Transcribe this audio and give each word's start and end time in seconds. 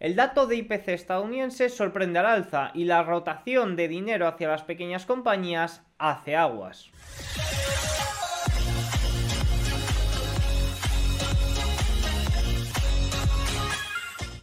El 0.00 0.14
dato 0.14 0.46
de 0.46 0.56
IPC 0.56 0.88
estadounidense 0.88 1.68
sorprende 1.68 2.20
al 2.20 2.26
alza 2.26 2.70
y 2.72 2.84
la 2.84 3.02
rotación 3.02 3.74
de 3.74 3.88
dinero 3.88 4.28
hacia 4.28 4.48
las 4.48 4.62
pequeñas 4.62 5.06
compañías 5.06 5.82
hace 5.98 6.36
aguas. 6.36 6.90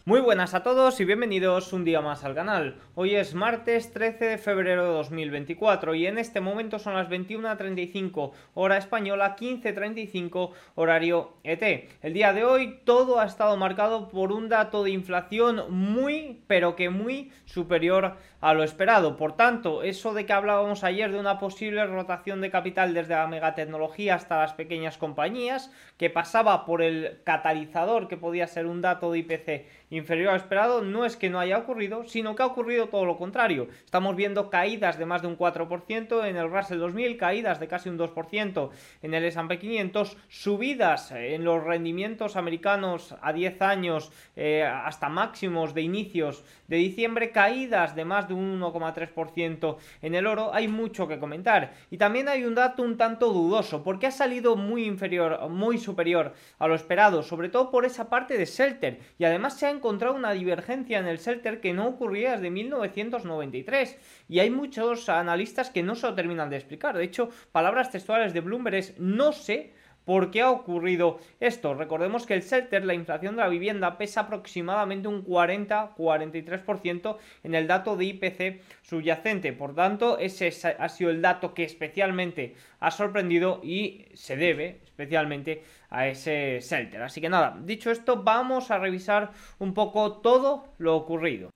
Muy 0.08 0.20
buenas 0.20 0.54
a 0.54 0.62
todos 0.62 1.00
y 1.00 1.04
bienvenidos 1.04 1.72
un 1.72 1.84
día 1.84 2.00
más 2.00 2.22
al 2.22 2.36
canal. 2.36 2.76
Hoy 2.94 3.16
es 3.16 3.34
martes 3.34 3.92
13 3.92 4.24
de 4.24 4.38
febrero 4.38 4.84
de 4.84 4.92
2024 4.92 5.96
y 5.96 6.06
en 6.06 6.18
este 6.18 6.40
momento 6.40 6.78
son 6.78 6.94
las 6.94 7.08
21.35 7.08 8.30
hora 8.54 8.76
española, 8.76 9.34
15.35 9.34 10.52
horario 10.76 11.32
ET. 11.42 11.90
El 12.02 12.12
día 12.12 12.32
de 12.32 12.44
hoy 12.44 12.82
todo 12.84 13.18
ha 13.18 13.26
estado 13.26 13.56
marcado 13.56 14.08
por 14.08 14.30
un 14.30 14.48
dato 14.48 14.84
de 14.84 14.90
inflación 14.90 15.64
muy, 15.70 16.40
pero 16.46 16.76
que 16.76 16.88
muy 16.88 17.32
superior 17.44 18.14
a 18.40 18.54
lo 18.54 18.62
esperado. 18.62 19.16
Por 19.16 19.36
tanto, 19.36 19.82
eso 19.82 20.14
de 20.14 20.24
que 20.24 20.32
hablábamos 20.32 20.84
ayer 20.84 21.10
de 21.10 21.18
una 21.18 21.40
posible 21.40 21.84
rotación 21.84 22.40
de 22.40 22.52
capital 22.52 22.94
desde 22.94 23.14
la 23.14 23.26
megatecnología 23.26 24.14
hasta 24.14 24.38
las 24.38 24.52
pequeñas 24.52 24.98
compañías, 24.98 25.72
que 25.96 26.10
pasaba 26.10 26.64
por 26.64 26.80
el 26.80 27.18
catalizador 27.24 28.06
que 28.06 28.16
podía 28.16 28.46
ser 28.46 28.66
un 28.66 28.82
dato 28.82 29.10
de 29.10 29.18
IPC 29.18 29.66
inferior 29.90 30.30
al 30.30 30.36
esperado, 30.36 30.82
no 30.82 31.04
es 31.04 31.16
que 31.16 31.30
no 31.30 31.38
haya 31.38 31.58
ocurrido, 31.58 32.04
sino 32.04 32.34
que 32.34 32.42
ha 32.42 32.46
ocurrido 32.46 32.88
todo 32.88 33.04
lo 33.04 33.16
contrario. 33.16 33.68
Estamos 33.84 34.16
viendo 34.16 34.50
caídas 34.50 34.98
de 34.98 35.06
más 35.06 35.22
de 35.22 35.28
un 35.28 35.38
4% 35.38 36.26
en 36.26 36.36
el 36.36 36.50
Russell 36.50 36.78
2000, 36.78 37.16
caídas 37.16 37.60
de 37.60 37.68
casi 37.68 37.88
un 37.88 37.98
2% 37.98 38.70
en 39.02 39.14
el 39.14 39.24
S&P 39.24 39.58
500, 39.58 40.16
subidas 40.28 41.12
en 41.12 41.44
los 41.44 41.62
rendimientos 41.62 42.36
americanos 42.36 43.14
a 43.20 43.32
10 43.32 43.62
años 43.62 44.10
eh, 44.34 44.64
hasta 44.64 45.08
máximos 45.08 45.74
de 45.74 45.82
inicios 45.82 46.44
de 46.68 46.76
diciembre, 46.76 47.30
caídas 47.30 47.94
de 47.94 48.04
más 48.04 48.28
de 48.28 48.34
un 48.34 48.60
1,3% 48.60 49.76
en 50.02 50.14
el 50.14 50.26
oro. 50.26 50.52
Hay 50.52 50.68
mucho 50.68 51.06
que 51.06 51.18
comentar. 51.18 51.74
Y 51.90 51.98
también 51.98 52.28
hay 52.28 52.44
un 52.44 52.54
dato 52.54 52.82
un 52.82 52.96
tanto 52.96 53.32
dudoso, 53.32 53.82
porque 53.82 54.06
ha 54.06 54.10
salido 54.10 54.56
muy 54.56 54.84
inferior, 54.84 55.48
muy 55.48 55.78
superior 55.78 56.34
a 56.58 56.66
lo 56.66 56.74
esperado, 56.74 57.22
sobre 57.22 57.48
todo 57.48 57.70
por 57.70 57.84
esa 57.84 58.08
parte 58.08 58.36
de 58.36 58.44
Shelter. 58.44 59.00
Y 59.18 59.24
además 59.24 59.58
se 59.58 59.66
ha 59.66 59.70
encontrado 59.76 60.14
una 60.14 60.32
divergencia 60.32 60.98
en 60.98 61.06
el 61.06 61.18
Shelter 61.18 61.60
que 61.60 61.72
no 61.72 61.86
ocurría 61.86 62.32
desde 62.32 62.50
1993 62.50 63.98
y 64.28 64.40
hay 64.40 64.50
muchos 64.50 65.08
analistas 65.08 65.70
que 65.70 65.82
no 65.82 65.94
se 65.94 66.06
lo 66.06 66.14
terminan 66.14 66.50
de 66.50 66.56
explicar. 66.56 66.96
De 66.96 67.04
hecho, 67.04 67.30
palabras 67.52 67.90
textuales 67.90 68.34
de 68.34 68.40
Bloomberg 68.40 68.76
es 68.76 68.98
no 68.98 69.32
sé 69.32 69.72
¿Por 70.06 70.30
qué 70.30 70.40
ha 70.40 70.52
ocurrido 70.52 71.18
esto? 71.40 71.74
Recordemos 71.74 72.26
que 72.26 72.34
el 72.34 72.42
shelter, 72.42 72.84
la 72.84 72.94
inflación 72.94 73.34
de 73.34 73.42
la 73.42 73.48
vivienda, 73.48 73.98
pesa 73.98 74.20
aproximadamente 74.20 75.08
un 75.08 75.26
40-43% 75.26 77.16
en 77.42 77.54
el 77.56 77.66
dato 77.66 77.96
de 77.96 78.04
IPC 78.04 78.60
subyacente. 78.82 79.52
Por 79.52 79.74
tanto, 79.74 80.16
ese 80.18 80.52
ha 80.78 80.88
sido 80.88 81.10
el 81.10 81.22
dato 81.22 81.54
que 81.54 81.64
especialmente 81.64 82.54
ha 82.78 82.92
sorprendido 82.92 83.60
y 83.64 84.06
se 84.14 84.36
debe 84.36 84.78
especialmente 84.84 85.64
a 85.96 86.08
ese 86.08 86.60
shelter. 86.60 87.02
Así 87.02 87.20
que 87.20 87.30
nada, 87.30 87.58
dicho 87.62 87.90
esto, 87.90 88.22
vamos 88.22 88.70
a 88.70 88.78
revisar 88.78 89.30
un 89.58 89.72
poco 89.72 90.18
todo 90.18 90.74
lo 90.78 90.94
ocurrido. 90.94 91.50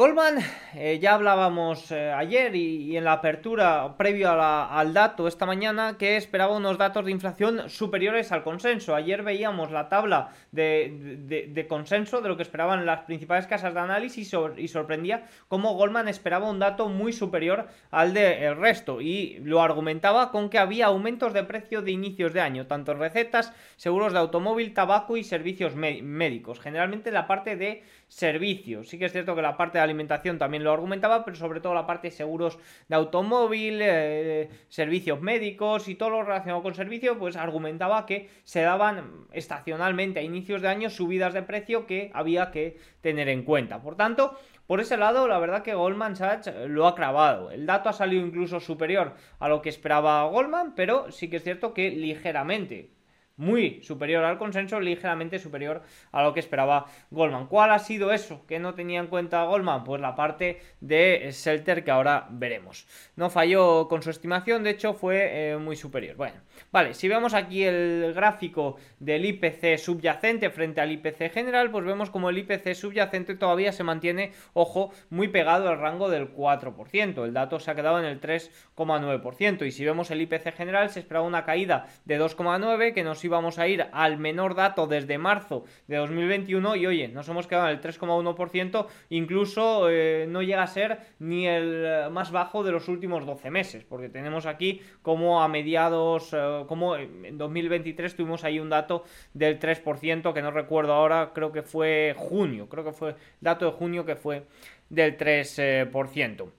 Goldman, 0.00 0.38
eh, 0.76 0.98
ya 0.98 1.12
hablábamos 1.12 1.92
eh, 1.92 2.10
ayer 2.10 2.56
y, 2.56 2.96
en 2.96 3.04
la 3.04 3.12
apertura 3.12 3.98
previo 3.98 4.30
al 4.30 4.94
dato 4.94 5.28
esta 5.28 5.44
mañana 5.44 5.98
que 5.98 6.16
esperaba 6.16 6.56
unos 6.56 6.78
datos 6.78 7.04
de 7.04 7.10
inflación 7.10 7.68
superiores 7.68 8.32
al 8.32 8.42
consenso. 8.42 8.94
Ayer 8.94 9.22
veíamos 9.22 9.70
la 9.70 9.90
tabla 9.90 10.30
de, 10.52 11.66
consenso 11.68 12.22
de 12.22 12.30
lo 12.30 12.38
que 12.38 12.44
esperaban 12.44 12.86
las 12.86 13.00
principales 13.00 13.46
casas 13.46 13.74
de 13.74 13.80
análisis 13.80 14.34
y 14.56 14.68
sorprendía 14.68 15.26
cómo 15.48 15.74
Goldman 15.74 16.08
esperaba 16.08 16.48
un 16.48 16.60
dato 16.60 16.88
muy 16.88 17.12
superior 17.12 17.68
al 17.90 18.14
del 18.14 18.56
resto 18.56 19.02
y 19.02 19.38
lo 19.42 19.60
argumentaba 19.60 20.30
con 20.30 20.48
que 20.48 20.58
había 20.58 20.86
aumentos 20.86 21.34
de 21.34 21.44
precio 21.44 21.82
de 21.82 21.90
inicios 21.90 22.32
de 22.32 22.40
año, 22.40 22.66
tanto 22.66 22.92
en 22.92 23.00
recetas, 23.00 23.52
seguros 23.76 24.14
de 24.14 24.20
automóvil, 24.20 24.72
tabaco 24.72 25.18
y 25.18 25.24
servicios 25.24 25.74
médicos. 25.74 26.58
Generalmente 26.58 27.10
la 27.10 27.26
parte 27.26 27.56
de 27.56 27.82
servicios. 28.10 28.88
Sí 28.88 28.98
que 28.98 29.06
es 29.06 29.12
cierto 29.12 29.36
que 29.36 29.40
la 29.40 29.56
parte 29.56 29.78
de 29.78 29.84
alimentación 29.84 30.36
también 30.36 30.64
lo 30.64 30.72
argumentaba, 30.72 31.24
pero 31.24 31.36
sobre 31.36 31.60
todo 31.60 31.74
la 31.74 31.86
parte 31.86 32.08
de 32.08 32.10
seguros 32.10 32.58
de 32.88 32.96
automóvil, 32.96 33.78
eh, 33.80 34.50
servicios 34.68 35.22
médicos 35.22 35.88
y 35.88 35.94
todo 35.94 36.10
lo 36.10 36.22
relacionado 36.24 36.62
con 36.62 36.74
servicios, 36.74 37.16
pues 37.18 37.36
argumentaba 37.36 38.04
que 38.06 38.28
se 38.44 38.62
daban 38.62 39.26
estacionalmente 39.32 40.18
a 40.18 40.22
inicios 40.22 40.60
de 40.60 40.68
año 40.68 40.90
subidas 40.90 41.32
de 41.32 41.42
precio 41.42 41.86
que 41.86 42.10
había 42.12 42.50
que 42.50 42.78
tener 43.00 43.28
en 43.28 43.44
cuenta. 43.44 43.80
Por 43.80 43.96
tanto, 43.96 44.36
por 44.66 44.80
ese 44.80 44.96
lado, 44.96 45.28
la 45.28 45.38
verdad 45.38 45.62
que 45.62 45.74
Goldman 45.74 46.16
Sachs 46.16 46.52
lo 46.66 46.88
ha 46.88 46.96
cravado. 46.96 47.52
El 47.52 47.64
dato 47.64 47.88
ha 47.88 47.92
salido 47.92 48.26
incluso 48.26 48.58
superior 48.58 49.14
a 49.38 49.48
lo 49.48 49.62
que 49.62 49.68
esperaba 49.68 50.24
Goldman, 50.24 50.74
pero 50.74 51.12
sí 51.12 51.30
que 51.30 51.36
es 51.36 51.44
cierto 51.44 51.72
que 51.72 51.90
ligeramente 51.90 52.90
muy 53.40 53.82
superior 53.82 54.22
al 54.24 54.38
consenso, 54.38 54.78
ligeramente 54.78 55.38
superior 55.38 55.82
a 56.12 56.22
lo 56.22 56.34
que 56.34 56.40
esperaba 56.40 56.86
Goldman. 57.10 57.46
¿Cuál 57.46 57.72
ha 57.72 57.78
sido 57.78 58.12
eso 58.12 58.44
que 58.46 58.58
no 58.58 58.74
tenía 58.74 59.00
en 59.00 59.06
cuenta 59.06 59.44
Goldman? 59.44 59.82
Pues 59.82 60.00
la 60.00 60.14
parte 60.14 60.60
de 60.80 61.30
Shelter 61.32 61.82
que 61.82 61.90
ahora 61.90 62.26
veremos. 62.30 62.86
No 63.16 63.30
falló 63.30 63.88
con 63.88 64.02
su 64.02 64.10
estimación, 64.10 64.62
de 64.62 64.70
hecho 64.70 64.92
fue 64.92 65.52
eh, 65.52 65.56
muy 65.56 65.74
superior. 65.74 66.16
Bueno, 66.16 66.36
vale, 66.70 66.92
si 66.92 67.08
vemos 67.08 67.32
aquí 67.32 67.64
el 67.64 68.12
gráfico 68.14 68.76
del 68.98 69.24
IPC 69.24 69.78
subyacente 69.78 70.50
frente 70.50 70.82
al 70.82 70.92
IPC 70.92 71.32
general, 71.32 71.70
pues 71.70 71.86
vemos 71.86 72.10
como 72.10 72.28
el 72.28 72.38
IPC 72.38 72.74
subyacente 72.74 73.34
todavía 73.36 73.72
se 73.72 73.84
mantiene, 73.84 74.32
ojo, 74.52 74.92
muy 75.08 75.28
pegado 75.28 75.70
al 75.70 75.78
rango 75.78 76.10
del 76.10 76.34
4%. 76.34 77.24
El 77.24 77.32
dato 77.32 77.58
se 77.58 77.70
ha 77.70 77.74
quedado 77.74 77.98
en 77.98 78.04
el 78.04 78.20
3,9%. 78.20 79.66
Y 79.66 79.70
si 79.70 79.84
vemos 79.84 80.10
el 80.10 80.20
IPC 80.20 80.52
general, 80.54 80.90
se 80.90 81.00
esperaba 81.00 81.26
una 81.26 81.44
caída 81.44 81.86
de 82.04 82.20
2,9 82.20 82.92
que 82.92 83.02
nos 83.02 83.24
iba 83.24 83.29
vamos 83.30 83.58
a 83.58 83.66
ir 83.66 83.86
al 83.92 84.18
menor 84.18 84.54
dato 84.54 84.86
desde 84.86 85.16
marzo 85.18 85.64
de 85.86 85.96
2021 85.96 86.76
y 86.76 86.86
oye, 86.86 87.08
nos 87.08 87.28
hemos 87.28 87.46
quedado 87.46 87.68
en 87.68 87.76
el 87.76 87.80
3,1%, 87.80 88.86
incluso 89.08 89.88
eh, 89.88 90.26
no 90.28 90.42
llega 90.42 90.62
a 90.62 90.66
ser 90.66 90.98
ni 91.18 91.46
el 91.46 91.84
eh, 91.86 92.08
más 92.10 92.30
bajo 92.30 92.62
de 92.62 92.72
los 92.72 92.88
últimos 92.88 93.24
12 93.24 93.50
meses, 93.50 93.84
porque 93.84 94.08
tenemos 94.08 94.46
aquí 94.46 94.82
como 95.02 95.42
a 95.42 95.48
mediados, 95.48 96.32
eh, 96.32 96.64
como 96.68 96.96
en 96.96 97.38
2023 97.38 98.14
tuvimos 98.14 98.44
ahí 98.44 98.60
un 98.60 98.68
dato 98.68 99.04
del 99.32 99.58
3%, 99.58 100.34
que 100.34 100.42
no 100.42 100.50
recuerdo 100.50 100.92
ahora, 100.92 101.30
creo 101.34 101.52
que 101.52 101.62
fue 101.62 102.14
junio, 102.16 102.68
creo 102.68 102.84
que 102.84 102.92
fue 102.92 103.14
dato 103.40 103.64
de 103.64 103.72
junio 103.72 104.04
que 104.04 104.16
fue 104.16 104.44
del 104.88 105.16
3%. 105.16 106.50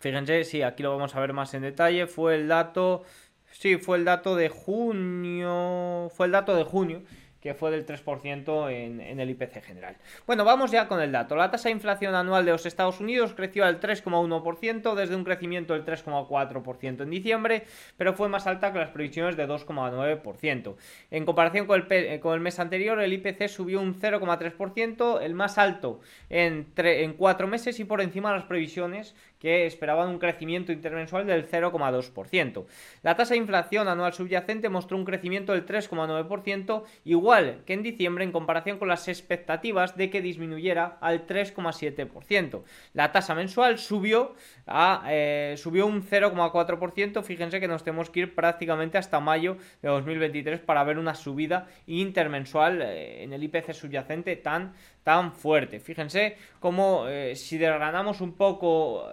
Fíjense, 0.00 0.44
sí, 0.44 0.62
aquí 0.62 0.82
lo 0.82 0.92
vamos 0.92 1.14
a 1.14 1.20
ver 1.20 1.34
más 1.34 1.52
en 1.52 1.62
detalle, 1.62 2.06
fue 2.06 2.34
el 2.34 2.48
dato 2.48 3.04
Sí, 3.50 3.76
fue 3.76 3.98
el 3.98 4.04
dato 4.04 4.36
de 4.36 4.48
junio. 4.48 6.10
Fue 6.14 6.26
el 6.26 6.32
dato 6.32 6.54
de 6.54 6.64
junio 6.64 7.02
que 7.40 7.54
fue 7.54 7.70
del 7.70 7.86
3% 7.86 8.70
en, 8.70 9.00
en, 9.00 9.20
el 9.20 9.30
IPC 9.30 9.62
general. 9.62 9.96
Bueno, 10.26 10.44
vamos 10.44 10.70
ya 10.70 10.86
con 10.88 11.00
el 11.00 11.10
dato. 11.10 11.36
La 11.36 11.50
tasa 11.50 11.68
de 11.68 11.72
inflación 11.72 12.14
anual 12.14 12.44
de 12.44 12.52
los 12.52 12.66
Estados 12.66 13.00
Unidos 13.00 13.32
creció 13.34 13.64
al 13.64 13.80
3,1% 13.80 14.94
desde 14.94 15.16
un 15.16 15.24
crecimiento 15.24 15.72
del 15.72 15.84
3,4% 15.84 17.02
en 17.02 17.10
diciembre, 17.10 17.64
pero 17.96 18.12
fue 18.12 18.28
más 18.28 18.46
alta 18.46 18.72
que 18.72 18.78
las 18.78 18.90
previsiones 18.90 19.36
de 19.36 19.48
2,9%. 19.48 20.76
En 21.10 21.24
comparación 21.24 21.66
con 21.66 21.86
el, 21.90 22.20
con 22.20 22.34
el, 22.34 22.40
mes 22.40 22.58
anterior, 22.58 23.00
el 23.00 23.12
IPC 23.12 23.48
subió 23.48 23.80
un 23.80 23.98
0,3%, 23.98 25.22
el 25.22 25.34
más 25.34 25.56
alto 25.56 26.00
en, 26.28 26.72
en 26.76 27.12
cuatro 27.14 27.46
meses 27.46 27.80
y 27.80 27.84
por 27.84 28.02
encima 28.02 28.30
de 28.30 28.36
las 28.36 28.44
previsiones 28.44 29.14
que 29.40 29.66
esperaban 29.66 30.10
un 30.10 30.18
crecimiento 30.18 30.70
intermensual 30.70 31.26
del 31.26 31.48
0,2%. 31.48 32.66
La 33.02 33.16
tasa 33.16 33.34
de 33.34 33.38
inflación 33.38 33.88
anual 33.88 34.12
subyacente 34.12 34.68
mostró 34.68 34.96
un 34.96 35.04
crecimiento 35.04 35.52
del 35.52 35.66
3,9%, 35.66 36.84
igual 37.04 37.62
que 37.64 37.72
en 37.72 37.82
diciembre 37.82 38.22
en 38.22 38.32
comparación 38.32 38.78
con 38.78 38.88
las 38.88 39.08
expectativas 39.08 39.96
de 39.96 40.10
que 40.10 40.20
disminuyera 40.20 40.98
al 41.00 41.26
3,7%. 41.26 42.62
La 42.92 43.12
tasa 43.12 43.34
mensual 43.34 43.78
subió, 43.78 44.34
a, 44.66 45.04
eh, 45.08 45.54
subió 45.56 45.86
un 45.86 46.02
0,4%, 46.02 47.22
fíjense 47.22 47.60
que 47.60 47.68
nos 47.68 47.82
tenemos 47.82 48.10
que 48.10 48.20
ir 48.20 48.34
prácticamente 48.34 48.98
hasta 48.98 49.20
mayo 49.20 49.56
de 49.80 49.88
2023 49.88 50.60
para 50.60 50.84
ver 50.84 50.98
una 50.98 51.14
subida 51.14 51.66
intermensual 51.86 52.82
eh, 52.82 53.22
en 53.22 53.32
el 53.32 53.42
IPC 53.42 53.72
subyacente 53.72 54.36
tan, 54.36 54.74
tan 55.04 55.32
fuerte. 55.32 55.80
Fíjense 55.80 56.36
cómo 56.58 57.06
eh, 57.08 57.36
si 57.36 57.58
desgranamos 57.58 58.20
un 58.20 58.32
poco 58.32 59.06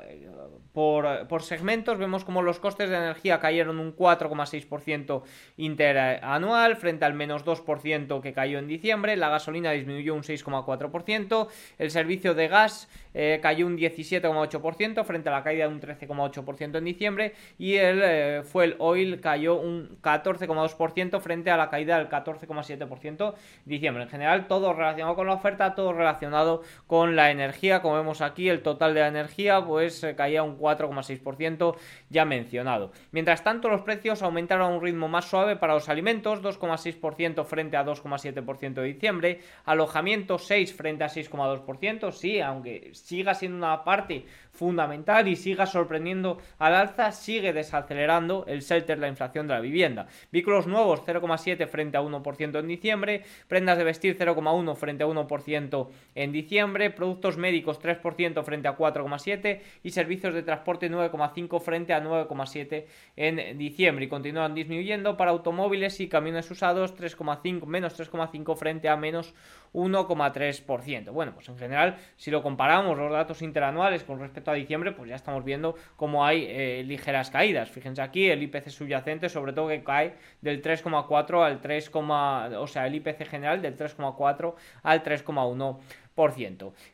por, 0.74 1.28
por, 1.28 1.44
segmentos, 1.44 1.98
vemos 1.98 2.24
como 2.24 2.42
los 2.42 2.60
costes 2.60 2.90
de 2.90 2.98
energía 2.98 3.40
cayeron 3.40 3.80
un 3.80 3.96
4,6% 3.96 5.24
interanual 5.58 6.76
frente 6.76 7.06
al 7.06 7.14
menos 7.14 7.46
2% 7.46 7.58
6,2% 7.68 8.22
que 8.22 8.34
cayó 8.34 8.60
en 8.60 8.68
diciembre, 8.68 9.16
la 9.18 9.30
gasolina 9.30 9.72
disminuyó 9.72 10.16
un 10.16 10.24
6,4%, 10.24 11.48
el 11.78 11.92
servicio 11.92 12.34
de 12.34 12.48
gas 12.48 12.90
eh, 13.20 13.40
cayó 13.42 13.66
un 13.66 13.76
17,8% 13.76 15.04
frente 15.04 15.30
a 15.30 15.32
la 15.32 15.44
caída 15.44 15.68
de 15.68 15.74
un 15.74 15.82
13,8% 15.82 16.78
en 16.78 16.84
diciembre 16.84 17.34
y 17.58 17.74
el 17.74 18.02
eh, 18.04 18.44
fuel 18.44 18.76
oil 18.78 19.20
cayó 19.20 19.56
un 19.56 19.98
14,2% 20.04 21.20
frente 21.20 21.50
a 21.50 21.58
la 21.58 21.72
caída 21.72 21.98
del 21.98 22.10
14,7% 22.10 23.34
en 23.34 23.36
diciembre. 23.66 24.04
En 24.04 24.10
general 24.10 24.46
todo 24.48 24.72
relacionado 24.72 25.16
con 25.16 25.26
la 25.26 25.34
oferta, 25.34 25.74
todo 25.74 25.94
relacionado 25.94 26.62
con 26.86 27.16
la 27.16 27.32
energía, 27.32 27.82
como 27.82 27.96
vemos 27.96 28.22
aquí 28.22 28.50
el 28.50 28.62
total 28.62 28.94
de 28.94 29.00
la 29.00 29.08
energía 29.08 29.66
pues 29.66 30.04
eh, 30.04 30.16
caía 30.16 30.44
un 30.44 30.60
4,6% 30.60 31.76
ya 32.12 32.24
mencionado. 32.24 32.92
Mientras 33.12 33.44
tanto 33.44 33.68
los 33.68 33.82
precios 33.82 34.22
aumentaron 34.22 34.72
a 34.72 34.76
un 34.76 34.84
ritmo 34.84 35.08
más 35.08 35.26
suave 35.26 35.56
para 35.56 35.74
los 35.74 35.90
alimentos, 35.90 36.44
2,6% 36.44 37.46
frente 37.46 37.78
a 37.78 37.84
2,7% 37.84 38.74
de 38.74 38.84
diciembre, 38.84 39.40
alojamiento 39.66 40.38
6 40.38 40.76
frente 40.76 41.04
a 41.04 41.08
6,2%, 41.08 42.12
sí, 42.12 42.40
aunque 42.42 42.92
siga 43.08 43.34
siendo 43.34 43.58
una 43.58 43.86
parte 43.86 44.26
fundamental 44.52 45.30
y 45.30 45.38
siga 45.38 45.66
sorprendiendo 45.66 46.40
al 46.60 46.76
alza, 46.76 47.14
sigue 47.14 47.54
desacelerando 47.54 48.44
el 48.48 48.60
shelter 48.62 49.00
la 49.00 49.08
inflación 49.08 49.48
de 49.48 49.54
la 49.54 49.62
vivienda. 49.62 50.08
Vehículos 50.30 50.68
nuevos 50.68 51.04
0,7 51.06 51.68
frente 51.70 51.96
a 51.96 52.02
1% 52.02 52.60
en 52.60 52.68
diciembre, 52.68 53.24
prendas 53.48 53.78
de 53.78 53.86
vestir 53.86 54.18
0,1 54.18 54.76
frente 54.76 55.06
a 55.06 55.08
1% 55.08 55.88
en 56.16 56.32
diciembre, 56.34 56.90
productos 56.90 57.38
médicos 57.38 57.80
3% 57.80 58.44
frente 58.44 58.68
a 58.68 58.76
4,7 58.76 59.62
y 59.84 59.92
servicios 59.92 60.34
de 60.34 60.44
transporte 60.44 60.92
9,5 60.92 61.62
frente 61.62 61.94
a 61.94 62.04
9,7 62.04 62.86
en 63.16 63.58
diciembre 63.58 64.06
y 64.06 64.10
continúan 64.10 64.54
disminuyendo 64.54 65.16
para 65.16 65.32
automóviles 65.32 66.02
y 66.02 66.10
camiones 66.10 66.52
usados 66.52 66.94
3,5 66.98 67.66
menos 67.68 67.98
3,5 67.98 68.58
frente 68.58 68.90
a 68.90 68.98
menos 68.98 69.34
1,3%. 69.74 71.12
Bueno, 71.12 71.34
pues 71.34 71.50
en 71.50 71.58
general 71.58 71.98
si 72.16 72.32
lo 72.32 72.42
comparamos 72.42 72.98
los 72.98 73.12
datos 73.12 73.42
interanuales 73.42 74.04
con 74.04 74.20
respecto 74.20 74.52
a 74.52 74.54
diciembre, 74.54 74.92
pues 74.92 75.10
ya 75.10 75.16
estamos 75.16 75.44
viendo 75.44 75.76
cómo 75.96 76.26
hay 76.26 76.46
eh, 76.48 76.84
ligeras 76.86 77.30
caídas. 77.30 77.70
Fíjense 77.70 78.02
aquí, 78.02 78.30
el 78.30 78.44
IPC 78.44 78.70
subyacente, 78.70 79.30
sobre 79.30 79.54
todo 79.54 79.68
que 79.68 79.84
cae 79.84 80.16
del 80.42 80.62
3,4 80.62 81.46
al 81.46 81.62
3, 81.62 81.92
o 81.94 82.68
sea, 82.68 82.88
el 82.88 82.96
IPC 82.96 83.26
general 83.28 83.62
del 83.62 83.76
3,4 83.78 84.54
al 84.84 85.04
3,1%. 85.04 85.78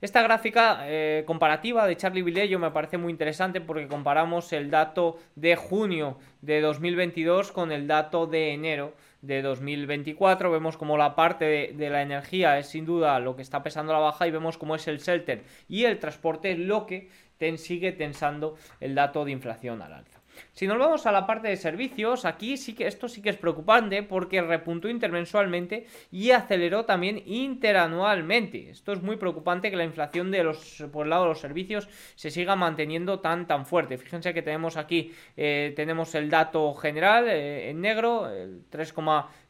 Esta 0.02 0.22
gráfica 0.22 0.82
eh, 0.82 1.24
comparativa 1.26 1.88
de 1.88 1.96
Charlie 1.96 2.24
Vilello 2.24 2.60
me 2.60 2.72
parece 2.72 2.98
muy 2.98 3.10
interesante 3.10 3.62
porque 3.62 3.88
comparamos 3.88 4.52
el 4.52 4.70
dato 4.70 5.18
de 5.36 5.56
junio 5.56 6.18
de 6.42 6.60
2022 6.60 7.54
con 7.54 7.72
el 7.72 7.88
dato 7.88 8.28
de 8.28 8.54
enero 8.54 8.94
de 9.24 9.42
2024. 9.42 10.52
Vemos 10.52 10.78
como 10.78 10.96
la 10.98 11.16
parte 11.16 11.46
de, 11.46 11.74
de, 11.76 11.90
la 11.90 12.04
energía 12.04 12.60
es 12.60 12.68
sin 12.68 12.86
duda 12.86 13.20
lo 13.20 13.36
que 13.36 13.42
está 13.42 13.64
pesando 13.64 13.92
la 13.92 14.00
baja 14.00 14.28
y 14.28 14.32
vemos 14.32 14.60
cómo 14.60 14.76
es 14.76 14.88
el 14.88 15.00
shelter 15.00 15.44
y 15.68 15.86
el 15.86 15.98
transporte 15.98 16.56
lo 16.56 16.86
que 16.86 17.10
sigue 17.58 17.92
tensando 17.92 18.56
el 18.80 18.96
dato 18.96 19.26
de 19.26 19.32
inflación 19.32 19.82
al 19.82 19.94
alza. 19.94 20.13
Si 20.52 20.68
nos 20.68 20.78
vamos 20.78 21.06
a 21.06 21.12
la 21.12 21.26
parte 21.26 21.48
de 21.48 21.58
servicios, 21.58 22.26
aquí 22.26 22.58
sí 22.58 22.76
que 22.76 22.88
esto 22.88 23.08
sí 23.08 23.22
que 23.22 23.30
es 23.30 23.38
preocupante 23.38 24.04
porque 24.04 24.42
repuntó 24.42 24.90
intermensualmente 24.90 25.88
y 26.12 26.32
aceleró 26.32 26.86
también 26.86 27.24
interanualmente. 27.26 28.70
Esto 28.70 28.94
es 28.94 29.02
muy 29.02 29.16
preocupante 29.16 29.72
que 29.72 29.78
la 29.78 29.84
inflación 29.84 30.32
de 30.32 30.44
los 30.44 30.84
por 30.92 31.06
el 31.06 31.10
lado 31.10 31.24
de 31.24 31.30
los 31.30 31.40
servicios 31.40 31.88
se 32.16 32.30
siga 32.30 32.56
manteniendo 32.56 33.20
tan 33.20 33.48
tan 33.48 33.66
fuerte. 33.66 33.98
Fíjense 33.98 34.34
que 34.34 34.42
tenemos 34.42 34.78
aquí 34.78 35.14
eh, 35.38 35.74
tenemos 35.76 36.14
el 36.16 36.30
dato 36.30 36.74
general 36.74 37.28
eh, 37.28 37.70
en 37.70 37.82
negro, 37.82 38.30
el 38.30 38.64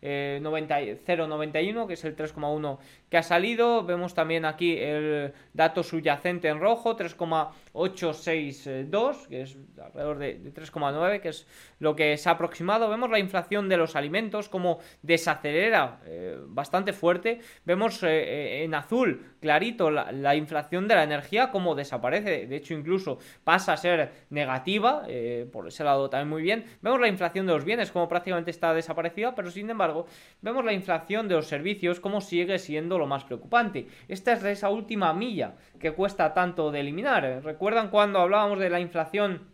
3,091 0.04 1.88
que 1.88 1.94
es 1.94 2.04
el 2.04 2.16
3,1 2.16 2.78
que 3.10 3.18
ha 3.18 3.24
salido. 3.24 3.84
Vemos 3.84 4.14
también 4.14 4.46
aquí 4.46 4.78
el 4.78 5.34
dato 5.54 5.82
subyacente 5.84 6.50
en 6.50 6.60
rojo, 6.60 6.96
3,862, 6.96 9.28
que 9.28 9.42
es 9.42 9.58
alrededor 9.82 10.18
de, 10.18 10.36
de 10.36 10.54
3,9, 10.54 11.22
que 11.22 11.30
es 11.30 11.48
lo 11.80 11.96
que 11.96 12.18
se 12.18 12.30
ha 12.30 12.34
aproximado. 12.34 12.90
Vemos 12.90 13.10
la 13.10 13.20
inflación 13.20 13.70
de 13.70 13.78
los 13.78 13.96
alimentos 13.96 14.50
como 14.50 14.80
desacelera 15.02 16.00
eh, 16.06 16.38
bastante 16.48 16.94
fuerte. 16.94 17.40
Vemos 17.66 18.02
eh, 18.04 18.08
eh, 18.08 18.64
en 18.64 18.74
azul 18.74 19.34
clarito 19.40 19.92
la, 19.92 20.36
inflación 20.36 20.88
de 20.88 20.96
la 20.96 21.04
energía 21.04 21.52
como 21.52 21.76
desaparece. 21.76 22.48
De 22.48 22.56
hecho, 22.56 22.74
incluso 22.74 23.20
pasa 23.44 23.74
a 23.74 23.78
ser 23.78 24.12
negativa. 24.30 25.04
por 25.52 25.68
ese 25.68 25.84
lado 25.84 26.10
también 26.10 26.30
muy 26.30 26.42
bien. 26.42 26.66
Vemos 26.82 27.00
la 27.00 27.08
inflación 27.08 27.46
de 27.46 27.54
los 27.54 27.66
bienes 27.66 27.92
como 27.92 28.08
prácticamente 28.08 28.52
está 28.52 28.74
desaparecida, 28.74 29.36
pero 29.36 29.52
sin 29.52 29.70
embargo, 29.70 29.93
vemos 30.42 30.66
la 30.66 30.74
inflación 30.74 31.28
de 31.28 31.36
los 31.36 31.48
servicios 31.48 32.00
como 32.00 32.22
sigue 32.22 32.60
siendo 32.60 33.04
más 33.06 33.24
preocupante. 33.24 33.88
Esta 34.08 34.34
es 34.34 34.44
esa 34.44 34.70
última 34.70 35.14
milla 35.14 35.56
que 35.80 35.92
cuesta 35.92 36.34
tanto 36.34 36.72
de 36.72 36.80
eliminar. 36.80 37.42
¿Recuerdan 37.44 37.90
cuando 37.90 38.20
hablábamos 38.20 38.60
de 38.60 38.70
la 38.70 38.80
inflación 38.80 39.54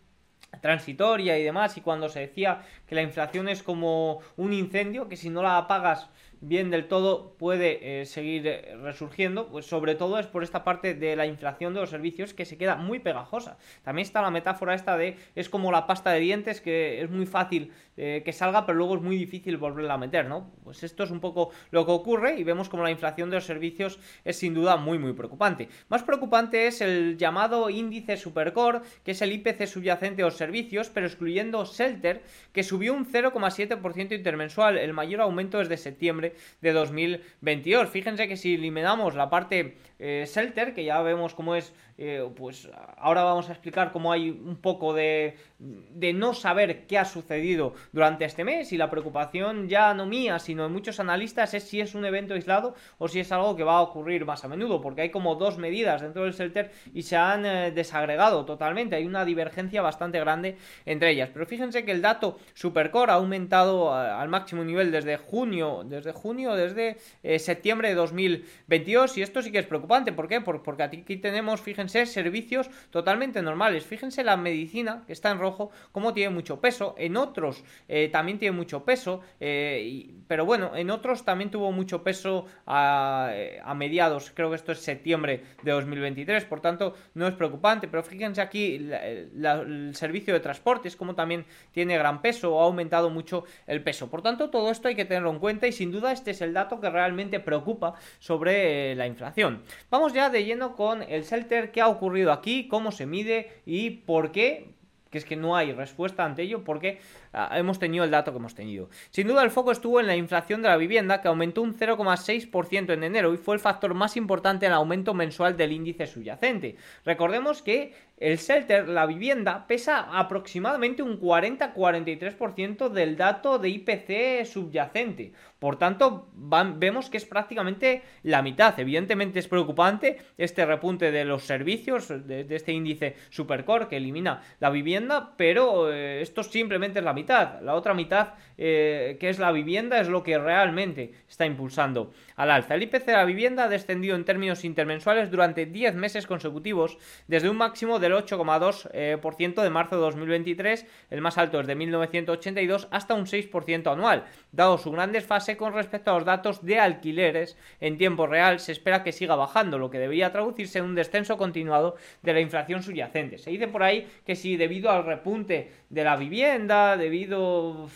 transitoria 0.61 1.37
y 1.37 1.43
demás 1.43 1.77
y 1.77 1.81
cuando 1.81 2.09
se 2.09 2.21
decía 2.21 2.63
que 2.87 2.95
la 2.95 3.01
inflación 3.01 3.47
es 3.47 3.63
como 3.63 4.19
un 4.35 4.53
incendio 4.53 5.07
que 5.07 5.15
si 5.15 5.29
no 5.29 5.41
la 5.41 5.57
apagas 5.57 6.09
bien 6.41 6.69
del 6.69 6.87
todo 6.87 7.35
puede 7.37 8.01
eh, 8.01 8.05
seguir 8.05 8.47
eh, 8.47 8.75
resurgiendo, 8.81 9.47
pues 9.47 9.65
sobre 9.65 9.95
todo 9.95 10.19
es 10.19 10.27
por 10.27 10.43
esta 10.43 10.63
parte 10.63 10.93
de 10.93 11.15
la 11.15 11.25
inflación 11.25 11.73
de 11.73 11.81
los 11.81 11.89
servicios 11.89 12.33
que 12.33 12.45
se 12.45 12.57
queda 12.57 12.75
muy 12.75 12.99
pegajosa. 12.99 13.57
También 13.83 14.05
está 14.05 14.21
la 14.21 14.31
metáfora 14.31 14.73
esta 14.73 14.97
de 14.97 15.17
es 15.35 15.49
como 15.49 15.71
la 15.71 15.87
pasta 15.87 16.11
de 16.11 16.19
dientes 16.19 16.61
que 16.61 17.01
es 17.01 17.09
muy 17.09 17.25
fácil 17.25 17.71
eh, 17.97 18.21
que 18.23 18.31
salga, 18.31 18.65
pero 18.65 18.77
luego 18.77 18.95
es 18.95 19.01
muy 19.01 19.17
difícil 19.17 19.57
volverla 19.57 19.95
a 19.95 19.97
meter, 19.97 20.25
¿no? 20.25 20.51
Pues 20.63 20.83
esto 20.83 21.03
es 21.03 21.11
un 21.11 21.19
poco 21.19 21.51
lo 21.71 21.85
que 21.85 21.91
ocurre 21.91 22.39
y 22.39 22.43
vemos 22.43 22.69
como 22.69 22.83
la 22.83 22.91
inflación 22.91 23.29
de 23.29 23.35
los 23.37 23.45
servicios 23.45 23.99
es 24.23 24.37
sin 24.37 24.53
duda 24.53 24.77
muy 24.77 24.97
muy 24.97 25.13
preocupante. 25.13 25.67
Más 25.89 26.03
preocupante 26.03 26.67
es 26.67 26.81
el 26.81 27.17
llamado 27.17 27.69
índice 27.69 28.15
Supercore, 28.15 28.81
que 29.03 29.11
es 29.11 29.21
el 29.21 29.33
IPC 29.33 29.67
subyacente 29.67 30.17
de 30.17 30.23
los 30.23 30.37
servicios, 30.37 30.89
pero 30.89 31.07
excluyendo 31.07 31.65
Shelter, 31.65 32.23
que 32.53 32.63
subió 32.63 32.93
un 32.93 33.05
0,7% 33.05 34.15
intermensual, 34.15 34.77
el 34.77 34.93
mayor 34.93 35.21
aumento 35.21 35.57
desde 35.57 35.77
septiembre 35.77 36.28
de 36.61 36.71
2022. 36.71 37.89
Fíjense 37.89 38.27
que 38.27 38.37
si 38.37 38.55
eliminamos 38.55 39.15
la 39.15 39.29
parte 39.29 39.77
eh, 39.99 40.25
Shelter, 40.27 40.73
que 40.73 40.83
ya 40.83 41.01
vemos 41.01 41.35
cómo 41.35 41.55
es 41.55 41.73
eh, 42.01 42.25
pues 42.33 42.69
ahora 42.95 43.23
vamos 43.23 43.49
a 43.49 43.51
explicar 43.51 43.91
cómo 43.91 44.13
hay 44.13 44.29
un 44.29 44.55
poco 44.55 44.93
de, 44.93 45.35
de 45.59 46.13
no 46.13 46.33
saber 46.33 46.87
qué 46.87 46.97
ha 46.97 47.03
sucedido 47.03 47.73
durante 47.91 48.23
este 48.23 48.45
mes 48.45 48.71
y 48.71 48.77
la 48.77 48.89
preocupación 48.89 49.67
ya 49.67 49.93
no 49.93 50.05
mía, 50.05 50.39
sino 50.39 50.63
de 50.63 50.69
muchos 50.69 51.01
analistas 51.01 51.53
es 51.53 51.65
si 51.65 51.81
es 51.81 51.95
un 51.95 52.05
evento 52.05 52.35
aislado 52.35 52.73
o 52.99 53.09
si 53.09 53.19
es 53.19 53.29
algo 53.33 53.57
que 53.57 53.65
va 53.65 53.79
a 53.79 53.81
ocurrir 53.81 54.23
más 54.23 54.45
a 54.45 54.47
menudo, 54.47 54.79
porque 54.79 55.01
hay 55.01 55.09
como 55.09 55.35
dos 55.35 55.57
medidas 55.57 56.01
dentro 56.01 56.23
del 56.23 56.31
shelter 56.31 56.71
y 56.93 57.01
se 57.01 57.17
han 57.17 57.45
eh, 57.45 57.71
desagregado 57.71 58.45
totalmente, 58.45 58.95
hay 58.95 59.05
una 59.05 59.25
divergencia 59.25 59.81
bastante 59.81 60.21
grande 60.21 60.55
entre 60.85 61.11
ellas, 61.11 61.29
pero 61.33 61.45
fíjense 61.45 61.83
que 61.83 61.91
el 61.91 62.01
dato 62.01 62.39
Supercore 62.53 63.11
ha 63.11 63.15
aumentado 63.15 63.89
eh, 63.89 64.09
al 64.09 64.29
máximo 64.29 64.63
nivel 64.63 64.93
desde 64.93 65.17
junio, 65.17 65.83
desde 65.83 66.13
junio, 66.13 66.55
desde 66.55 66.95
septiembre 67.39 67.89
de 67.89 67.95
2022 67.95 69.17
y 69.17 69.21
esto 69.21 69.41
sí 69.41 69.51
que 69.51 69.59
es 69.59 69.65
preocupante, 69.65 69.88
¿por 70.15 70.27
qué? 70.27 70.39
porque 70.41 70.83
aquí 70.83 71.17
tenemos, 71.17 71.61
fíjense, 71.61 71.89
ser 71.89 72.07
servicios 72.07 72.69
totalmente 72.91 73.41
normales. 73.41 73.85
Fíjense 73.85 74.23
la 74.23 74.37
medicina, 74.37 75.03
que 75.07 75.13
está 75.13 75.31
en 75.31 75.39
rojo, 75.39 75.71
cómo 75.91 76.13
tiene 76.13 76.33
mucho 76.33 76.61
peso. 76.61 76.95
En 76.97 77.17
otros 77.17 77.63
eh, 77.87 78.09
también 78.09 78.37
tiene 78.37 78.55
mucho 78.55 78.85
peso, 78.85 79.21
eh, 79.39 80.09
pero 80.27 80.45
bueno, 80.45 80.75
en 80.75 80.91
otros 80.91 81.25
también 81.25 81.49
tuvo 81.49 81.71
mucho 81.71 82.03
peso 82.03 82.45
a, 82.65 83.33
mediados, 83.75 84.31
creo 84.35 84.49
que 84.49 84.57
esto 84.57 84.73
es 84.73 84.79
septiembre 84.79 85.43
de 85.63 85.71
2023, 85.71 86.43
por 86.45 86.59
tanto 86.59 86.95
no 87.13 87.27
es 87.27 87.33
preocupante, 87.33 87.87
pero 87.87 88.03
fíjense 88.03 88.41
aquí 88.41 88.75
el 88.75 89.91
servicio 89.93 90.33
de 90.33 90.41
transportes, 90.41 90.95
como 90.97 91.15
también 91.15 91.45
tiene 91.71 91.97
gran 91.97 92.21
peso 92.21 92.59
ha 92.59 92.65
aumentado 92.65 93.09
mucho 93.09 93.45
el 93.67 93.81
peso. 93.81 94.09
Por 94.09 94.21
tanto, 94.21 94.49
todo 94.49 94.69
esto 94.69 94.87
hay 94.87 94.95
que 94.95 95.05
tenerlo 95.05 95.31
en 95.31 95.39
cuenta 95.39 95.67
y 95.67 95.71
sin 95.71 95.91
duda 95.91 96.11
este 96.11 96.31
es 96.31 96.41
el 96.41 96.53
dato 96.53 96.79
que 96.79 96.89
realmente 96.89 97.39
preocupa 97.39 97.93
sobre 98.19 98.91
eh, 98.91 98.95
la 98.95 99.07
inflación. 99.07 99.63
Vamos 99.89 100.13
ya 100.13 100.29
de 100.29 100.43
lleno 100.45 100.75
con 100.75 101.01
el 101.03 101.23
shelter 101.23 101.67
que 101.67 101.71
qué 101.71 101.81
ha 101.81 101.87
ocurrido 101.87 102.31
aquí, 102.31 102.67
cómo 102.67 102.91
se 102.91 103.05
mide 103.05 103.61
y 103.65 103.89
por 103.91 104.31
qué, 104.31 104.69
que 105.09 105.17
es 105.17 105.25
que 105.25 105.35
no 105.35 105.55
hay 105.55 105.71
respuesta 105.73 106.25
ante 106.25 106.43
ello, 106.43 106.63
porque 106.63 106.99
Ah, 107.31 107.59
hemos 107.59 107.77
tenido 107.77 108.03
el 108.03 108.09
dato 108.09 108.31
que 108.31 108.39
hemos 108.39 108.55
tenido. 108.55 108.89
Sin 109.11 109.27
duda 109.27 109.43
el 109.43 109.51
foco 109.51 109.71
estuvo 109.71 109.99
en 109.99 110.07
la 110.07 110.15
inflación 110.15 110.63
de 110.63 110.69
la 110.69 110.77
vivienda 110.77 111.21
que 111.21 111.27
aumentó 111.27 111.61
un 111.61 111.77
0,6% 111.77 112.91
en 112.91 113.03
enero 113.03 113.33
y 113.33 113.37
fue 113.37 113.53
el 113.53 113.61
factor 113.61 113.93
más 113.93 114.17
importante 114.17 114.65
en 114.65 114.71
el 114.71 114.77
aumento 114.77 115.13
mensual 115.13 115.55
del 115.55 115.71
índice 115.71 116.07
subyacente. 116.07 116.75
Recordemos 117.05 117.61
que 117.61 117.93
el 118.19 118.37
shelter, 118.37 118.89
la 118.89 119.05
vivienda, 119.05 119.65
pesa 119.65 120.19
aproximadamente 120.19 121.01
un 121.01 121.19
40-43% 121.19 122.89
del 122.89 123.15
dato 123.15 123.59
de 123.59 123.69
IPC 123.69 124.45
subyacente. 124.45 125.31
Por 125.57 125.77
tanto, 125.77 126.29
vemos 126.33 127.09
que 127.09 127.17
es 127.17 127.25
prácticamente 127.25 128.01
la 128.23 128.41
mitad. 128.41 128.79
Evidentemente 128.79 129.39
es 129.39 129.47
preocupante 129.47 130.17
este 130.37 130.65
repunte 130.65 131.11
de 131.11 131.25
los 131.25 131.43
servicios, 131.43 132.07
de, 132.07 132.45
este 132.49 132.71
índice 132.71 133.15
supercore 133.29 133.87
que 133.87 133.97
elimina 133.97 134.41
la 134.59 134.69
vivienda, 134.69 135.33
pero 135.37 135.91
eh, 135.91 136.21
esto 136.21 136.43
simplemente 136.43 136.99
es 136.99 137.05
la 137.05 137.13
mitad. 137.13 137.61
La 137.61 137.75
otra 137.75 137.93
mitad, 137.93 138.35
eh, 138.57 139.17
que 139.19 139.29
es 139.29 139.39
la 139.39 139.51
vivienda, 139.51 139.99
es 139.99 140.07
lo 140.07 140.23
que 140.23 140.37
realmente 140.37 141.13
está 141.27 141.45
impulsando 141.45 142.13
al 142.39 142.51
alza. 142.51 142.75
El 142.75 142.83
IPC 142.83 143.05
de 143.05 143.11
la 143.11 143.25
vivienda 143.25 143.65
ha 143.65 143.67
descendido 143.67 144.15
en 144.15 144.23
términos 144.23 144.63
intermensuales 144.63 145.29
durante 145.29 145.65
10 145.65 145.95
meses 145.95 146.25
consecutivos, 146.25 146.97
desde 147.27 147.49
un 147.49 147.57
máximo 147.57 147.99
del 147.99 148.13
8,2% 148.13 148.89
eh, 148.93 149.61
de 149.61 149.69
marzo 149.69 149.97
de 149.97 150.01
2023, 150.03 150.85
el 151.09 151.19
más 151.19 151.37
alto 151.37 151.57
desde 151.57 151.75
1982, 151.75 152.87
hasta 152.91 153.13
un 153.13 153.25
6% 153.25 153.91
anual. 153.91 154.23
Dado 154.53 154.77
su 154.77 154.89
gran 154.89 155.11
desfase 155.11 155.57
con 155.57 155.73
respecto 155.73 156.11
a 156.11 156.13
los 156.13 156.23
datos 156.23 156.63
de 156.63 156.79
alquileres 156.79 157.57
en 157.81 157.97
tiempo 157.97 158.25
real, 158.25 158.61
se 158.61 158.71
espera 158.71 159.03
que 159.03 159.11
siga 159.11 159.35
bajando, 159.35 159.77
lo 159.77 159.89
que 159.89 159.99
debería 159.99 160.31
traducirse 160.31 160.79
en 160.79 160.85
un 160.85 160.95
descenso 160.95 161.35
continuado 161.35 161.97
de 162.21 162.33
la 162.33 162.39
inflación 162.39 162.81
subyacente. 162.81 163.37
Se 163.37 163.49
dice 163.49 163.67
por 163.67 163.83
ahí 163.83 164.07
que 164.25 164.37
si 164.37 164.55
debido 164.55 164.89
al 164.91 165.05
repunte 165.05 165.73
de 165.89 166.03
la 166.05 166.15
vivienda, 166.15 166.95
debido 166.95 167.89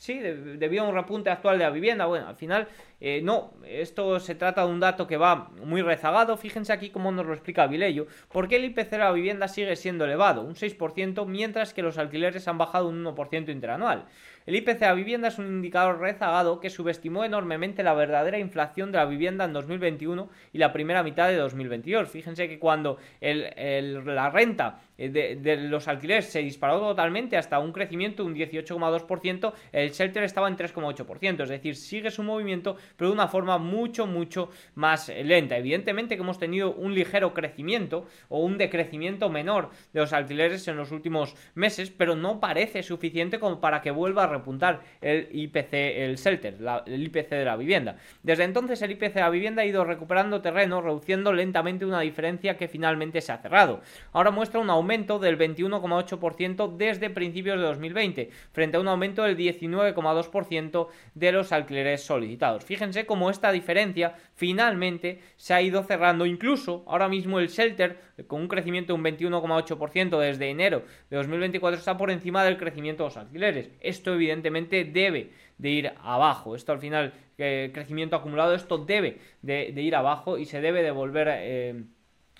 sí, 0.00 0.18
debido 0.18 0.84
a 0.84 0.88
un 0.88 0.94
repunte 0.94 1.28
actual 1.28 1.58
de 1.58 1.64
la 1.64 1.70
vivienda. 1.70 2.06
Bueno, 2.06 2.26
al 2.26 2.34
final, 2.34 2.68
eh, 3.02 3.20
no, 3.22 3.52
esto 3.66 4.18
se 4.18 4.34
trata 4.34 4.64
de 4.64 4.72
un 4.72 4.80
dato 4.80 5.06
que 5.06 5.18
va 5.18 5.50
muy 5.62 5.82
rezagado. 5.82 6.38
Fíjense 6.38 6.72
aquí 6.72 6.88
cómo 6.88 7.12
nos 7.12 7.26
lo 7.26 7.34
explica 7.34 7.66
Vilello. 7.66 8.06
¿Por 8.32 8.48
qué 8.48 8.56
el 8.56 8.64
IPC 8.64 8.92
de 8.92 8.98
la 8.98 9.12
vivienda 9.12 9.46
sigue 9.46 9.76
siendo 9.76 10.06
elevado, 10.06 10.40
un 10.40 10.54
6%, 10.54 11.26
mientras 11.26 11.74
que 11.74 11.82
los 11.82 11.98
alquileres 11.98 12.48
han 12.48 12.56
bajado 12.56 12.88
un 12.88 13.04
1% 13.04 13.50
interanual? 13.50 14.06
El 14.46 14.56
IPC 14.56 14.82
a 14.84 14.94
vivienda 14.94 15.28
es 15.28 15.38
un 15.38 15.46
indicador 15.46 16.00
rezagado 16.00 16.60
que 16.60 16.70
subestimó 16.70 17.24
enormemente 17.24 17.82
la 17.82 17.92
verdadera 17.92 18.38
inflación 18.38 18.90
de 18.90 18.98
la 18.98 19.04
vivienda 19.04 19.44
en 19.44 19.52
2021 19.52 20.30
y 20.54 20.58
la 20.58 20.72
primera 20.72 21.02
mitad 21.02 21.28
de 21.28 21.36
2022. 21.36 22.08
Fíjense 22.08 22.48
que 22.48 22.58
cuando 22.58 22.96
la 23.20 24.30
renta 24.30 24.80
eh, 25.00 25.38
de, 25.40 25.56
los 25.56 25.88
alquileres 25.88 26.26
se 26.26 26.40
disparó 26.40 26.78
totalmente 26.78 27.38
hasta 27.38 27.58
un 27.58 27.72
crecimiento 27.72 28.22
de 28.22 28.28
un 28.28 28.36
18,2%, 28.36 29.52
el 29.72 29.90
shelter 29.92 30.24
estaba 30.24 30.46
en 30.46 30.58
3,8%, 30.58 31.42
es 31.42 31.48
decir, 31.48 31.74
sigue 31.74 32.10
su 32.10 32.22
movimiento, 32.22 32.76
pero 32.96 33.08
de 33.08 33.14
una 33.14 33.28
forma 33.28 33.56
mucho, 33.56 34.06
mucho 34.06 34.50
más 34.74 35.08
lenta. 35.08 35.56
Evidentemente 35.56 36.16
que 36.16 36.22
hemos 36.22 36.38
tenido 36.38 36.74
un 36.74 36.94
ligero 36.94 37.32
crecimiento 37.32 38.06
o 38.28 38.40
un 38.40 38.58
decrecimiento 38.58 39.30
menor 39.30 39.70
de 39.94 40.00
los 40.00 40.12
alquileres 40.12 40.68
en 40.68 40.76
los 40.76 40.92
últimos 40.92 41.34
meses, 41.54 41.90
pero 41.90 42.14
no 42.14 42.38
parece 42.38 42.82
suficiente 42.82 43.40
como 43.40 43.58
para 43.58 43.80
que 43.80 43.90
vuelva 43.90 44.24
a 44.24 44.26
repuntar 44.26 44.80
el 45.00 45.28
IPC, 45.32 45.72
el 45.72 46.16
shelter, 46.16 46.58
el 46.84 47.02
IPC 47.04 47.30
de 47.30 47.44
la 47.46 47.56
vivienda. 47.56 47.96
Desde 48.22 48.44
entonces 48.44 48.82
el 48.82 48.90
IPC 48.90 49.14
de 49.14 49.20
la 49.20 49.30
vivienda 49.30 49.62
ha 49.62 49.66
ido 49.66 49.82
recuperando 49.82 50.42
terreno, 50.42 50.82
reduciendo 50.82 51.32
lentamente 51.32 51.86
una 51.86 52.00
diferencia 52.00 52.58
que 52.58 52.68
finalmente 52.68 53.22
se 53.22 53.32
ha 53.32 53.38
cerrado. 53.38 53.80
Ahora 54.12 54.30
muestra 54.30 54.60
un 54.60 54.68
aumento 54.68 54.89
del 54.90 55.38
21,8% 55.38 56.76
desde 56.76 57.10
principios 57.10 57.60
de 57.60 57.64
2020, 57.64 58.30
frente 58.50 58.76
a 58.76 58.80
un 58.80 58.88
aumento 58.88 59.22
del 59.22 59.36
19,2% 59.36 60.88
de 61.14 61.32
los 61.32 61.52
alquileres 61.52 62.02
solicitados. 62.02 62.64
Fíjense 62.64 63.06
cómo 63.06 63.30
esta 63.30 63.52
diferencia 63.52 64.16
finalmente 64.34 65.20
se 65.36 65.54
ha 65.54 65.62
ido 65.62 65.84
cerrando, 65.84 66.26
incluso 66.26 66.82
ahora 66.88 67.08
mismo 67.08 67.38
el 67.38 67.46
shelter, 67.46 68.00
con 68.26 68.40
un 68.40 68.48
crecimiento 68.48 68.92
de 68.92 68.98
un 68.98 69.04
21,8% 69.04 70.18
desde 70.18 70.50
enero 70.50 70.82
de 71.08 71.16
2024, 71.18 71.78
está 71.78 71.96
por 71.96 72.10
encima 72.10 72.42
del 72.42 72.58
crecimiento 72.58 73.04
de 73.04 73.10
los 73.10 73.16
alquileres. 73.16 73.70
Esto 73.78 74.14
evidentemente 74.14 74.84
debe 74.84 75.30
de 75.56 75.70
ir 75.70 75.92
abajo. 76.02 76.56
Esto 76.56 76.72
al 76.72 76.80
final, 76.80 77.14
eh, 77.38 77.70
crecimiento 77.72 78.16
acumulado, 78.16 78.54
esto 78.54 78.78
debe 78.78 79.18
de, 79.40 79.72
ir 79.76 79.94
abajo 79.94 80.36
y 80.36 80.46
se 80.46 80.60
debe 80.60 80.82
de 80.82 80.90
volver... 80.90 81.28
Eh, 81.30 81.84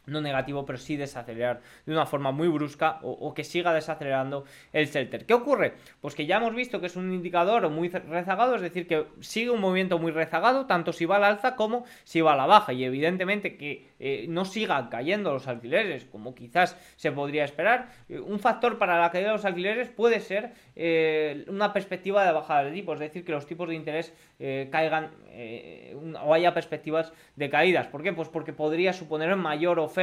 no 0.06 0.20
negativo, 0.20 0.64
pero 0.66 0.78
sí 0.78 0.96
desacelerar 0.96 1.60
de 1.86 1.92
una 1.92 2.06
forma 2.06 2.32
muy 2.32 2.48
brusca 2.48 2.98
o, 3.02 3.32
que 3.34 3.44
siga 3.44 3.72
desacelerando 3.72 4.44
el 4.72 4.86
shelter. 4.86 5.26
¿Qué 5.26 5.34
ocurre? 5.34 5.74
Pues 6.00 6.14
que 6.14 6.26
ya 6.26 6.38
hemos 6.38 6.54
visto 6.54 6.80
que 6.80 6.86
es 6.86 6.96
un 6.96 7.12
indicador 7.12 7.68
muy 7.68 7.88
rezagado, 7.88 8.56
es 8.56 8.62
decir, 8.62 8.86
que 8.86 9.06
sigue 9.20 9.50
un 9.50 9.60
movimiento 9.60 9.98
muy 9.98 10.12
rezagado, 10.12 10.66
tanto 10.66 10.92
si 10.92 11.04
va 11.04 11.16
al 11.16 11.24
alza 11.24 11.56
como 11.56 11.84
si 12.04 12.20
va 12.20 12.32
a 12.32 12.36
la 12.36 12.46
baja, 12.46 12.72
y 12.72 12.84
evidentemente 12.84 13.56
que 13.56 13.90
eh, 13.98 14.26
no 14.28 14.44
sigan 14.44 14.88
cayendo 14.88 15.32
los 15.32 15.46
alquileres, 15.46 16.04
como 16.06 16.34
quizás 16.34 16.76
se 16.96 17.12
podría 17.12 17.44
esperar. 17.44 17.88
Eh, 18.08 18.18
un 18.18 18.38
factor 18.38 18.78
para 18.78 18.98
la 18.98 19.10
caída 19.10 19.28
de 19.28 19.34
los 19.34 19.44
alquileres 19.44 19.88
puede 19.88 20.20
ser 20.20 20.52
eh, 20.74 21.44
una 21.48 21.72
perspectiva 21.72 22.24
de 22.24 22.32
bajada 22.32 22.64
de 22.64 22.72
tipos, 22.72 22.94
es 22.94 23.00
decir, 23.00 23.24
que 23.24 23.32
los 23.32 23.46
tipos 23.46 23.68
de 23.68 23.74
interés 23.74 24.12
caigan 24.70 25.10
o 26.22 26.32
haya 26.32 26.54
perspectivas 26.54 27.12
de 27.36 27.50
caídas. 27.50 27.86
¿Por 27.88 28.02
qué? 28.02 28.14
Pues 28.14 28.30
porque 28.30 28.54
podría 28.54 28.94
suponer 28.94 29.36
mayor 29.36 29.78
oferta, 29.78 29.99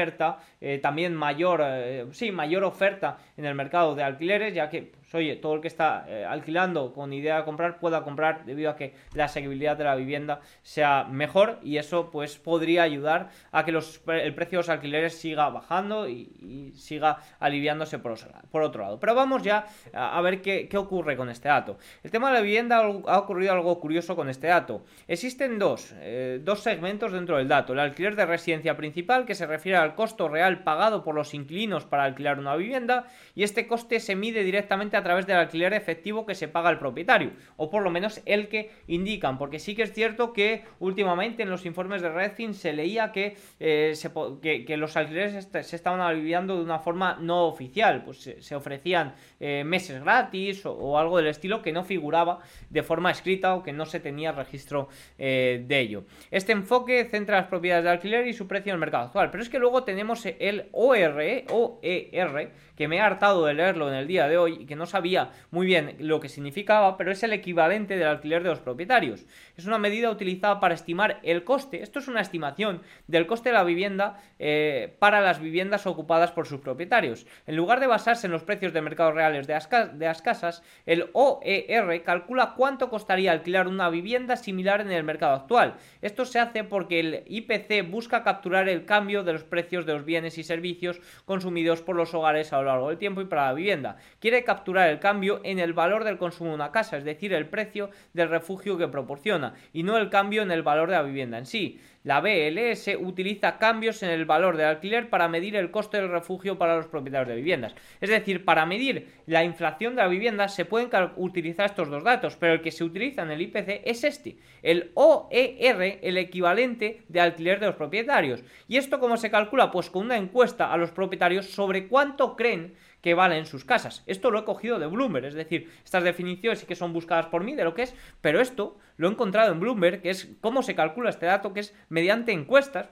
también 0.82 1.16
mayor, 1.16 1.64
sí, 2.12 2.32
mayor 2.32 2.64
oferta 2.64 3.18
en 3.36 3.46
el 3.46 3.56
mercado 3.56 3.96
de 3.96 4.04
alquileres, 4.04 4.54
ya 4.54 4.70
que 4.70 4.84
pues, 4.84 5.07
oye, 5.14 5.36
todo 5.38 5.56
el 5.56 5.62
que 5.62 5.68
está 5.68 6.06
eh, 6.08 6.26
alquilando 6.26 6.94
con 6.94 7.14
idea 7.14 7.38
de 7.38 7.44
comprar 7.46 7.80
pueda 7.80 8.04
comprar 8.04 8.46
debido 8.46 8.70
a 8.70 8.76
que 8.76 8.94
la 9.14 9.26
asequibilidad 9.26 9.78
de 9.78 9.86
la 9.86 9.96
vivienda 9.96 10.42
sea 10.64 11.06
mejor 11.06 11.60
y 11.64 11.78
eso 11.78 12.12
pues 12.12 12.38
podría 12.38 12.84
ayudar 12.84 13.30
a 13.52 13.64
que 13.64 13.72
los, 13.72 14.02
el 14.08 14.34
precio 14.36 14.58
de 14.58 14.64
los 14.64 14.70
alquileres 14.70 15.18
siga 15.18 15.50
bajando 15.50 16.10
y, 16.10 16.74
siga 16.76 17.20
aliviándose 17.40 18.00
por, 18.00 18.18
por, 18.52 18.62
otro 18.62 18.84
lado. 18.84 19.00
Pero 19.00 19.16
vamos 19.16 19.44
ya 19.44 19.66
a, 19.94 20.20
ver 20.22 20.42
qué, 20.42 20.70
ocurre 20.78 21.16
con 21.16 21.30
este 21.30 21.48
dato. 21.48 21.78
El 22.04 22.12
tema 22.12 22.28
de 22.28 22.36
la 22.36 22.42
vivienda 22.42 22.78
ha 22.78 23.20
ocurrido 23.20 23.54
algo 23.54 23.80
curioso 23.80 24.16
con 24.16 24.30
este 24.30 24.48
dato. 24.48 24.84
Existen 25.08 25.58
dos, 25.58 25.94
eh, 26.00 26.40
dos 26.44 26.62
segmentos 26.62 27.12
dentro 27.12 27.38
del 27.38 27.48
dato. 27.48 27.74
El 27.74 27.80
alquiler 27.80 28.16
de 28.16 28.26
residencia 28.26 28.76
principal 28.76 29.26
que 29.26 29.36
se 29.36 29.46
refiere 29.46 29.78
al 29.78 29.96
costo 29.96 30.28
real 30.28 30.64
pagado 30.64 31.04
por 31.04 31.16
los 31.16 31.34
inquilinos 31.34 31.86
para 31.86 32.04
alquilar 32.04 32.40
una 32.40 32.56
vivienda 32.56 33.08
y 33.36 33.44
este 33.44 33.68
coste 33.68 34.00
se 34.00 34.16
mide 34.16 34.44
directamente 34.44 34.97
a 34.98 35.04
través 35.04 35.26
del 35.28 35.38
alquiler 35.38 35.74
efectivo 35.74 36.26
que 36.26 36.36
se 36.36 36.48
paga 36.48 36.70
al 36.70 36.80
propietario, 36.80 37.32
o 37.56 37.70
por 37.70 37.84
lo 37.84 37.90
menos 37.90 38.22
el 38.26 38.48
que 38.48 38.72
indican, 38.88 39.38
porque 39.38 39.60
sí 39.60 39.76
que 39.76 39.84
es 39.84 39.94
cierto 39.94 40.34
que 40.34 40.64
últimamente 40.80 41.44
en 41.44 41.50
los 41.50 41.66
informes 41.66 42.02
de 42.02 42.10
Redfin 42.10 42.54
se 42.54 42.74
leía 42.74 43.12
que, 43.12 43.38
eh, 43.60 43.94
que, 44.42 44.78
los 44.78 44.96
alquileres 44.98 45.48
se 45.52 45.76
estaban 45.76 46.02
aliviando 46.02 46.58
de 46.58 46.64
una 46.64 46.80
forma 46.80 47.18
no 47.20 47.46
oficial, 47.46 48.04
pues 48.04 48.36
se, 48.40 48.56
ofrecían 48.56 49.16
eh, 49.40 49.64
meses 49.66 50.02
gratis 50.02 50.66
o, 50.66 50.98
algo 50.98 51.18
del 51.18 51.28
estilo 51.28 51.62
que 51.62 51.72
no 51.72 51.84
figuraba 51.84 52.40
de 52.70 52.84
forma 52.84 53.12
escrita 53.12 53.56
o 53.56 53.64
que 53.64 53.74
no 53.74 53.86
se 53.86 54.00
tenía 54.00 54.32
registro 54.32 54.90
eh, 55.18 55.64
de 55.68 55.80
ello. 55.80 56.04
Este 56.32 56.52
enfoque 56.52 57.06
centra 57.06 57.38
las 57.38 57.48
propiedades 57.48 57.84
de 57.84 57.92
alquiler 57.92 58.28
y 58.28 58.34
su 58.34 58.48
precio 58.48 58.72
en 58.72 58.76
el 58.76 58.80
mercado 58.80 59.06
actual, 59.06 59.30
pero 59.32 59.44
es 59.44 59.50
que 59.50 59.60
luego 59.60 59.84
tenemos 59.84 60.26
el 60.26 60.70
OR, 60.72 61.44
OER, 61.50 62.52
que 62.76 62.88
me 62.88 62.98
he 62.98 63.00
hartado 63.00 63.46
de 63.46 63.54
leerlo 63.54 63.90
en 63.90 63.96
el 63.96 64.08
día 64.08 64.28
de 64.28 64.38
hoy 64.38 64.58
y 64.62 64.66
que 64.66 64.76
no 64.76 64.86
sabía 64.88 65.32
muy 65.52 65.68
bien 65.68 65.96
lo 66.00 66.20
que 66.20 66.30
significaba, 66.30 66.98
pero 66.98 67.12
es 67.12 67.22
el 67.22 67.34
equivalente 67.34 67.98
del 67.98 68.08
alquiler 68.08 68.42
de 68.42 68.50
los 68.50 68.60
propietarios. 68.60 69.26
Es 69.56 69.66
una 69.66 69.78
medida 69.78 70.10
utilizada 70.10 70.60
para 70.60 70.74
estimar 70.74 71.20
el 71.24 71.44
coste, 71.44 71.84
esto 71.84 72.00
es 72.00 72.08
una 72.08 72.22
estimación 72.22 72.82
del 73.06 73.28
coste 73.28 73.50
de 73.50 73.54
la 73.54 73.64
vivienda 73.64 74.20
eh, 74.40 74.96
para 75.00 75.22
las 75.22 75.40
viviendas 75.40 75.86
ocupadas 75.86 76.32
por 76.32 76.48
sus 76.48 76.62
propietarios. 76.62 77.28
En 77.46 77.56
lugar 77.56 77.80
de 77.80 77.88
basarse 77.88 78.28
en 78.28 78.32
los 78.32 78.44
precios 78.44 78.74
de 78.74 78.82
mercado 78.82 79.12
reales 79.12 79.48
de 79.48 79.54
las 79.54 80.22
casas, 80.22 80.64
el 80.86 81.10
OER 81.14 82.02
calcula 82.04 82.54
cuánto 82.56 82.90
costaría 82.90 83.32
alquilar 83.32 83.68
una 83.68 83.90
vivienda 83.90 84.36
similar 84.36 84.82
en 84.82 84.92
el 84.92 85.04
mercado 85.04 85.36
actual. 85.36 85.76
Esto 86.02 86.26
se 86.26 86.40
hace 86.40 86.64
porque 86.64 87.00
el 87.00 87.24
IPC 87.28 87.90
busca 87.90 88.24
capturar 88.24 88.70
el 88.70 88.86
cambio 88.86 89.24
de 89.24 89.34
los 89.34 89.44
precios 89.44 89.86
de 89.86 89.94
los 89.94 90.06
bienes 90.06 90.38
y 90.38 90.44
servicios 90.44 91.02
consumidos 91.26 91.82
por 91.82 91.96
los 91.96 92.14
hogares 92.14 92.54
a 92.54 92.58
lo 92.58 92.66
largo 92.66 92.90
del 92.90 92.98
tiempo 92.98 93.22
y 93.22 93.26
para 93.26 93.48
la 93.48 93.54
vivienda. 93.54 93.98
Quiere 94.20 94.44
capturar 94.44 94.77
el 94.86 95.00
cambio 95.00 95.42
en 95.44 95.60
el 95.60 95.74
valor 95.74 96.04
del 96.04 96.18
consumo 96.18 96.52
de 96.52 96.56
una 96.56 96.72
casa, 96.72 96.98
es 96.98 97.04
decir, 97.04 97.34
el 97.34 97.48
precio 97.48 97.90
del 98.14 98.30
refugio 98.30 98.78
que 98.78 98.88
proporciona, 98.88 99.56
y 99.74 99.84
no 99.84 99.98
el 99.98 100.10
cambio 100.10 100.44
en 100.44 100.52
el 100.52 100.62
valor 100.62 100.90
de 100.90 100.96
la 100.96 101.04
vivienda 101.04 101.38
en 101.38 101.46
sí. 101.46 101.80
La 102.04 102.22
BLS 102.22 102.90
utiliza 103.02 103.58
cambios 103.58 104.02
en 104.02 104.10
el 104.10 104.24
valor 104.24 104.56
del 104.56 104.68
alquiler 104.68 105.10
para 105.10 105.28
medir 105.28 105.58
el 105.58 105.72
coste 105.72 105.98
del 105.98 106.10
refugio 106.10 106.58
para 106.58 106.78
los 106.78 106.88
propietarios 106.88 107.28
de 107.28 107.36
viviendas. 107.36 107.76
Es 108.00 108.10
decir, 108.10 108.46
para 108.46 108.66
medir 108.66 109.10
la 109.26 109.44
inflación 109.44 109.96
de 109.96 110.04
la 110.04 110.08
vivienda 110.08 110.48
se 110.48 110.64
pueden 110.64 110.90
utilizar 111.18 111.66
estos 111.66 111.90
dos 111.90 112.06
datos, 112.06 112.38
pero 112.38 112.54
el 112.54 112.62
que 112.62 112.72
se 112.72 112.86
utiliza 112.86 113.24
en 113.24 113.32
el 113.32 113.42
IPC 113.42 113.82
es 113.84 114.06
este, 114.06 114.38
el 114.64 114.92
OER, 114.94 116.00
el 116.02 116.18
equivalente 116.18 117.02
de 117.10 117.20
alquiler 117.20 117.60
de 117.60 117.66
los 117.66 117.76
propietarios. 117.76 118.42
¿Y 118.70 118.78
esto 118.78 119.02
cómo 119.02 119.18
se 119.18 119.30
calcula? 119.30 119.70
Pues 119.70 119.90
con 119.90 120.06
una 120.06 120.16
encuesta 120.16 120.72
a 120.72 120.78
los 120.78 120.92
propietarios 120.92 121.48
sobre 121.48 121.90
cuánto 121.90 122.38
creen 122.38 122.76
que 123.02 123.14
valen 123.14 123.46
sus 123.46 123.66
casas. 123.66 124.04
Esto 124.08 124.32
lo 124.32 124.40
he 124.40 124.46
cogido 124.46 124.80
de 124.80 124.88
Bloomberg, 124.88 125.26
es 125.26 125.34
decir, 125.34 125.72
estas 125.84 126.04
definiciones 126.04 126.60
sí 126.60 126.66
que 126.66 126.76
son 126.76 126.94
buscadas 126.94 127.28
por 127.28 127.44
mí 127.44 127.56
de 127.56 127.64
lo 127.64 127.74
que 127.74 127.84
es, 127.84 127.96
pero 128.22 128.42
esto 128.42 128.78
lo 128.98 129.08
he 129.08 129.12
encontrado 129.12 129.52
en 129.52 129.60
Bloomberg, 129.60 130.02
que 130.02 130.10
es 130.10 130.36
cómo 130.42 130.64
se 130.64 130.76
calcula 130.76 131.10
este 131.10 131.26
dato, 131.26 131.54
que 131.54 131.62
es 131.62 131.76
mediante 131.90 132.32
encuestas. 132.32 132.90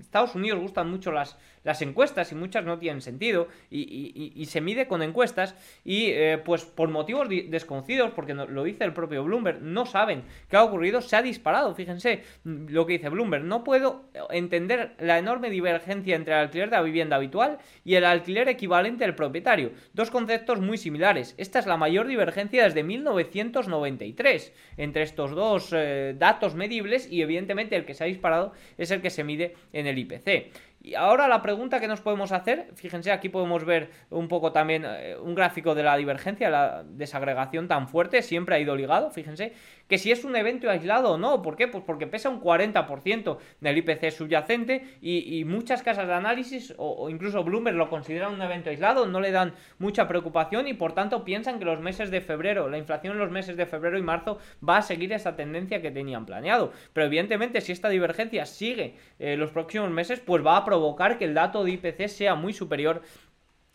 Estados 0.00 0.34
Unidos 0.34 0.60
gustan 0.60 0.90
mucho 0.90 1.12
las 1.12 1.36
las 1.64 1.82
encuestas 1.82 2.32
y 2.32 2.34
muchas 2.34 2.64
no 2.64 2.78
tienen 2.78 3.00
sentido 3.00 3.48
y, 3.70 4.46
se 4.50 4.60
mide 4.60 4.88
con 4.88 5.02
encuestas 5.02 5.54
y 5.84 6.06
eh, 6.06 6.40
pues 6.44 6.64
por 6.64 6.88
motivos 6.88 7.28
desconocidos, 7.28 8.10
porque 8.10 8.34
lo 8.34 8.64
dice 8.64 8.84
el 8.84 8.92
propio 8.92 9.22
Bloomberg, 9.22 9.62
no 9.62 9.86
saben 9.86 10.24
qué 10.48 10.56
ha 10.56 10.64
ocurrido, 10.64 11.00
se 11.00 11.14
ha 11.14 11.22
disparado, 11.22 11.74
fíjense 11.74 12.24
lo 12.44 12.86
que 12.86 12.94
dice 12.94 13.08
Bloomberg, 13.08 13.44
no 13.44 13.62
puedo 13.62 14.06
entender 14.30 14.94
la 14.98 15.18
enorme 15.18 15.50
divergencia 15.50 16.16
entre 16.16 16.34
el 16.34 16.40
alquiler 16.40 16.70
de 16.70 16.76
la 16.76 16.82
vivienda 16.82 17.16
habitual 17.16 17.58
y 17.84 17.94
el 17.94 18.04
alquiler 18.04 18.48
equivalente 18.48 19.04
del 19.04 19.14
propietario, 19.14 19.70
dos 19.92 20.10
conceptos 20.10 20.60
muy 20.60 20.78
similares, 20.78 21.34
esta 21.38 21.58
es 21.58 21.66
la 21.66 21.76
mayor 21.76 22.06
divergencia 22.06 22.64
desde 22.64 22.82
1993 22.82 24.52
entre 24.76 25.02
estos 25.02 25.32
dos 25.32 25.70
eh, 25.72 26.14
datos 26.18 26.54
medibles 26.54 27.10
y 27.10 27.22
evidentemente 27.22 27.76
el 27.76 27.84
que 27.84 27.94
se 27.94 28.04
ha 28.04 28.06
disparado 28.06 28.52
es 28.78 28.90
el 28.90 29.00
que 29.00 29.10
se 29.10 29.24
mide 29.24 29.54
en 29.72 29.86
el 29.86 29.98
IPC. 29.98 30.50
Y 30.82 30.94
ahora 30.94 31.28
la 31.28 31.42
pregunta 31.42 31.78
que 31.78 31.88
nos 31.88 32.00
podemos 32.00 32.32
hacer, 32.32 32.70
fíjense, 32.74 33.12
aquí 33.12 33.28
podemos 33.28 33.64
ver 33.66 33.90
un 34.08 34.28
poco 34.28 34.50
también 34.50 34.84
eh, 34.86 35.14
un 35.20 35.34
gráfico 35.34 35.74
de 35.74 35.82
la 35.82 35.94
divergencia, 35.96 36.48
la 36.48 36.84
desagregación 36.84 37.68
tan 37.68 37.86
fuerte, 37.86 38.22
siempre 38.22 38.54
ha 38.54 38.58
ido 38.58 38.74
ligado, 38.74 39.10
fíjense, 39.10 39.52
que 39.90 39.98
si 39.98 40.12
es 40.12 40.24
un 40.24 40.36
evento 40.36 40.70
aislado 40.70 41.10
o 41.10 41.18
no, 41.18 41.42
¿por 41.42 41.56
qué? 41.56 41.66
Pues 41.66 41.82
porque 41.84 42.06
pesa 42.06 42.30
un 42.30 42.40
40% 42.40 43.38
del 43.60 43.78
IPC 43.78 44.12
subyacente 44.12 44.84
y, 45.02 45.44
muchas 45.44 45.82
casas 45.82 46.06
de 46.06 46.14
análisis 46.14 46.72
o, 46.76 47.10
incluso 47.10 47.42
Bloomberg 47.42 47.76
lo 47.76 47.90
consideran 47.90 48.32
un 48.32 48.40
evento 48.40 48.70
aislado, 48.70 49.06
no 49.06 49.20
le 49.20 49.32
dan 49.32 49.52
mucha 49.78 50.06
preocupación 50.06 50.68
y 50.68 50.74
por 50.74 50.92
tanto 50.92 51.24
piensan 51.24 51.58
que 51.58 51.64
los 51.64 51.80
meses 51.80 52.12
de 52.12 52.20
febrero, 52.20 52.68
la 52.68 52.78
inflación 52.78 53.14
en 53.14 53.18
los 53.18 53.32
meses 53.32 53.56
de 53.56 53.66
febrero 53.66 53.98
y 53.98 54.02
marzo 54.02 54.38
va 54.66 54.76
a 54.76 54.82
seguir 54.82 55.12
esa 55.12 55.34
tendencia 55.34 55.82
que 55.82 55.90
tenían 55.90 56.24
planeado. 56.24 56.72
Pero 56.92 57.06
evidentemente 57.06 57.60
si 57.60 57.72
esta 57.72 57.88
divergencia 57.88 58.46
sigue 58.46 58.94
eh, 59.18 59.36
los 59.36 59.50
próximos 59.50 59.90
meses, 59.90 60.20
pues 60.20 60.46
va 60.46 60.56
a 60.56 60.64
provocar 60.64 61.18
que 61.18 61.24
el 61.24 61.34
dato 61.34 61.64
de 61.64 61.72
IPC 61.72 62.06
sea 62.06 62.36
muy 62.36 62.52
superior 62.52 63.02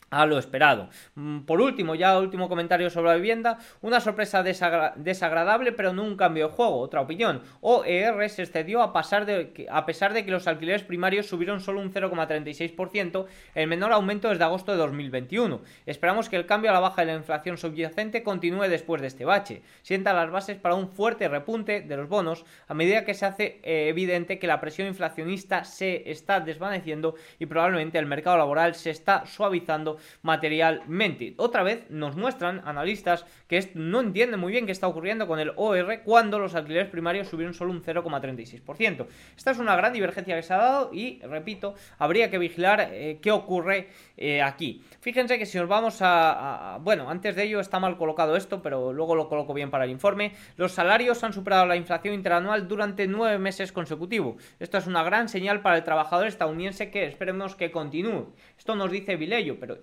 a 0.09 0.25
lo 0.25 0.37
esperado. 0.37 0.89
Mm, 1.15 1.41
por 1.41 1.61
último, 1.61 1.95
ya 1.95 2.17
último 2.19 2.47
comentario 2.49 2.89
sobre 2.89 3.09
la 3.09 3.15
vivienda, 3.15 3.57
una 3.81 3.99
sorpresa 3.99 4.43
desagradable 4.43 5.71
pero 5.71 5.93
no 5.93 6.03
un 6.03 6.15
cambio 6.15 6.47
de 6.47 6.53
juego, 6.53 6.79
otra 6.79 7.01
opinión. 7.01 7.41
OER 7.61 8.29
se 8.29 8.43
excedió 8.43 8.81
a, 8.81 8.93
pasar 8.93 9.25
de, 9.25 9.67
a 9.69 9.85
pesar 9.85 10.13
de 10.13 10.25
que 10.25 10.31
los 10.31 10.47
alquileres 10.47 10.83
primarios 10.83 11.27
subieron 11.27 11.59
solo 11.59 11.81
un 11.81 11.91
0,36%, 11.91 13.25
el 13.55 13.67
menor 13.67 13.91
aumento 13.91 14.29
desde 14.29 14.43
agosto 14.43 14.71
de 14.71 14.77
2021. 14.77 15.61
Esperamos 15.85 16.29
que 16.29 16.35
el 16.35 16.45
cambio 16.45 16.71
a 16.71 16.73
la 16.73 16.79
baja 16.79 17.01
de 17.01 17.11
la 17.11 17.17
inflación 17.17 17.57
subyacente 17.57 18.23
continúe 18.23 18.67
después 18.69 19.01
de 19.01 19.07
este 19.07 19.25
bache. 19.25 19.61
Sienta 19.81 20.13
las 20.13 20.31
bases 20.31 20.57
para 20.57 20.75
un 20.75 20.89
fuerte 20.89 21.27
repunte 21.27 21.81
de 21.81 21.97
los 21.97 22.09
bonos 22.09 22.45
a 22.67 22.73
medida 22.73 23.05
que 23.05 23.13
se 23.13 23.25
hace 23.25 23.59
eh, 23.63 23.87
evidente 23.89 24.39
que 24.39 24.47
la 24.47 24.61
presión 24.61 24.87
inflacionista 24.87 25.63
se 25.63 26.09
está 26.09 26.39
desvaneciendo 26.39 27.15
y 27.39 27.45
probablemente 27.45 27.97
el 27.97 28.05
mercado 28.05 28.37
laboral 28.37 28.75
se 28.75 28.91
está 28.91 29.25
suavizando 29.25 29.94
materialmente. 30.21 31.33
Otra 31.37 31.63
vez 31.63 31.85
nos 31.89 32.15
muestran 32.15 32.61
analistas 32.65 33.25
que 33.47 33.71
no 33.73 34.01
entienden 34.01 34.39
muy 34.39 34.51
bien 34.51 34.65
qué 34.65 34.71
está 34.71 34.87
ocurriendo 34.87 35.27
con 35.27 35.39
el 35.39 35.51
OR 35.55 36.01
cuando 36.03 36.39
los 36.39 36.55
alquileres 36.55 36.89
primarios 36.89 37.27
subieron 37.27 37.53
solo 37.53 37.71
un 37.71 37.83
0,36%. 37.83 39.07
Esta 39.35 39.51
es 39.51 39.59
una 39.59 39.75
gran 39.75 39.93
divergencia 39.93 40.35
que 40.35 40.43
se 40.43 40.53
ha 40.53 40.57
dado 40.57 40.89
y, 40.93 41.19
repito, 41.21 41.75
habría 41.97 42.29
que 42.29 42.37
vigilar 42.37 42.89
eh, 42.91 43.19
qué 43.21 43.31
ocurre 43.31 43.89
eh, 44.17 44.41
aquí. 44.41 44.83
Fíjense 45.01 45.37
que 45.37 45.45
si 45.45 45.57
nos 45.57 45.67
vamos 45.67 45.97
a, 46.01 46.79
Bueno, 46.81 47.09
antes 47.09 47.35
de 47.35 47.43
ello 47.43 47.59
está 47.59 47.79
mal 47.79 47.97
colocado 47.97 48.35
esto, 48.35 48.61
pero 48.61 48.93
luego 48.93 49.15
lo 49.15 49.27
coloco 49.29 49.53
bien 49.53 49.71
para 49.71 49.85
el 49.85 49.91
informe. 49.91 50.33
Los 50.57 50.71
salarios 50.71 51.23
han 51.23 51.33
superado 51.33 51.65
la 51.65 51.75
inflación 51.75 52.13
interanual 52.13 52.67
durante 52.67 53.07
nueve 53.07 53.37
meses 53.37 53.71
consecutivos. 53.71 54.41
Esto 54.59 54.77
es 54.77 54.87
una 54.87 55.03
gran 55.03 55.29
señal 55.29 55.61
para 55.61 55.77
el 55.77 55.83
trabajador 55.83 56.27
estadounidense 56.27 56.91
que 56.91 57.05
esperemos 57.05 57.55
que 57.55 57.71
continúe. 57.71 58.33
Esto 58.57 58.75
nos 58.75 58.91
dice 58.91 59.15
Vilello, 59.15 59.59
pero 59.59 59.77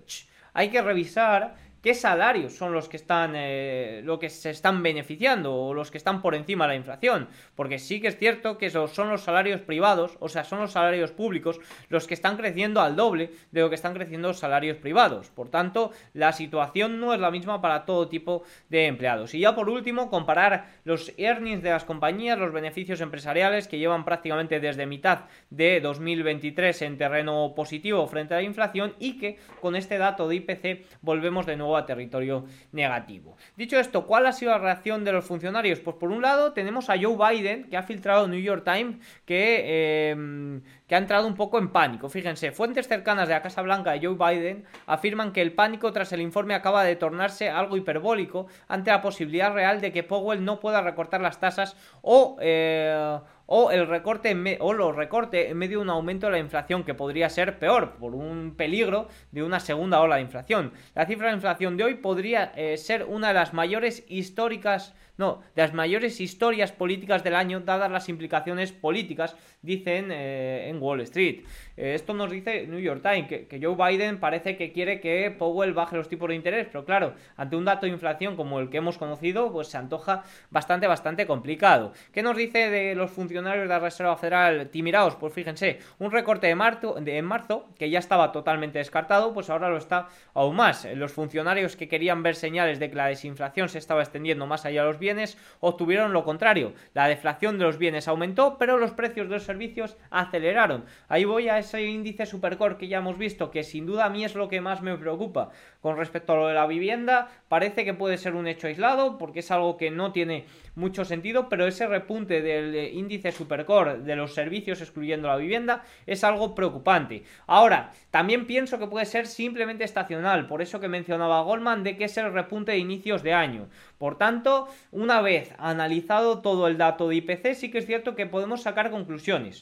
hay 0.53 0.69
que 0.69 0.81
revisar 0.81 1.55
qué 1.83 1.93
salarios 1.93 2.53
son 2.53 2.73
los 2.73 2.89
que 2.89 2.97
están 2.97 3.33
eh, 3.35 4.01
lo 4.03 4.17
que 4.17 4.31
se 4.31 4.49
están 4.49 4.81
beneficiando 4.81 5.53
o 5.53 5.75
los 5.75 5.91
que 5.91 5.99
están 5.99 6.23
por 6.23 6.33
encima 6.33 6.65
de 6.65 6.69
la 6.69 6.75
inflación 6.75 7.27
porque 7.55 7.77
sí 7.77 8.01
que 8.01 8.07
es 8.07 8.17
cierto 8.17 8.57
que 8.57 8.67
esos 8.67 8.91
son 8.91 9.09
los 9.09 9.21
salarios 9.21 9.61
privados 9.61 10.17
o 10.19 10.29
sea 10.29 10.43
son 10.43 10.59
los 10.59 10.71
salarios 10.71 11.11
públicos 11.11 11.59
los 11.89 12.07
que 12.07 12.13
están 12.13 12.37
creciendo 12.37 12.81
al 12.81 12.95
doble 12.95 13.31
de 13.51 13.61
lo 13.61 13.69
que 13.69 13.75
están 13.75 13.93
creciendo 13.93 14.29
los 14.29 14.39
salarios 14.39 14.77
privados. 14.77 15.29
Por 15.29 15.49
tanto 15.49 15.91
la 16.13 16.33
situación 16.33 16.99
no 16.99 17.13
es 17.13 17.19
la 17.19 17.31
misma 17.31 17.61
para 17.61 17.85
todo 17.85 18.07
tipo 18.07 18.43
de 18.69 18.87
empleados. 18.87 19.33
Y 19.33 19.39
ya 19.39 19.55
por 19.55 19.69
último 19.69 20.09
comparar 20.09 20.67
los 20.83 21.13
earnings 21.17 21.63
de 21.63 21.71
las 21.71 21.83
compañías 21.83 22.39
los 22.39 22.53
beneficios 22.53 23.01
empresariales 23.01 23.67
que 23.67 23.77
llevan 23.77 24.05
prácticamente 24.05 24.59
desde 24.59 24.85
mitad 24.85 25.25
de 25.49 25.81
2023 25.81 26.81
en 26.83 26.97
terreno 26.97 27.53
positivo 27.55 28.05
frente 28.07 28.33
a 28.33 28.37
la 28.37 28.43
inflación 28.43 28.93
y 28.99 29.17
que 29.17 29.37
con 29.61 29.75
este 29.75 29.97
dato 29.97 30.27
de 30.27 30.35
IPC 30.35 30.85
volvemos 31.01 31.45
de 31.45 31.57
nuevo 31.57 31.72
a 31.77 31.85
territorio 31.85 32.45
negativo. 32.71 33.37
Dicho 33.55 33.77
esto, 33.77 34.05
¿cuál 34.05 34.25
ha 34.25 34.33
sido 34.33 34.51
la 34.51 34.57
reacción 34.57 35.03
de 35.03 35.11
los 35.11 35.25
funcionarios? 35.25 35.79
Pues 35.79 35.95
por 35.97 36.11
un 36.11 36.21
lado 36.21 36.53
tenemos 36.53 36.89
a 36.89 36.95
Joe 36.99 37.17
Biden, 37.17 37.65
que 37.69 37.77
ha 37.77 37.83
filtrado 37.83 38.27
New 38.27 38.41
York 38.41 38.63
Times, 38.63 38.97
que, 39.25 40.09
em, 40.11 40.61
que 40.93 40.97
ha 40.97 40.99
entrado 40.99 41.25
un 41.25 41.33
poco 41.33 41.57
en 41.57 41.69
pánico. 41.69 42.07
Fíjense, 42.07 42.51
fuentes 42.51 42.87
cercanas 42.87 43.27
de 43.27 43.33
la 43.33 43.41
Casa 43.41 43.63
Blanca 43.63 43.93
de 43.93 44.05
Joe 44.05 44.13
Biden 44.15 44.63
afirman 44.85 45.31
que 45.31 45.41
el 45.41 45.53
pánico 45.53 45.91
tras 45.91 46.13
el 46.13 46.21
informe 46.21 46.53
acaba 46.53 46.83
de 46.83 46.95
tornarse 46.95 47.49
algo 47.49 47.77
hiperbólico 47.77 48.45
ante 48.67 48.91
la 48.91 49.01
posibilidad 49.01 49.51
real 49.51 49.81
de 49.81 49.91
que 49.91 50.03
Powell 50.03 50.45
no 50.45 50.59
pueda 50.59 50.81
recortar 50.81 51.19
las 51.19 51.39
tasas 51.39 51.75
o... 52.03 52.37
Eh, 52.41 53.17
o 53.45 53.71
el 53.71 53.87
recorte 53.87 54.57
o 54.61 54.73
los 54.73 54.95
recorte 54.95 55.49
en 55.49 55.57
medio 55.57 55.79
de 55.79 55.83
un 55.83 55.89
aumento 55.89 56.27
de 56.27 56.31
la 56.31 56.39
inflación 56.39 56.85
que 56.85 56.93
podría 56.93 57.29
ser 57.29 57.59
peor 57.59 57.95
por 57.97 58.15
un 58.15 58.55
peligro 58.55 59.09
de 59.31 59.43
una 59.43 59.59
segunda 59.59 59.99
ola 59.99 60.15
de 60.15 60.21
inflación. 60.21 60.71
La 60.95 61.05
cifra 61.05 61.27
de 61.27 61.35
inflación 61.35 61.75
de 61.75 61.83
hoy 61.83 61.95
podría 61.95 62.53
eh, 62.55 62.77
ser 62.77 63.03
una 63.03 63.27
de 63.27 63.33
las 63.33 63.53
mayores 63.53 64.05
históricas 64.07 64.95
no, 65.17 65.43
de 65.55 65.61
las 65.61 65.73
mayores 65.73 66.19
historias 66.19 66.71
políticas 66.71 67.23
del 67.23 67.35
año, 67.35 67.59
dadas 67.59 67.91
las 67.91 68.09
implicaciones 68.09 68.71
políticas, 68.71 69.35
dicen 69.63 70.11
eh, 70.11 70.69
en 70.69 70.79
Wall 70.81 71.01
Street. 71.01 71.41
Eh, 71.75 71.95
esto 71.95 72.13
nos 72.13 72.29
dice 72.29 72.67
New 72.67 72.79
York 72.79 73.01
Times, 73.01 73.47
que, 73.47 73.59
Joe 73.61 73.75
Biden 73.75 74.19
parece 74.19 74.55
que 74.57 74.71
quiere 74.71 74.99
que 74.99 75.31
Powell 75.31 75.73
baje 75.73 75.95
los 75.95 76.07
tipos 76.07 76.29
de 76.29 76.35
interés, 76.35 76.67
pero 76.71 76.85
claro, 76.85 77.13
ante 77.37 77.55
un 77.55 77.65
dato 77.65 77.85
de 77.85 77.91
inflación 77.91 78.35
como 78.35 78.59
el 78.59 78.69
que 78.69 78.77
hemos 78.77 78.97
conocido, 78.97 79.51
pues 79.51 79.69
se 79.69 79.77
antoja 79.77 80.23
bastante, 80.51 80.85
bastante 80.85 81.25
complicado. 81.25 81.93
¿Qué 82.11 82.21
nos 82.21 82.37
dice 82.37 82.69
de 82.69 82.93
los 82.93 83.09
funcionarios 83.09 83.63
de 83.63 83.69
la 83.69 83.79
Reserva 83.79 84.17
Federal 84.17 84.69
timiraos? 84.69 85.15
Pues 85.15 85.33
fíjense, 85.33 85.79
un 85.99 86.11
recorte 86.11 86.47
de 86.47 86.55
marzo, 86.55 86.95
de, 86.99 87.17
en 87.17 87.25
marzo, 87.25 87.65
que 87.79 87.89
ya 87.89 87.99
estaba 87.99 88.31
totalmente 88.31 88.79
descartado, 88.79 89.33
pues 89.33 89.49
ahora 89.49 89.69
lo 89.69 89.77
está 89.77 90.09
aún 90.33 90.57
más. 90.57 90.85
Los 90.93 91.13
funcionarios 91.13 91.75
que 91.75 91.87
querían 91.87 92.21
ver 92.21 92.35
señales 92.35 92.79
de 92.79 92.89
que 92.89 92.95
la 92.95 93.07
desinflación 93.07 93.69
se 93.69 93.77
estaba 93.77 94.01
extendiendo 94.01 94.45
más 94.45 94.65
allá 94.65 94.81
de 94.81 94.87
los 94.89 94.99
bienes 94.99 95.37
obtuvieron 95.61 96.13
lo 96.13 96.23
contrario. 96.23 96.73
La 96.93 97.07
deflación 97.07 97.57
de 97.57 97.65
los 97.65 97.77
bienes 97.77 98.07
aumentó, 98.07 98.57
pero 98.57 98.77
los 98.77 98.91
precios 98.91 99.29
de 99.29 99.35
los 99.35 99.43
servicios 99.53 99.97
aceleraron. 100.09 100.85
Ahí 101.07 101.25
voy 101.25 101.47
a 101.47 101.59
ese 101.59 101.83
índice 101.83 102.25
supercore 102.25 102.77
que 102.77 102.87
ya 102.87 102.97
hemos 102.97 103.19
visto, 103.19 103.51
que 103.51 103.63
sin 103.63 103.85
duda 103.85 104.05
a 104.05 104.09
mí 104.09 104.25
es 104.25 104.33
lo 104.33 104.49
que 104.49 104.61
más 104.61 104.81
me 104.81 104.97
preocupa. 104.97 105.51
Con 105.79 105.97
respecto 105.97 106.33
a 106.33 106.37
lo 106.37 106.47
de 106.47 106.55
la 106.55 106.65
vivienda, 106.65 107.29
parece 107.49 107.85
que 107.85 107.93
puede 107.93 108.17
ser 108.17 108.33
un 108.33 108.47
hecho 108.47 108.67
aislado, 108.67 109.19
porque 109.19 109.41
es 109.41 109.51
algo 109.51 109.77
que 109.77 109.91
no 109.91 110.11
tiene 110.11 110.45
mucho 110.75 111.05
sentido, 111.05 111.49
pero 111.49 111.67
ese 111.67 111.87
repunte 111.87 112.41
del 112.41 112.93
índice 112.93 113.31
supercore 113.31 113.99
de 113.99 114.15
los 114.15 114.33
servicios 114.33 114.81
excluyendo 114.81 115.27
la 115.27 115.37
vivienda 115.37 115.83
es 116.05 116.23
algo 116.23 116.55
preocupante. 116.55 117.23
Ahora, 117.47 117.91
también 118.11 118.47
pienso 118.47 118.79
que 118.79 118.87
puede 118.87 119.05
ser 119.05 119.27
simplemente 119.27 119.83
estacional, 119.83 120.47
por 120.47 120.61
eso 120.61 120.79
que 120.79 120.87
mencionaba 120.87 121.41
Goldman 121.41 121.83
de 121.83 121.97
que 121.97 122.05
es 122.05 122.17
el 122.17 122.33
repunte 122.33 122.71
de 122.71 122.79
inicios 122.79 123.23
de 123.23 123.33
año. 123.33 123.67
Por 123.97 124.17
tanto, 124.17 124.67
una 124.91 125.21
vez 125.21 125.53
analizado 125.57 126.41
todo 126.41 126.67
el 126.67 126.77
dato 126.77 127.09
de 127.09 127.15
IPC, 127.15 127.53
sí 127.55 127.71
que 127.71 127.79
es 127.79 127.85
cierto 127.85 128.15
que 128.15 128.25
podemos 128.25 128.61
sacar 128.61 128.91
conclusiones. 128.91 129.61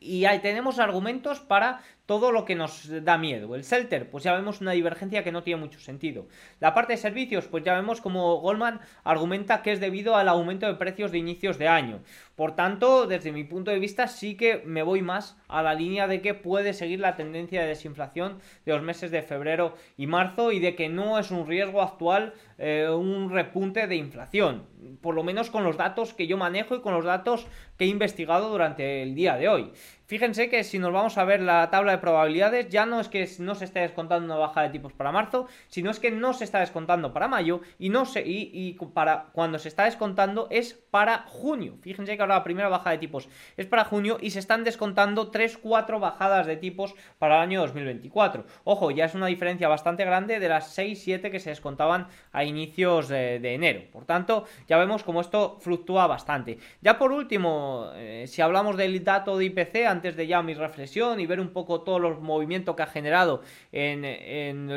Y 0.00 0.24
ahí 0.24 0.40
tenemos 0.40 0.78
argumentos 0.78 1.40
para 1.40 1.80
todo 2.06 2.32
lo 2.32 2.44
que 2.44 2.54
nos 2.54 2.88
da 3.04 3.16
miedo. 3.18 3.54
El 3.54 3.62
shelter, 3.62 4.10
pues 4.10 4.24
ya 4.24 4.34
vemos 4.34 4.60
una 4.60 4.72
divergencia 4.72 5.24
que 5.24 5.32
no 5.32 5.42
tiene 5.42 5.60
mucho 5.60 5.80
sentido. 5.80 6.26
La 6.60 6.74
parte 6.74 6.92
de 6.92 6.96
servicios, 6.98 7.46
pues 7.46 7.64
ya 7.64 7.74
vemos 7.74 8.00
como 8.00 8.40
Goldman 8.40 8.80
argumenta 9.04 9.62
que 9.62 9.72
es 9.72 9.80
debido 9.80 10.16
al 10.16 10.28
aumento 10.28 10.66
de 10.66 10.74
precios 10.74 11.12
de 11.12 11.18
inicios 11.18 11.58
de 11.58 11.68
año. 11.68 12.00
Por 12.36 12.56
tanto, 12.56 13.06
desde 13.06 13.32
mi 13.32 13.44
punto 13.44 13.70
de 13.70 13.78
vista, 13.78 14.08
sí 14.08 14.36
que 14.36 14.62
me 14.66 14.82
voy 14.82 15.02
más 15.02 15.36
a 15.48 15.62
la 15.62 15.74
línea 15.74 16.06
de 16.06 16.20
que 16.20 16.34
puede 16.34 16.74
seguir 16.74 17.00
la 17.00 17.16
tendencia 17.16 17.62
de 17.62 17.68
desinflación 17.68 18.38
de 18.66 18.72
los 18.72 18.82
meses 18.82 19.10
de 19.10 19.22
febrero 19.22 19.74
y 19.96 20.06
marzo 20.06 20.52
y 20.52 20.58
de 20.58 20.74
que 20.74 20.88
no 20.88 21.18
es 21.18 21.30
un 21.30 21.46
riesgo 21.46 21.80
actual 21.80 22.34
eh, 22.58 22.88
un 22.88 23.30
repunte 23.30 23.86
de 23.86 23.96
inflación. 23.96 24.66
Por 25.00 25.14
lo 25.14 25.22
menos 25.22 25.50
con 25.50 25.64
los 25.64 25.76
datos 25.76 26.14
que 26.14 26.26
yo 26.26 26.36
manejo 26.36 26.74
y 26.74 26.80
con 26.80 26.94
los 26.94 27.04
datos 27.04 27.46
que 27.78 27.84
he 27.84 27.88
investigado 27.88 28.50
durante 28.50 29.02
el 29.02 29.14
día 29.14 29.36
de 29.36 29.48
hoy. 29.48 29.72
Fíjense 30.06 30.50
que 30.50 30.64
si 30.64 30.78
nos 30.78 30.92
vamos 30.92 31.16
a 31.16 31.24
ver 31.24 31.40
la 31.40 31.70
tabla 31.70 31.92
de 31.92 31.98
probabilidades, 31.98 32.68
ya 32.68 32.84
no 32.84 33.00
es 33.00 33.08
que 33.08 33.26
no 33.38 33.54
se 33.54 33.64
esté 33.64 33.80
descontando 33.80 34.26
una 34.26 34.36
baja 34.36 34.60
de 34.60 34.68
tipos 34.68 34.92
para 34.92 35.12
marzo, 35.12 35.48
sino 35.68 35.90
es 35.90 35.98
que 35.98 36.10
no 36.10 36.34
se 36.34 36.44
está 36.44 36.60
descontando 36.60 37.14
para 37.14 37.26
mayo 37.26 37.62
y 37.78 37.88
no 37.88 38.04
se 38.04 38.22
y, 38.26 38.78
para 38.92 39.30
cuando 39.32 39.58
se 39.58 39.68
está 39.68 39.84
descontando 39.84 40.46
es 40.50 40.74
para 40.74 41.20
junio. 41.26 41.78
Fíjense 41.80 42.16
que 42.16 42.22
ahora 42.22 42.34
la 42.34 42.44
primera 42.44 42.68
baja 42.68 42.90
de 42.90 42.98
tipos 42.98 43.30
es 43.56 43.64
para 43.64 43.86
junio 43.86 44.18
y 44.20 44.30
se 44.30 44.40
están 44.40 44.62
descontando 44.62 45.30
3 45.30 45.56
4 45.56 45.98
bajadas 45.98 46.46
de 46.46 46.58
tipos 46.58 46.94
para 47.18 47.36
el 47.36 47.42
año 47.42 47.60
2024. 47.62 48.44
Ojo, 48.64 48.90
ya 48.90 49.06
es 49.06 49.14
una 49.14 49.26
diferencia 49.26 49.68
bastante 49.68 50.04
grande 50.04 50.38
de 50.38 50.48
las 50.50 50.74
6 50.74 51.02
7 51.02 51.30
que 51.30 51.40
se 51.40 51.48
descontaban 51.48 52.08
inicios 52.44 53.08
de, 53.08 53.54
enero. 53.54 53.82
Por 53.92 54.04
tanto, 54.04 54.44
ya 54.68 54.76
vemos 54.78 55.02
cómo 55.04 55.20
esto 55.20 55.58
fluctúa 55.60 56.06
bastante. 56.06 56.58
Ya 56.80 56.98
por 56.98 57.12
último, 57.12 57.90
eh, 57.94 58.24
si 58.26 58.42
hablamos 58.42 58.76
del 58.76 59.02
dato 59.04 59.38
de 59.38 59.46
IPC 59.46 59.86
antes 59.86 60.16
de 60.16 60.26
ya 60.26 60.42
mi 60.42 60.54
reflexión 60.54 61.20
y 61.20 61.26
ver 61.26 61.40
un 61.40 61.50
poco 61.50 61.82
todos 61.82 62.00
los 62.00 62.20
movimientos 62.20 62.76
que 62.76 62.82
ha 62.82 62.86
generado 62.86 63.42
en, 63.72 64.04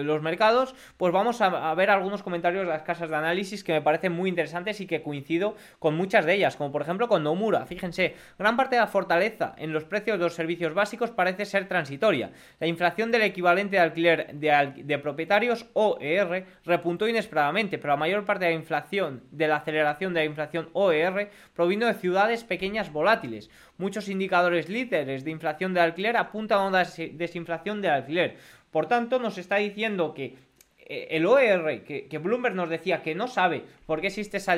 los 0.08 0.21
mercados, 0.21 0.75
pues 0.97 1.13
vamos 1.13 1.41
a, 1.41 1.73
ver 1.75 1.89
algunos 1.89 2.23
comentarios 2.23 2.65
de 2.65 2.69
las 2.69 2.84
casas 2.84 3.10
de 3.10 3.15
análisis 3.15 3.63
que 3.63 3.73
me 3.73 3.82
parecen 3.82 4.13
muy 4.13 4.30
interesantes 4.30 4.82
y 4.82 4.88
que 4.88 5.01
coincido 5.01 5.56
con 5.80 5.95
muchas 5.95 6.25
de 6.25 6.34
ellas, 6.34 6.56
como 6.56 6.71
por 6.71 6.82
ejemplo 6.82 7.08
con 7.08 7.23
Nomura. 7.23 7.65
Fíjense, 7.65 8.15
gran 8.38 8.56
parte 8.56 8.75
de 8.75 8.82
la 8.82 8.88
fortaleza 8.88 9.53
en 9.58 9.73
los 9.73 9.84
precios 9.84 10.17
de 10.17 10.23
los 10.23 10.34
servicios 10.34 10.73
básicos 10.73 11.12
parece 11.12 11.45
ser 11.45 11.67
transitoria. 11.67 12.32
La 12.60 12.67
inflación 12.67 13.12
del 13.12 13.23
equivalente 13.23 13.75
de 13.75 13.82
alquiler 13.82 14.34
de, 14.34 14.73
de 14.84 14.99
propietarios 14.99 15.65
OER 15.73 16.45
repuntó 16.65 17.08
inesperadamente, 17.08 17.57
pero 17.65 17.88
la 17.88 17.98
mayor 17.98 18.26
parte 18.26 18.46
de 18.46 18.52
la 18.52 18.58
inflación, 18.58 19.24
de 19.32 19.48
la 19.48 19.58
aceleración 19.58 20.13
de 20.13 20.20
la 20.20 20.26
inflación 20.26 20.70
OER, 20.74 21.32
provino 21.56 21.88
de 21.88 21.96
ciudades 21.96 22.43
pequeñas 22.43 22.91
volátiles. 22.91 23.50
Muchos 23.78 24.10
indicadores 24.10 24.70
líderes 24.70 25.24
de 25.24 25.32
inflación 25.32 25.74
de 25.74 25.82
alquiler 25.82 26.17
apuntan 26.17 26.60
a 26.60 26.67
una 26.67 26.84
desinflación 26.84 27.82
del 27.82 27.91
alquiler. 27.91 28.38
Por 28.72 28.86
tanto, 28.88 29.17
nos 29.17 29.38
está 29.38 29.56
diciendo 29.56 30.13
que 30.13 30.36
eh, 30.78 31.08
el 31.12 31.26
OER, 31.26 31.84
que, 31.84 32.17
Bloomberg 32.17 32.56
nos 32.56 32.70
decía 32.70 33.02
que 33.02 33.15
no 33.15 33.28
sabe 33.28 33.63
por 33.88 34.02
qué 34.02 34.08
existe 34.08 34.38
esa, 34.38 34.56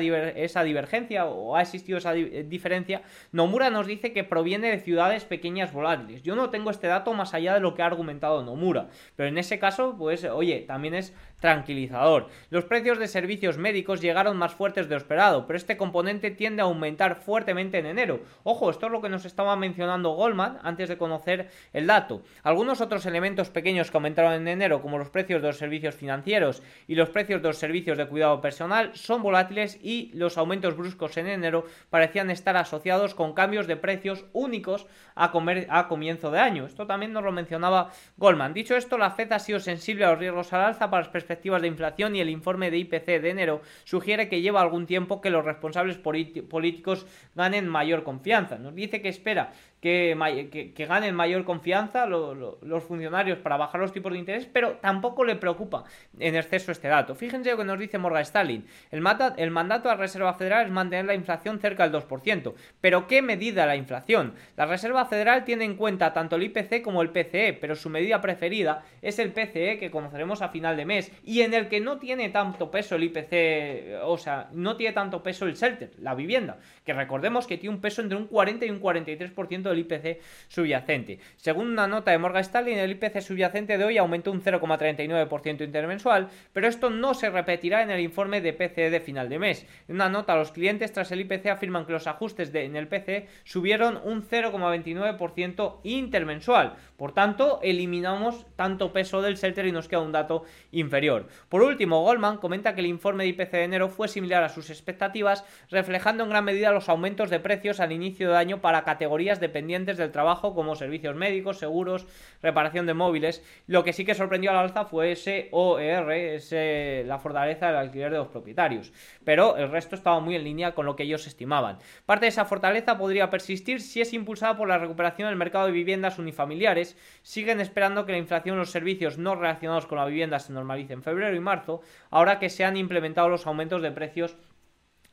divergencia 0.62 1.24
o 1.24 1.56
ha 1.56 1.62
existido 1.62 1.96
esa 1.96 2.12
diferencia, 2.12 3.00
Nomura 3.32 3.70
nos 3.70 3.86
dice 3.86 4.12
que 4.12 4.24
proviene 4.24 4.70
de 4.70 4.80
ciudades 4.80 5.24
pequeñas 5.24 5.72
volátiles. 5.72 6.22
Yo 6.22 6.34
no 6.36 6.50
tengo 6.50 6.70
este 6.70 6.88
dato 6.88 7.14
más 7.14 7.32
allá 7.32 7.54
de 7.54 7.60
lo 7.60 7.74
que 7.74 7.82
ha 7.82 7.86
argumentado 7.86 8.42
Nomura, 8.42 8.88
pero 9.16 9.28
en 9.28 9.38
ese 9.38 9.58
caso, 9.58 9.94
pues 9.96 10.24
oye, 10.24 10.64
también 10.66 10.94
es 10.94 11.14
tranquilizador. 11.40 12.28
Los 12.50 12.64
precios 12.64 12.98
de 12.98 13.08
servicios 13.08 13.56
médicos 13.56 14.00
llegaron 14.00 14.36
más 14.36 14.52
fuertes 14.52 14.88
de 14.88 14.96
lo 14.96 14.98
esperado, 14.98 15.46
pero 15.46 15.56
este 15.56 15.76
componente 15.76 16.30
tiende 16.30 16.62
a 16.62 16.66
aumentar 16.66 17.16
fuertemente 17.16 17.78
en 17.78 17.86
enero. 17.86 18.20
Ojo, 18.42 18.68
esto 18.70 18.86
es 18.86 18.92
lo 18.92 19.00
que 19.00 19.08
nos 19.08 19.24
estaba 19.24 19.56
mencionando 19.56 20.10
Goldman 20.10 20.58
antes 20.62 20.88
de 20.88 20.98
conocer 20.98 21.50
el 21.72 21.86
dato. 21.86 22.22
Algunos 22.42 22.80
otros 22.80 23.06
elementos 23.06 23.48
pequeños 23.48 23.90
que 23.90 23.96
aumentaron 23.96 24.34
en 24.34 24.48
enero, 24.48 24.82
como 24.82 24.98
los 24.98 25.08
precios 25.08 25.40
de 25.40 25.48
los 25.48 25.56
servicios 25.56 25.94
financieros 25.94 26.62
y 26.86 26.94
los 26.94 27.10
precios 27.10 27.40
de 27.40 27.48
los 27.48 27.58
servicios 27.58 27.96
de 27.96 28.06
cuidado 28.06 28.40
personal, 28.40 28.90
son 28.94 29.19
volátiles 29.22 29.78
y 29.82 30.10
los 30.14 30.38
aumentos 30.38 30.76
bruscos 30.76 31.16
en 31.16 31.26
enero 31.26 31.64
parecían 31.90 32.30
estar 32.30 32.56
asociados 32.56 33.14
con 33.14 33.34
cambios 33.34 33.66
de 33.66 33.76
precios 33.76 34.24
únicos 34.32 34.86
a, 35.14 35.30
comer, 35.30 35.66
a 35.70 35.88
comienzo 35.88 36.30
de 36.30 36.38
año. 36.38 36.66
Esto 36.66 36.86
también 36.86 37.12
nos 37.12 37.24
lo 37.24 37.32
mencionaba 37.32 37.92
Goldman. 38.16 38.54
Dicho 38.54 38.76
esto, 38.76 38.98
la 38.98 39.10
FED 39.10 39.32
ha 39.32 39.38
sido 39.38 39.60
sensible 39.60 40.04
a 40.04 40.10
los 40.10 40.18
riesgos 40.18 40.52
al 40.52 40.62
alza 40.62 40.90
para 40.90 41.02
las 41.02 41.12
perspectivas 41.12 41.62
de 41.62 41.68
inflación 41.68 42.16
y 42.16 42.20
el 42.20 42.30
informe 42.30 42.70
de 42.70 42.78
IPC 42.78 43.06
de 43.20 43.30
enero 43.30 43.62
sugiere 43.84 44.28
que 44.28 44.40
lleva 44.40 44.60
algún 44.60 44.86
tiempo 44.86 45.20
que 45.20 45.30
los 45.30 45.44
responsables 45.44 45.98
políticos 45.98 47.06
ganen 47.34 47.68
mayor 47.68 48.02
confianza. 48.02 48.58
Nos 48.58 48.74
dice 48.74 49.02
que 49.02 49.08
espera 49.08 49.52
que, 49.80 50.72
que, 50.74 50.86
ganen 50.86 51.14
mayor 51.14 51.44
confianza 51.44 52.06
los 52.06 52.84
funcionarios 52.84 53.38
para 53.38 53.56
bajar 53.56 53.80
los 53.80 53.92
tipos 53.92 54.12
de 54.12 54.18
interés, 54.18 54.46
pero 54.46 54.72
tampoco 54.80 55.24
le 55.24 55.36
preocupa 55.36 55.84
en 56.18 56.36
exceso 56.36 56.70
este 56.70 56.88
dato. 56.88 57.14
Fíjense 57.14 57.50
lo 57.50 57.56
que 57.56 57.64
nos 57.64 57.78
dice 57.78 57.98
Morgan 57.98 58.22
Stalin. 58.22 58.66
El, 58.90 59.02
el 59.36 59.50
mandato 59.50 59.88
de 59.88 59.94
la 59.94 60.00
Reserva 60.00 60.34
Federal 60.34 60.66
es 60.66 60.72
mantener 60.72 61.06
la 61.06 61.14
inflación 61.14 61.58
cerca 61.60 61.88
del 61.88 62.02
2%. 62.02 62.54
Pero 62.80 63.06
¿qué 63.06 63.22
medida 63.22 63.66
la 63.66 63.76
inflación? 63.76 64.34
La 64.56 64.66
Reserva 64.66 65.06
Federal 65.06 65.44
tiene 65.44 65.64
en 65.64 65.76
cuenta 65.76 66.12
tanto 66.12 66.36
el 66.36 66.42
IPC 66.42 66.82
como 66.82 67.02
el 67.02 67.10
PCE, 67.10 67.54
pero 67.54 67.74
su 67.74 67.88
medida 67.88 68.20
preferida 68.20 68.84
es 69.00 69.18
el 69.18 69.32
PCE 69.32 69.78
que 69.78 69.90
conoceremos 69.90 70.42
a 70.42 70.48
final 70.48 70.76
de 70.76 70.84
mes 70.84 71.12
y 71.24 71.40
en 71.40 71.54
el 71.54 71.68
que 71.68 71.80
no 71.80 71.98
tiene 71.98 72.28
tanto 72.28 72.70
peso 72.70 72.96
el 72.96 73.04
IPC, 73.04 74.02
o 74.04 74.18
sea, 74.18 74.48
no 74.52 74.76
tiene 74.76 74.92
tanto 74.92 75.22
peso 75.22 75.46
el 75.46 75.54
shelter, 75.54 75.92
la 75.98 76.14
vivienda, 76.14 76.58
que 76.84 76.92
recordemos 76.92 77.46
que 77.46 77.56
tiene 77.56 77.74
un 77.74 77.80
peso 77.80 78.02
entre 78.02 78.18
un 78.18 78.26
40 78.26 78.66
y 78.66 78.70
un 78.70 78.80
43% 78.80 79.69
del 79.70 79.80
IPC 79.80 80.20
subyacente. 80.48 81.18
Según 81.36 81.68
una 81.68 81.86
nota 81.86 82.10
de 82.10 82.18
Morgan 82.18 82.42
Stanley, 82.42 82.74
el 82.74 82.92
IPC 82.92 83.20
subyacente 83.20 83.78
de 83.78 83.84
hoy 83.84 83.98
aumentó 83.98 84.30
un 84.30 84.42
0,39% 84.42 85.64
intermensual, 85.64 86.28
pero 86.52 86.68
esto 86.68 86.90
no 86.90 87.14
se 87.14 87.30
repetirá 87.30 87.82
en 87.82 87.90
el 87.90 88.00
informe 88.00 88.40
de 88.40 88.52
PCE 88.52 88.90
de 88.90 89.00
final 89.00 89.28
de 89.28 89.38
mes. 89.38 89.66
En 89.88 89.96
una 89.96 90.08
nota, 90.08 90.36
los 90.36 90.52
clientes 90.52 90.92
tras 90.92 91.12
el 91.12 91.20
IPC 91.20 91.46
afirman 91.46 91.86
que 91.86 91.92
los 91.92 92.06
ajustes 92.06 92.54
en 92.54 92.76
el 92.76 92.88
PCE 92.88 93.28
subieron 93.44 94.00
un 94.04 94.22
0,29% 94.22 95.80
intermensual. 95.84 96.76
Por 96.96 97.12
tanto, 97.12 97.60
eliminamos 97.62 98.46
tanto 98.56 98.92
peso 98.92 99.22
del 99.22 99.36
shelter 99.36 99.66
y 99.66 99.72
nos 99.72 99.88
queda 99.88 100.00
un 100.00 100.12
dato 100.12 100.44
inferior. 100.72 101.28
Por 101.48 101.62
último, 101.62 102.02
Goldman 102.02 102.38
comenta 102.38 102.74
que 102.74 102.80
el 102.80 102.86
informe 102.86 103.24
de 103.24 103.30
IPC 103.30 103.52
de 103.52 103.64
enero 103.64 103.88
fue 103.88 104.08
similar 104.08 104.42
a 104.42 104.48
sus 104.48 104.70
expectativas, 104.70 105.44
reflejando 105.70 106.24
en 106.24 106.30
gran 106.30 106.44
medida 106.44 106.72
los 106.72 106.88
aumentos 106.88 107.30
de 107.30 107.40
precios 107.40 107.80
al 107.80 107.92
inicio 107.92 108.30
de 108.30 108.36
año 108.36 108.60
para 108.60 108.84
categorías 108.84 109.40
dependientes 109.60 109.98
del 109.98 110.10
trabajo 110.10 110.54
como 110.54 110.74
servicios 110.74 111.14
médicos, 111.14 111.58
seguros, 111.58 112.06
reparación 112.42 112.86
de 112.86 112.94
móviles. 112.94 113.44
Lo 113.66 113.84
que 113.84 113.92
sí 113.92 114.06
que 114.06 114.14
sorprendió 114.14 114.50
al 114.50 114.56
alza 114.56 114.86
fue 114.86 115.12
ese 115.12 115.48
OER, 115.52 116.10
ese, 116.10 117.04
la 117.06 117.18
fortaleza 117.18 117.66
del 117.66 117.76
alquiler 117.76 118.10
de 118.10 118.16
los 118.16 118.28
propietarios. 118.28 118.90
Pero 119.22 119.58
el 119.58 119.70
resto 119.70 119.96
estaba 119.96 120.18
muy 120.20 120.34
en 120.34 120.44
línea 120.44 120.74
con 120.74 120.86
lo 120.86 120.96
que 120.96 121.02
ellos 121.02 121.26
estimaban. 121.26 121.78
Parte 122.06 122.24
de 122.24 122.30
esa 122.30 122.46
fortaleza 122.46 122.96
podría 122.96 123.28
persistir 123.28 123.82
si 123.82 124.00
es 124.00 124.14
impulsada 124.14 124.56
por 124.56 124.66
la 124.66 124.78
recuperación 124.78 125.28
del 125.28 125.36
mercado 125.36 125.66
de 125.66 125.72
viviendas 125.72 126.18
unifamiliares. 126.18 126.96
Siguen 127.22 127.60
esperando 127.60 128.06
que 128.06 128.12
la 128.12 128.18
inflación 128.18 128.54
en 128.54 128.60
los 128.60 128.70
servicios 128.70 129.18
no 129.18 129.34
relacionados 129.34 129.84
con 129.84 129.98
la 129.98 130.06
vivienda 130.06 130.38
se 130.38 130.54
normalice 130.54 130.94
en 130.94 131.02
febrero 131.02 131.36
y 131.36 131.40
marzo, 131.40 131.82
ahora 132.10 132.38
que 132.38 132.48
se 132.48 132.64
han 132.64 132.78
implementado 132.78 133.28
los 133.28 133.46
aumentos 133.46 133.82
de 133.82 133.92
precios 133.92 134.36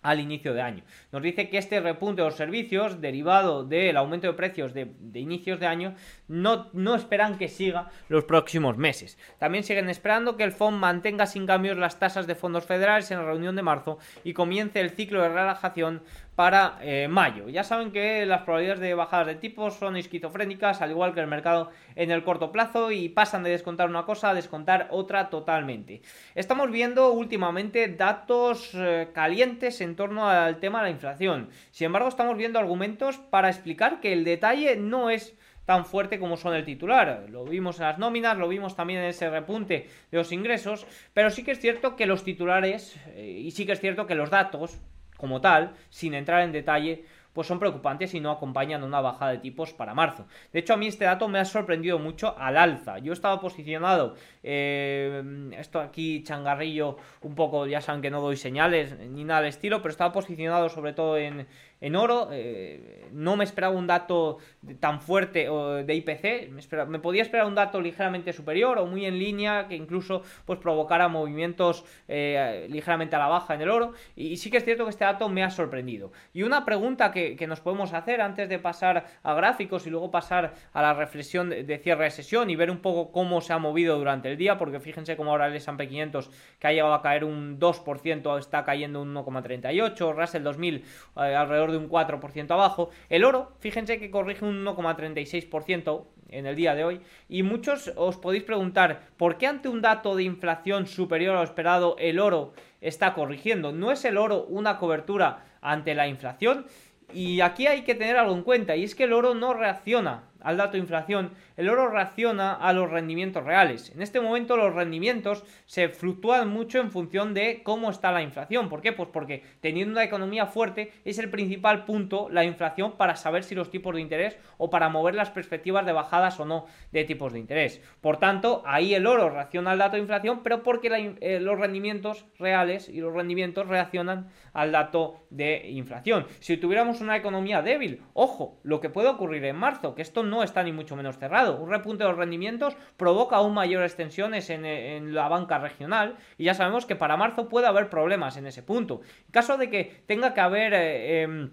al 0.08 0.22
inicio 0.22 0.54
de 0.54 0.62
año. 0.62 0.84
Nos 1.12 1.22
dice 1.22 1.50
que 1.50 1.58
este 1.58 1.82
repunte 1.82 2.22
de 2.22 2.30
los 2.30 2.38
servicios, 2.38 3.02
derivado 3.02 3.66
del 3.66 3.98
aumento 3.98 4.28
de 4.28 4.34
precios 4.34 4.74
de, 4.74 4.90
inicios 5.14 5.60
de 5.60 5.68
año, 5.68 5.96
no, 6.30 6.70
no, 6.72 6.96
esperan 6.96 7.38
que 7.38 7.50
siga 7.50 7.90
los 8.08 8.24
próximos 8.24 8.78
meses. 8.78 9.18
También 9.38 9.66
siguen 9.66 9.90
esperando 9.90 10.38
que 10.38 10.46
el 10.46 10.54
FOM 10.54 10.76
mantenga 10.76 11.26
sin 11.26 11.46
cambios 11.46 11.78
las 11.78 12.00
tasas 12.00 12.26
de 12.26 12.36
fondos 12.36 12.66
federales 12.66 13.12
en 13.12 13.18
la 13.18 13.26
reunión 13.26 13.58
de 13.58 13.64
marzo 13.64 14.00
y 14.24 14.32
comience 14.32 14.80
el 14.80 14.92
ciclo 14.92 15.22
de 15.22 15.30
relajación 15.30 16.02
para 16.38 16.78
eh, 16.82 17.08
mayo. 17.08 17.50
Ya 17.50 17.64
saben 17.64 17.92
que 17.92 18.24
las 18.28 18.44
probabilidades 18.44 18.80
de 18.80 18.94
bajadas 18.94 19.26
de 19.26 19.36
tipos 19.36 19.74
son 19.74 19.98
esquizofrénicas, 19.98 20.84
al 20.84 20.92
igual 20.92 21.16
que 21.16 21.20
el 21.20 21.26
mercado 21.26 21.72
en 21.96 22.12
el 22.12 22.24
corto 22.24 22.52
plazo, 22.52 22.92
y 22.92 23.10
pasan 23.10 23.42
de 23.42 23.50
descontar 23.50 23.90
una 23.90 24.06
cosa 24.06 24.30
a 24.30 24.34
descontar 24.36 24.88
otra 24.92 25.32
totalmente. 25.32 26.04
Estamos 26.36 26.70
viendo 26.70 27.12
últimamente 27.12 27.88
datos 27.88 28.70
eh, 28.76 29.08
calientes 29.16 29.82
en 29.82 29.96
torno 29.96 30.30
al 30.30 30.60
tema 30.60 30.78
de 30.78 30.84
la 30.84 30.92
inflación. 30.92 31.50
Sin 31.72 31.86
embargo, 31.86 32.08
estamos 32.08 32.38
viendo 32.38 32.60
argumentos 32.60 33.18
para 33.18 33.50
explicar 33.50 34.00
que 34.00 34.14
el 34.14 34.24
detalle 34.24 34.76
no 34.76 35.10
es 35.10 35.36
tan 35.66 35.86
fuerte 35.86 36.20
como 36.20 36.38
son 36.38 36.54
el 36.54 36.66
titular. 36.66 37.26
Lo 37.32 37.46
vimos 37.46 37.80
en 37.80 37.88
las 37.88 37.98
nóminas, 37.98 38.38
lo 38.38 38.48
vimos 38.48 38.76
también 38.76 39.00
en 39.00 39.08
ese 39.08 39.28
repunte 39.32 39.90
de 40.12 40.18
los 40.20 40.32
ingresos, 40.32 40.86
pero 41.16 41.32
sí 41.32 41.44
que 41.44 41.54
es 41.54 41.60
cierto 41.60 41.96
que 41.96 42.06
los 42.06 42.24
titulares, 42.24 42.96
eh, 43.16 43.42
y 43.44 43.50
sí 43.50 43.66
que 43.66 43.72
es 43.72 43.80
cierto 43.80 44.06
que 44.06 44.14
los 44.14 44.30
datos, 44.30 44.80
como 45.18 45.42
tal, 45.42 45.74
sin 45.90 46.14
entrar 46.14 46.44
en 46.44 46.52
detalle, 46.52 47.06
pues 47.38 47.46
son 47.46 47.60
preocupantes 47.60 48.16
y 48.16 48.20
no 48.20 48.32
acompañan 48.32 48.84
una 48.84 49.00
bajada 49.00 49.34
de 49.34 49.38
tipos 49.38 49.72
para 49.72 49.94
marzo. 49.94 50.26
De 50.52 50.58
hecho, 50.58 50.74
a 50.74 50.78
mí 50.78 50.88
este 50.88 51.06
dato 51.06 51.28
me 51.28 51.38
ha 51.38 51.46
sorprendido 51.46 52.00
mucho 52.00 52.36
al 52.36 52.58
alza. 52.58 52.98
Yo 52.98 53.14
estaba 53.14 53.40
posicionado, 53.40 54.16
eh, 54.42 55.22
esto 55.56 55.80
aquí 55.80 56.24
changarrillo 56.24 56.98
un 57.22 57.36
poco, 57.36 57.68
ya 57.68 57.80
saben 57.80 58.02
que 58.02 58.10
no 58.10 58.22
doy 58.22 58.38
señales 58.38 58.98
ni 58.98 59.24
nada 59.24 59.42
del 59.42 59.50
estilo, 59.50 59.84
pero 59.84 59.92
estaba 59.92 60.12
posicionado 60.12 60.68
sobre 60.70 60.94
todo 60.94 61.16
en, 61.20 61.46
en 61.82 61.96
oro. 61.96 62.30
Eh, 62.32 63.08
no 63.12 63.36
me 63.36 63.44
esperaba 63.44 63.76
un 63.76 63.88
dato 63.88 64.38
tan 64.80 65.02
fuerte 65.02 65.48
de 65.50 65.96
IPC, 65.96 66.50
me, 66.52 66.86
me, 66.86 67.00
podía 67.00 67.22
esperar 67.22 67.48
un 67.48 67.56
dato 67.56 67.80
ligeramente 67.80 68.34
superior 68.34 68.78
o 68.78 68.86
muy 68.86 69.06
en 69.06 69.18
línea 69.18 69.68
que 69.68 69.76
incluso 69.76 70.24
pues 70.46 70.60
provocara 70.60 71.08
movimientos 71.08 71.86
eh, 72.08 72.68
ligeramente 72.70 73.16
a 73.16 73.20
la 73.20 73.28
baja 73.28 73.56
en 73.56 73.62
el 73.62 73.70
oro. 73.70 73.94
Y, 74.16 74.38
sí 74.38 74.50
que 74.50 74.58
es 74.58 74.66
cierto 74.66 74.84
que 74.84 74.92
este 74.92 75.06
dato 75.06 75.30
me 75.30 75.44
ha 75.44 75.50
sorprendido. 75.50 76.12
Y 76.34 76.44
una 76.44 76.66
pregunta 76.66 77.12
que, 77.12 77.48
nos 77.48 77.62
podemos 77.62 77.94
hacer 77.94 78.20
antes 78.20 78.50
de 78.50 78.60
pasar 78.60 79.06
a 79.24 79.34
gráficos 79.34 79.88
y 79.88 79.90
luego 79.90 80.12
pasar 80.12 80.54
a 80.74 80.82
la 80.82 80.94
reflexión 80.94 81.50
de, 81.50 81.80
cierre 81.82 82.06
de 82.06 82.12
sesión 82.12 82.50
y 82.50 82.58
ver 82.58 82.70
un 82.70 82.80
poco 82.80 83.14
cómo 83.14 83.40
se 83.40 83.54
ha 83.54 83.58
movido 83.58 83.98
durante 83.98 84.30
el 84.30 84.38
día, 84.38 84.58
porque 84.58 84.82
fíjense 84.82 85.16
cómo 85.16 85.32
ahora 85.32 85.48
el 85.48 85.56
S&P 85.56 85.88
500 85.88 86.30
que 86.60 86.68
ha 86.68 86.74
llegado 86.74 86.94
a 86.94 87.02
caer 87.02 87.24
un 87.24 87.58
2% 87.58 88.38
está 88.38 88.66
cayendo 88.66 89.02
un 89.02 89.16
1,38, 89.16 90.14
Russell 90.14 90.44
2000 90.44 90.84
alrededor 91.16 91.67
de 91.72 91.78
un 91.78 91.90
4% 91.90 92.52
abajo. 92.52 92.90
El 93.10 93.24
oro, 93.24 93.52
fíjense 93.60 94.00
que 94.00 94.12
corrige 94.12 94.46
un 94.46 94.66
1,36% 94.66 96.06
en 96.30 96.46
el 96.46 96.56
día 96.56 96.76
de 96.76 96.84
hoy. 96.84 97.02
Y 97.30 97.44
muchos 97.44 97.92
os 97.96 98.18
podéis 98.18 98.44
preguntar, 98.44 99.02
¿por 99.18 99.38
qué 99.38 99.48
ante 99.48 99.70
un 99.70 99.82
dato 99.82 100.16
de 100.16 100.24
inflación 100.24 100.88
superior 100.88 101.36
a 101.36 101.40
lo 101.40 101.46
esperado 101.46 101.96
el 102.00 102.20
oro 102.20 102.54
está 102.82 103.14
corrigiendo? 103.14 103.72
¿No 103.72 103.92
es 103.92 104.06
el 104.06 104.18
oro 104.18 104.46
una 104.46 104.78
cobertura 104.78 105.46
ante 105.62 105.96
la 105.96 106.08
inflación? 106.08 106.66
Y 107.14 107.40
aquí 107.42 107.68
hay 107.68 107.84
que 107.84 107.96
tener 107.96 108.18
algo 108.18 108.36
en 108.36 108.44
cuenta, 108.44 108.76
y 108.76 108.84
es 108.84 108.94
que 108.94 109.06
el 109.06 109.14
oro 109.14 109.34
no 109.34 109.54
reacciona 109.54 110.24
al 110.42 110.58
dato 110.58 110.74
de 110.74 110.80
inflación, 110.80 111.32
el 111.58 111.70
oro 111.70 111.90
reacciona 111.90 112.54
a 112.54 112.72
los 112.72 112.90
rendimientos 112.90 113.44
reales. 113.44 113.92
En 113.94 114.02
este 114.02 114.22
momento 114.22 114.56
los 114.56 114.74
rendimientos 114.74 115.44
se 115.66 115.90
fluctúan 115.90 116.50
mucho 116.50 116.80
en 116.80 116.92
función 116.92 117.34
de 117.34 117.62
cómo 117.64 117.90
está 117.90 118.12
la 118.12 118.22
inflación. 118.22 118.70
¿Por 118.70 118.82
qué? 118.82 118.94
Pues 118.94 119.10
porque 119.12 119.44
teniendo 119.60 119.94
una 119.94 120.04
economía 120.04 120.46
fuerte 120.46 120.94
es 121.04 121.18
el 121.18 121.30
principal 121.30 121.86
punto 121.86 122.30
la 122.30 122.46
inflación 122.46 122.94
para 122.94 123.16
saber 123.16 123.44
si 123.44 123.56
los 123.56 123.72
tipos 123.72 123.96
de 123.96 124.02
interés 124.02 124.38
o 124.58 124.70
para 124.70 124.90
mover 124.90 125.16
las 125.16 125.32
perspectivas 125.32 125.86
de 125.86 125.94
bajadas 125.94 126.40
o 126.40 126.46
no 126.46 126.68
de 126.92 127.04
tipos 127.04 127.34
de 127.34 127.40
interés. 127.40 127.82
Por 128.02 128.18
tanto, 128.18 128.62
ahí 128.66 128.94
el 128.94 129.08
oro 129.08 129.30
reacciona 129.30 129.72
al 129.72 129.80
dato 129.80 129.96
de 129.96 130.02
inflación, 130.02 130.42
pero 130.44 130.62
porque 130.62 131.16
eh, 131.22 131.40
los 131.40 131.60
rendimientos 131.60 132.26
reales 132.38 132.88
y 132.88 133.00
los 133.00 133.14
rendimientos 133.14 133.68
reaccionan 133.68 134.30
al 134.54 134.72
dato 134.72 135.26
de 135.32 135.70
inflación. 135.70 136.28
Si 136.40 136.58
tuviéramos 136.58 137.02
una 137.02 137.18
economía 137.18 137.62
débil, 137.62 138.04
ojo, 138.14 138.60
lo 138.64 138.80
que 138.80 138.90
puede 138.90 139.10
ocurrir 139.10 139.44
en 139.46 139.56
marzo, 139.56 139.96
que 139.96 140.02
esto 140.04 140.24
no 140.24 140.44
está 140.44 140.64
ni 140.64 140.72
mucho 140.72 140.96
menos 140.96 141.18
cerrado. 141.18 141.47
Un 141.50 141.70
repunte 141.70 142.04
de 142.04 142.10
los 142.10 142.18
rendimientos 142.18 142.76
provoca 142.98 143.38
aún 143.38 143.54
mayores 143.54 143.96
tensiones 143.96 144.50
en, 144.50 145.14
la 145.14 145.28
banca 145.28 145.60
regional 145.60 146.18
y 146.38 146.46
ya 146.46 146.54
sabemos 146.54 146.86
que 146.86 146.96
para 146.96 147.18
marzo 147.18 147.50
puede 147.50 147.68
haber 147.68 147.90
problemas 147.90 148.38
en 148.38 148.48
ese 148.48 148.64
punto. 148.64 149.02
En 149.26 149.32
caso 149.32 149.58
de 149.58 149.70
que 149.70 150.04
tenga 150.06 150.34
que 150.34 150.42
haber... 150.42 150.74
Eh, 150.74 151.22
em, 151.22 151.52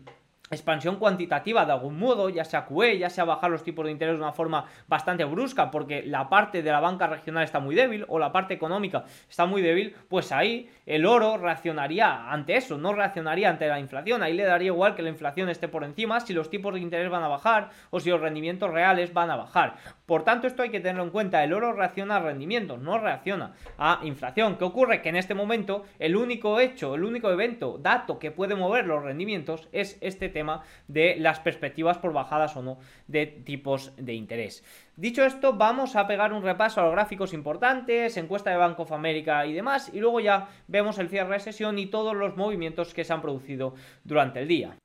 expansión 0.54 0.96
cuantitativa 0.96 1.64
de 1.64 1.72
algún 1.72 1.98
modo, 1.98 2.28
ya 2.28 2.44
sea 2.44 2.66
QE, 2.66 2.98
ya 2.98 3.10
sea 3.10 3.24
bajar 3.24 3.50
los 3.50 3.62
tipos 3.62 3.84
de 3.84 3.92
interés 3.92 4.16
de 4.16 4.22
una 4.22 4.32
forma 4.32 4.64
bastante 4.88 5.24
brusca 5.24 5.70
porque 5.70 6.02
la 6.02 6.28
parte 6.28 6.62
de 6.62 6.70
la 6.70 6.80
banca 6.80 7.06
regional 7.06 7.44
está 7.44 7.60
muy 7.60 7.74
débil 7.74 8.04
o 8.08 8.18
la 8.18 8.32
parte 8.32 8.54
económica 8.54 9.04
está 9.28 9.46
muy 9.46 9.62
débil, 9.62 9.94
pues 10.08 10.32
ahí 10.32 10.70
el 10.86 11.06
oro 11.06 11.36
reaccionaría 11.36 12.30
ante 12.30 12.56
eso, 12.56 12.78
no 12.78 12.92
reaccionaría 12.92 13.50
ante 13.50 13.68
la 13.68 13.80
inflación, 13.80 14.22
ahí 14.22 14.34
le 14.34 14.44
daría 14.44 14.68
igual 14.68 14.94
que 14.94 15.02
la 15.02 15.10
inflación 15.10 15.48
esté 15.48 15.68
por 15.68 15.84
encima 15.84 16.20
si 16.20 16.32
los 16.32 16.50
tipos 16.50 16.74
de 16.74 16.80
interés 16.80 17.10
van 17.10 17.22
a 17.22 17.28
bajar 17.28 17.70
o 17.90 18.00
si 18.00 18.10
los 18.10 18.20
rendimientos 18.20 18.70
reales 18.70 19.12
van 19.12 19.30
a 19.30 19.36
bajar. 19.36 19.76
Por 20.06 20.24
tanto, 20.24 20.46
esto 20.46 20.62
hay 20.62 20.70
que 20.70 20.80
tenerlo 20.80 21.04
en 21.04 21.10
cuenta, 21.10 21.42
el 21.42 21.52
oro 21.52 21.72
reacciona 21.72 22.16
a 22.16 22.20
rendimientos, 22.20 22.78
no 22.78 22.98
reacciona 22.98 23.52
a 23.78 24.00
inflación. 24.02 24.56
¿Qué 24.56 24.64
ocurre? 24.64 25.02
Que 25.02 25.08
en 25.08 25.16
este 25.16 25.34
momento 25.34 25.84
el 25.98 26.16
único 26.16 26.60
hecho, 26.60 26.94
el 26.94 27.04
único 27.04 27.30
evento, 27.30 27.78
dato 27.80 28.18
que 28.18 28.30
puede 28.30 28.54
mover 28.54 28.86
los 28.86 29.02
rendimientos 29.02 29.68
es 29.72 29.98
este 30.00 30.28
tema 30.28 30.43
de 30.88 31.16
las 31.18 31.40
perspectivas 31.40 31.98
por 31.98 32.12
bajadas 32.12 32.56
o 32.56 32.62
no 32.62 32.78
de 33.06 33.26
tipos 33.26 33.92
de 33.96 34.14
interés. 34.14 34.64
Dicho 34.96 35.24
esto, 35.24 35.54
vamos 35.54 35.96
a 35.96 36.06
pegar 36.06 36.32
un 36.32 36.42
repaso 36.42 36.80
a 36.80 36.84
los 36.84 36.92
gráficos 36.92 37.32
importantes, 37.32 38.16
encuesta 38.16 38.50
de 38.50 38.56
Bank 38.56 38.78
of 38.80 38.92
America 38.92 39.44
y 39.46 39.52
demás, 39.52 39.90
y 39.92 40.00
luego 40.00 40.20
ya 40.20 40.48
vemos 40.68 40.98
el 40.98 41.08
cierre 41.08 41.34
de 41.34 41.40
sesión 41.40 41.78
y 41.78 41.86
todos 41.86 42.14
los 42.14 42.36
movimientos 42.36 42.94
que 42.94 43.04
se 43.04 43.12
han 43.12 43.22
producido 43.22 43.74
durante 44.04 44.40
el 44.40 44.48
día. 44.48 44.76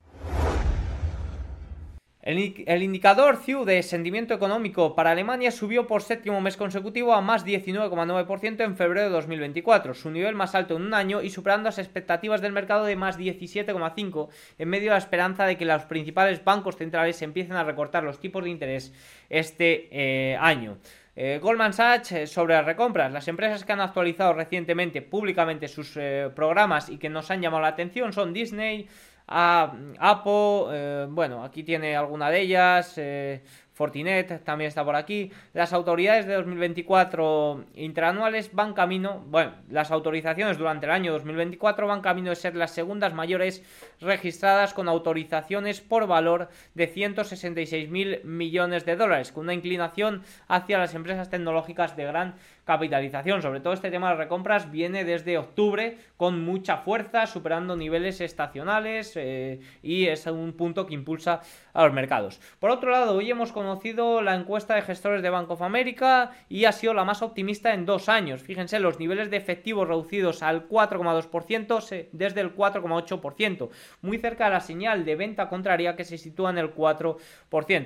El, 2.21 2.83
indicador 2.83 3.37
CIU 3.37 3.63
de 3.63 3.81
sentimiento 3.81 4.33
económico 4.33 4.93
para 4.93 5.11
Alemania 5.11 5.51
subió 5.51 5.87
por 5.87 6.01
séptimo 6.01 6.41
mes 6.41 6.57
consecutivo 6.57 7.13
a 7.13 7.21
más 7.21 7.45
19,9% 7.45 8.61
en 8.65 8.75
febrero 8.75 9.07
de 9.07 9.09
2024, 9.09 9.93
su 9.93 10.11
nivel 10.11 10.35
más 10.35 10.53
alto 10.53 10.75
en 10.75 10.81
un 10.81 10.93
año 10.93 11.21
y 11.21 11.29
superando 11.29 11.69
las 11.69 11.79
expectativas 11.79 12.41
del 12.41 12.51
mercado 12.51 12.83
de 12.83 12.97
más 12.97 13.17
17,5% 13.17 14.27
en 14.57 14.69
medio 14.69 14.89
de 14.89 14.95
la 14.95 14.97
esperanza 14.97 15.45
de 15.45 15.55
que 15.55 15.63
los 15.63 15.83
principales 15.83 16.43
bancos 16.43 16.75
centrales 16.75 17.21
empiecen 17.21 17.55
a 17.55 17.63
recortar 17.63 18.03
los 18.03 18.19
tipos 18.19 18.43
de 18.43 18.49
interés 18.49 18.93
este 19.29 19.87
eh, 19.89 20.35
año. 20.41 20.77
Eh, 21.15 21.39
Goldman 21.41 21.71
Sachs 21.71 22.11
eh, 22.11 22.27
sobre 22.27 22.53
las 22.53 22.65
recompras. 22.65 23.13
Las 23.13 23.29
empresas 23.29 23.63
que 23.63 23.71
han 23.71 23.81
actualizado 23.81 24.33
recientemente 24.33 25.01
públicamente 25.01 25.69
sus 25.69 25.97
programas 26.35 26.89
y 26.89 26.97
que 26.97 27.09
nos 27.09 27.31
han 27.31 27.41
llamado 27.41 27.61
la 27.61 27.69
atención 27.69 28.11
son 28.11 28.33
Disney, 28.33 28.89
a 29.29 29.71
Apple, 29.99 30.65
eh, 30.71 31.07
bueno, 31.09 31.43
aquí 31.43 31.63
tiene 31.63 31.95
alguna 31.95 32.31
de 32.31 32.41
ellas, 32.41 32.93
eh, 32.97 33.43
Fortinet 33.79 34.43
también 34.43 34.67
está 34.67 34.83
por 34.83 34.97
aquí. 34.97 35.31
Las 35.53 35.71
autoridades 35.71 36.25
de 36.25 36.33
2024 36.33 37.63
interanuales 37.75 38.53
van 38.53 38.73
camino, 38.73 39.23
bueno, 39.27 39.53
las 39.69 39.89
autorizaciones 39.91 40.57
durante 40.57 40.85
el 40.85 40.91
año 40.91 41.13
2024 41.13 41.87
van 41.87 42.01
camino 42.01 42.31
de 42.31 42.35
ser 42.35 42.57
las 42.57 42.71
segundas 42.71 43.13
mayores 43.13 43.63
registradas 44.01 44.73
con 44.73 44.89
autorizaciones 44.89 45.79
por 45.79 46.07
valor 46.07 46.49
de 46.73 46.87
166 46.87 47.89
mil 47.89 48.19
millones 48.25 48.85
de 48.85 48.97
dólares, 48.97 49.31
con 49.31 49.45
una 49.45 49.53
inclinación 49.53 50.23
hacia 50.49 50.77
las 50.77 50.93
empresas 50.93 51.29
tecnológicas 51.29 51.95
de 51.95 52.03
gran 52.03 52.35
capitalización. 52.69 53.41
Sobre 53.41 53.61
todo 53.61 53.73
este 53.73 53.89
tema 53.89 54.11
de 54.11 54.17
recompras 54.17 54.69
viene 54.69 55.03
desde 55.03 55.39
octubre 55.39 55.97
con 56.17 56.45
mucha 56.45 56.77
fuerza, 56.77 57.25
superando 57.25 57.75
niveles 57.75 58.21
estacionales 58.21 59.13
eh, 59.15 59.59
y 59.81 60.05
es 60.05 60.27
un 60.27 60.53
punto 60.53 60.85
que 60.85 60.93
impulsa 60.93 61.41
a 61.73 61.83
los 61.85 61.93
mercados. 61.93 62.39
Por 62.59 62.69
otro 62.69 62.91
lado, 62.91 63.15
hoy 63.15 63.31
hemos 63.31 63.51
conocido 63.51 64.21
la 64.21 64.35
encuesta 64.35 64.75
de 64.75 64.83
gestores 64.83 65.23
de 65.23 65.31
Bank 65.31 65.49
of 65.49 65.63
America 65.63 66.31
y 66.47 66.65
ha 66.65 66.71
sido 66.71 66.93
la 66.93 67.03
más 67.03 67.23
optimista 67.23 67.73
en 67.73 67.87
dos 67.87 68.07
años. 68.07 68.43
Fíjense, 68.43 68.79
los 68.79 68.99
niveles 68.99 69.31
de 69.31 69.37
efectivos 69.37 69.87
reducidos 69.87 70.43
al 70.43 70.69
4,2% 70.69 72.07
desde 72.11 72.41
el 72.41 72.55
4,8%, 72.55 73.69
muy 74.03 74.19
cerca 74.19 74.45
de 74.45 74.51
la 74.51 74.59
señal 74.59 75.05
de 75.05 75.15
venta 75.15 75.49
contraria 75.49 75.95
que 75.95 76.03
se 76.03 76.19
sitúa 76.19 76.51
en 76.51 76.59
el 76.59 76.75
4%. 76.75 77.17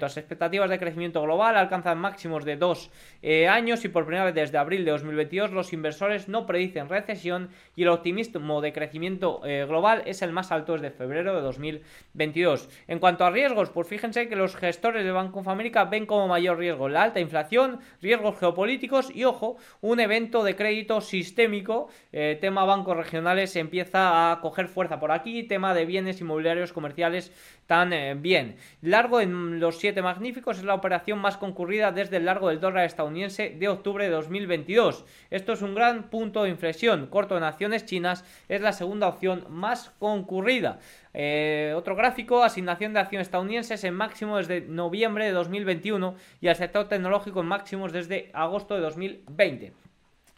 Las 0.01 0.17
expectativas 0.17 0.69
de 0.69 0.79
crecimiento 0.79 1.21
global 1.21 1.55
alcanzan 1.55 1.99
máximos 1.99 2.43
de 2.43 2.57
dos 2.57 2.91
eh, 3.21 3.47
años 3.47 3.85
y 3.85 3.87
por 3.87 4.03
primera 4.03 4.25
vez 4.25 4.35
desde 4.35 4.57
abril 4.57 4.72
de 4.77 4.91
2022 4.91 5.51
los 5.51 5.73
inversores 5.73 6.27
no 6.27 6.45
predicen 6.45 6.89
recesión 6.89 7.49
y 7.75 7.83
el 7.83 7.89
optimismo 7.89 8.61
de 8.61 8.73
crecimiento 8.73 9.41
eh, 9.45 9.65
global 9.67 10.03
es 10.05 10.21
el 10.21 10.31
más 10.31 10.51
alto 10.51 10.73
desde 10.73 10.91
febrero 10.91 11.35
de 11.35 11.41
2022. 11.41 12.69
En 12.87 12.99
cuanto 12.99 13.25
a 13.25 13.31
riesgos, 13.31 13.69
pues 13.69 13.87
fíjense 13.87 14.27
que 14.27 14.35
los 14.35 14.55
gestores 14.55 15.03
de 15.03 15.11
Bank 15.11 15.35
of 15.35 15.47
America 15.47 15.85
ven 15.85 16.05
como 16.05 16.27
mayor 16.27 16.57
riesgo 16.57 16.89
la 16.89 17.03
alta 17.03 17.19
inflación, 17.19 17.79
riesgos 18.01 18.39
geopolíticos 18.39 19.13
y, 19.13 19.23
ojo, 19.23 19.57
un 19.81 19.99
evento 19.99 20.43
de 20.43 20.55
crédito 20.55 21.01
sistémico. 21.01 21.89
Eh, 22.11 22.37
tema 22.41 22.65
bancos 22.65 22.97
regionales 22.97 23.55
empieza 23.55 24.31
a 24.31 24.41
coger 24.41 24.67
fuerza 24.67 24.99
por 24.99 25.11
aquí, 25.11 25.43
tema 25.43 25.73
de 25.73 25.85
bienes 25.85 26.21
inmobiliarios 26.21 26.73
comerciales 26.73 27.31
tan 27.67 27.93
eh, 27.93 28.15
bien. 28.15 28.55
Largo 28.81 29.21
en 29.21 29.59
los 29.59 29.79
siete 29.79 30.01
magníficos 30.01 30.57
es 30.57 30.63
la 30.63 30.73
operación 30.73 31.19
más 31.19 31.37
concurrida 31.37 31.91
desde 31.91 32.17
el 32.17 32.25
largo 32.25 32.49
del 32.49 32.59
dólar 32.59 32.85
estadounidense 32.85 33.55
de 33.57 33.67
octubre 33.67 34.05
de 34.05 34.11
2022. 34.11 34.62
Esto 35.29 35.53
es 35.53 35.61
un 35.61 35.75
gran 35.75 36.09
punto 36.09 36.43
de 36.43 36.49
inflexión. 36.49 37.07
Corto 37.07 37.37
en 37.37 37.43
acciones 37.43 37.85
chinas 37.85 38.25
es 38.49 38.61
la 38.61 38.73
segunda 38.73 39.07
opción 39.07 39.45
más 39.49 39.91
concurrida. 39.99 40.79
Eh, 41.13 41.73
otro 41.75 41.95
gráfico, 41.95 42.43
asignación 42.43 42.93
de 42.93 42.99
acciones 42.99 43.27
estadounidenses 43.27 43.83
en 43.83 43.93
máximo 43.93 44.37
desde 44.37 44.61
noviembre 44.61 45.25
de 45.25 45.31
2021 45.31 46.15
y 46.41 46.47
al 46.47 46.55
sector 46.55 46.87
tecnológico 46.87 47.41
en 47.41 47.47
máximos 47.47 47.91
desde 47.91 48.31
agosto 48.33 48.75
de 48.75 48.81
2020. 48.81 49.73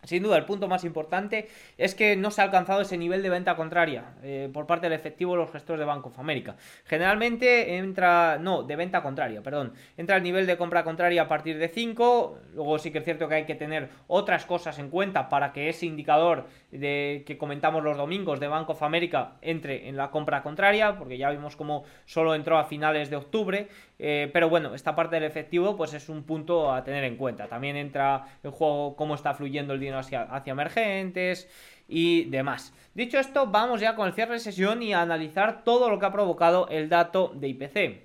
Sin 0.05 0.23
duda, 0.23 0.37
el 0.37 0.45
punto 0.45 0.67
más 0.67 0.83
importante 0.83 1.47
es 1.77 1.95
que 1.95 2.15
no 2.15 2.31
se 2.31 2.41
ha 2.41 2.45
alcanzado 2.45 2.81
ese 2.81 2.97
nivel 2.97 3.21
de 3.21 3.29
venta 3.29 3.55
contraria 3.55 4.13
eh, 4.23 4.49
por 4.53 4.65
parte 4.65 4.85
del 4.87 4.93
efectivo 4.93 5.33
de 5.33 5.39
los 5.39 5.51
gestores 5.51 5.79
de 5.79 5.85
Banco 5.85 6.09
of 6.09 6.19
America. 6.19 6.55
Generalmente 6.85 7.77
entra, 7.77 8.37
no, 8.39 8.63
de 8.63 8.75
venta 8.75 9.01
contraria, 9.01 9.41
perdón, 9.41 9.73
entra 9.97 10.17
el 10.17 10.23
nivel 10.23 10.45
de 10.45 10.57
compra 10.57 10.83
contraria 10.83 11.23
a 11.23 11.27
partir 11.27 11.57
de 11.57 11.67
5. 11.67 12.39
Luego 12.53 12.79
sí 12.79 12.91
que 12.91 12.99
es 12.99 13.03
cierto 13.03 13.27
que 13.27 13.35
hay 13.35 13.45
que 13.45 13.55
tener 13.55 13.89
otras 14.07 14.45
cosas 14.45 14.79
en 14.79 14.89
cuenta 14.89 15.29
para 15.29 15.51
que 15.51 15.69
ese 15.69 15.85
indicador 15.85 16.47
de, 16.79 17.23
que 17.25 17.38
comentamos 17.38 17.83
los 17.83 17.97
domingos 17.97 18.39
de 18.39 18.47
Banco 18.47 18.73
of 18.73 18.83
America 18.83 19.38
entre 19.41 19.88
en 19.89 19.97
la 19.97 20.11
compra 20.11 20.43
contraria, 20.43 20.97
porque 20.97 21.17
ya 21.17 21.29
vimos 21.29 21.55
cómo 21.55 21.83
solo 22.05 22.35
entró 22.35 22.57
a 22.57 22.65
finales 22.65 23.09
de 23.09 23.15
octubre. 23.15 23.67
Eh, 23.99 24.29
pero 24.33 24.49
bueno, 24.49 24.75
esta 24.75 24.95
parte 24.95 25.15
del 25.15 25.23
efectivo 25.23 25.75
pues 25.75 25.93
es 25.93 26.09
un 26.09 26.23
punto 26.23 26.71
a 26.71 26.83
tener 26.83 27.03
en 27.03 27.17
cuenta. 27.17 27.47
También 27.47 27.75
entra 27.75 28.25
en 28.43 28.51
juego 28.51 28.95
cómo 28.95 29.15
está 29.15 29.33
fluyendo 29.33 29.73
el 29.73 29.79
dinero 29.79 29.99
hacia, 29.99 30.23
hacia 30.23 30.51
emergentes 30.51 31.49
y 31.88 32.25
demás. 32.25 32.73
Dicho 32.93 33.19
esto, 33.19 33.47
vamos 33.47 33.81
ya 33.81 33.95
con 33.95 34.07
el 34.07 34.13
cierre 34.13 34.33
de 34.33 34.39
sesión 34.39 34.81
y 34.81 34.93
a 34.93 35.01
analizar 35.01 35.63
todo 35.63 35.89
lo 35.89 35.99
que 35.99 36.05
ha 36.05 36.11
provocado 36.11 36.67
el 36.69 36.89
dato 36.89 37.31
de 37.35 37.47
IPC. 37.49 38.04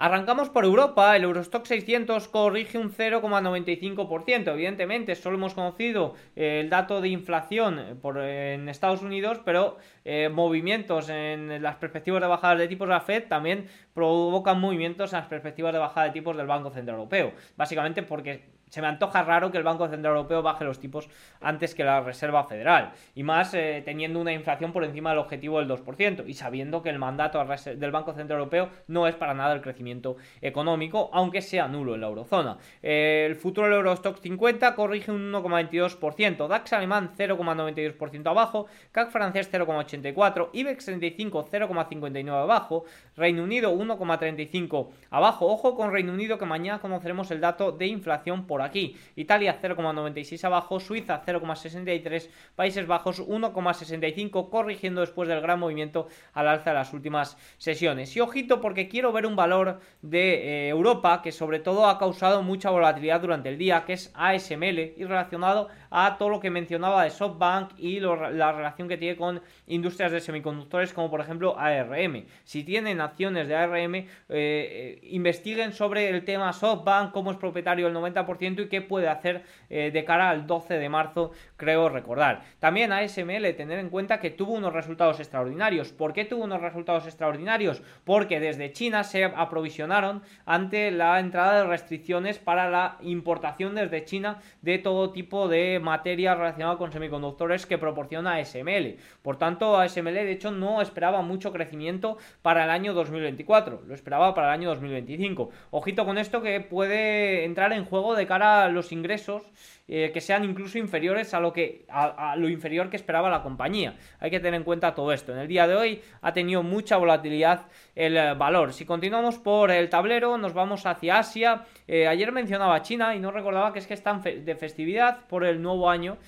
Arrancamos 0.00 0.48
por 0.48 0.64
Europa, 0.64 1.16
el 1.16 1.24
Eurostock 1.24 1.66
600 1.66 2.28
corrige 2.28 2.78
un 2.78 2.92
0,95%. 2.92 4.52
Evidentemente, 4.52 5.16
solo 5.16 5.36
hemos 5.36 5.54
conocido 5.54 6.14
eh, 6.36 6.60
el 6.60 6.70
dato 6.70 7.00
de 7.00 7.08
inflación 7.08 7.98
por, 8.00 8.20
en 8.20 8.68
Estados 8.68 9.02
Unidos, 9.02 9.40
pero 9.44 9.76
eh, 10.04 10.28
movimientos 10.28 11.08
en 11.08 11.60
las 11.60 11.74
perspectivas 11.76 12.22
de 12.22 12.28
bajada 12.28 12.54
de 12.54 12.68
tipos 12.68 12.86
de 12.86 12.94
la 12.94 13.00
Fed 13.00 13.24
también 13.26 13.66
provocan 13.92 14.60
movimientos 14.60 15.12
en 15.12 15.18
las 15.18 15.26
perspectivas 15.26 15.72
de 15.72 15.80
bajada 15.80 16.06
de 16.06 16.12
tipos 16.12 16.36
del 16.36 16.46
Banco 16.46 16.70
Central 16.70 16.98
Europeo. 16.98 17.32
Básicamente 17.56 18.04
porque 18.04 18.57
se 18.70 18.80
me 18.80 18.86
antoja 18.86 19.22
raro 19.22 19.50
que 19.50 19.58
el 19.58 19.64
Banco 19.64 19.88
Central 19.88 20.16
Europeo 20.16 20.42
baje 20.42 20.64
los 20.64 20.78
tipos 20.78 21.08
antes 21.40 21.74
que 21.74 21.84
la 21.84 22.00
Reserva 22.00 22.44
Federal. 22.44 22.92
Y 23.14 23.22
más 23.22 23.54
eh, 23.54 23.82
teniendo 23.84 24.20
una 24.20 24.32
inflación 24.32 24.72
por 24.72 24.84
encima 24.84 25.10
del 25.10 25.18
objetivo 25.18 25.58
del 25.58 25.68
2%. 25.68 26.24
Y 26.26 26.34
sabiendo 26.34 26.82
que 26.82 26.90
el 26.90 26.98
mandato 26.98 27.44
del 27.44 27.90
Banco 27.90 28.12
Central 28.12 28.38
Europeo 28.38 28.68
no 28.86 29.06
es 29.06 29.14
para 29.14 29.34
nada 29.34 29.54
el 29.54 29.60
crecimiento 29.60 30.16
económico, 30.40 31.10
aunque 31.12 31.42
sea 31.42 31.68
nulo 31.68 31.94
en 31.94 32.00
la 32.00 32.08
eurozona. 32.08 32.58
Eh, 32.82 33.24
el 33.26 33.36
futuro 33.36 33.66
del 33.66 33.76
Eurostock 33.76 34.18
50 34.18 34.74
corrige 34.74 35.10
un 35.10 35.32
1,22%. 35.32 36.48
DAX 36.48 36.72
alemán 36.72 37.12
0,92% 37.16 38.26
abajo. 38.28 38.66
CAC 38.92 39.10
francés 39.10 39.50
0,84%. 39.52 40.50
IBEX 40.52 40.84
35 40.84 41.48
0,59 41.50 42.28
abajo. 42.30 42.84
Reino 43.16 43.42
Unido 43.42 43.74
1,35 43.74 44.88
abajo. 45.10 45.46
Ojo 45.46 45.74
con 45.74 45.92
Reino 45.92 46.12
Unido 46.12 46.38
que 46.38 46.46
mañana 46.46 46.80
conoceremos 46.80 47.30
el 47.30 47.40
dato 47.40 47.72
de 47.72 47.86
inflación 47.86 48.46
por 48.46 48.57
aquí. 48.62 48.96
Italia 49.16 49.58
0,96 49.60 50.42
abajo, 50.44 50.80
Suiza 50.80 51.22
0,63, 51.24 52.28
Países 52.54 52.86
Bajos 52.86 53.20
1,65, 53.26 54.50
corrigiendo 54.50 55.00
después 55.00 55.28
del 55.28 55.40
gran 55.40 55.58
movimiento 55.58 56.08
al 56.32 56.48
alza 56.48 56.70
de 56.70 56.76
las 56.76 56.92
últimas 56.92 57.36
sesiones. 57.58 58.16
Y 58.16 58.20
ojito 58.20 58.60
porque 58.60 58.88
quiero 58.88 59.12
ver 59.12 59.26
un 59.26 59.36
valor 59.36 59.80
de 60.02 60.66
eh, 60.66 60.68
Europa 60.68 61.22
que 61.22 61.32
sobre 61.32 61.60
todo 61.60 61.86
ha 61.86 61.98
causado 61.98 62.42
mucha 62.42 62.70
volatilidad 62.70 63.20
durante 63.20 63.48
el 63.48 63.58
día, 63.58 63.84
que 63.84 63.94
es 63.94 64.12
ASML 64.14 64.78
y 64.96 65.04
relacionado 65.04 65.68
a 65.90 66.16
todo 66.18 66.28
lo 66.28 66.40
que 66.40 66.50
mencionaba 66.50 67.04
de 67.04 67.10
SoftBank 67.10 67.78
y 67.78 68.00
la 68.00 68.52
relación 68.52 68.88
que 68.88 68.96
tiene 68.96 69.16
con 69.16 69.40
industrias 69.66 70.12
de 70.12 70.20
semiconductores 70.20 70.92
como 70.92 71.10
por 71.10 71.20
ejemplo 71.20 71.58
ARM. 71.58 72.26
Si 72.44 72.64
tienen 72.64 73.00
acciones 73.00 73.48
de 73.48 73.56
ARM, 73.56 73.94
eh, 73.94 74.06
eh, 74.28 74.98
investiguen 75.10 75.72
sobre 75.72 76.08
el 76.08 76.24
tema 76.24 76.52
SoftBank, 76.52 77.12
cómo 77.12 77.30
es 77.30 77.36
propietario 77.36 77.86
del 77.86 77.94
90% 77.94 78.47
y 78.56 78.68
qué 78.68 78.82
puede 78.82 79.08
hacer 79.08 79.44
eh, 79.70 79.90
de 79.90 80.04
cara 80.04 80.30
al 80.30 80.46
12 80.46 80.74
de 80.74 80.88
marzo, 80.88 81.32
creo 81.58 81.90
recordar. 81.90 82.42
También 82.60 82.92
ASML, 82.92 83.54
tener 83.54 83.78
en 83.80 83.90
cuenta 83.90 84.20
que 84.20 84.30
tuvo 84.30 84.54
unos 84.54 84.72
resultados 84.72 85.20
extraordinarios. 85.20 85.92
¿Por 85.92 86.14
qué 86.14 86.24
tuvo 86.24 86.44
unos 86.44 86.62
resultados 86.62 87.04
extraordinarios? 87.04 87.82
Porque 88.04 88.40
desde 88.40 88.72
China 88.72 89.04
se 89.04 89.24
aprovisionaron 89.24 90.22
ante 90.46 90.90
la 90.90 91.20
entrada 91.20 91.58
de 91.58 91.68
restricciones 91.68 92.38
para 92.38 92.70
la 92.70 92.96
importación 93.02 93.74
desde 93.74 94.04
China 94.04 94.38
de 94.62 94.78
todo 94.78 95.10
tipo 95.10 95.48
de 95.48 95.80
materia 95.80 96.34
relacionada 96.34 96.78
con 96.78 96.92
semiconductores 96.92 97.66
que 97.66 97.76
proporciona 97.76 98.36
ASML. 98.36 98.96
Por 99.22 99.36
tanto, 99.36 99.76
ASML 99.76 100.14
de 100.14 100.32
hecho 100.32 100.52
no 100.52 100.80
esperaba 100.80 101.22
mucho 101.22 101.52
crecimiento 101.52 102.18
para 102.40 102.64
el 102.64 102.70
año 102.70 102.94
2024, 102.94 103.82
lo 103.86 103.94
esperaba 103.94 104.34
para 104.34 104.48
el 104.48 104.60
año 104.60 104.68
2025. 104.70 105.50
Ojito 105.72 106.06
con 106.06 106.18
esto 106.18 106.40
que 106.40 106.60
puede 106.60 107.44
entrar 107.44 107.72
en 107.72 107.84
juego 107.84 108.14
de 108.14 108.28
cara 108.28 108.64
a 108.64 108.68
los 108.68 108.92
ingresos 108.92 109.42
eh, 109.90 110.10
que 110.12 110.20
sean 110.20 110.44
incluso 110.44 110.76
inferiores 110.76 111.32
a 111.32 111.40
lo 111.40 111.50
que 111.50 111.86
a, 111.88 112.36
lo 112.36 112.50
inferior 112.50 112.90
que 112.90 112.96
esperaba 112.96 113.30
la 113.30 113.42
compañía. 113.42 113.96
Hay 114.20 114.30
que 114.30 114.38
tener 114.38 114.58
en 114.58 114.64
cuenta 114.64 114.94
todo 114.94 115.12
esto. 115.12 115.32
En 115.32 115.38
el 115.38 115.48
día 115.48 115.66
de 115.66 115.76
hoy 115.76 116.02
ha 116.20 116.34
tenido 116.34 116.62
mucha 116.62 116.98
volatilidad 116.98 117.62
el 117.94 118.18
eh, 118.18 118.34
valor. 118.34 118.74
Si 118.74 118.84
continuamos 118.84 119.38
por 119.38 119.70
el 119.70 119.88
tablero, 119.88 120.36
nos 120.36 120.52
vamos 120.52 120.84
hacia 120.84 121.18
Asia. 121.18 121.64
Eh, 121.86 122.06
ayer 122.06 122.30
mencionaba 122.32 122.82
China 122.82 123.14
y 123.14 123.20
no 123.20 123.30
recordaba 123.30 123.72
que 123.72 123.78
es 123.78 123.86
que 123.86 123.94
están 123.94 124.22
de 124.22 124.56
festividad 124.56 125.26
por 125.26 125.44
el 125.44 125.62
nuevo 125.62 125.88
año. 125.88 126.18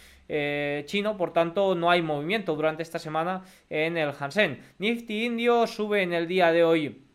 chino, 0.87 1.17
por 1.17 1.33
tanto 1.33 1.75
no 1.75 1.91
hay 1.91 2.03
movimiento 2.03 2.55
durante 2.55 2.83
esta 2.83 2.99
semana 2.99 3.43
en 3.69 3.99
el 3.99 4.13
Hansen. 4.19 4.59
Nifty 4.79 5.27
indio 5.27 5.67
sube 5.67 6.03
en 6.03 6.13
el 6.13 6.27
día 6.27 6.51
de 6.53 6.65
hoy 6.65 7.10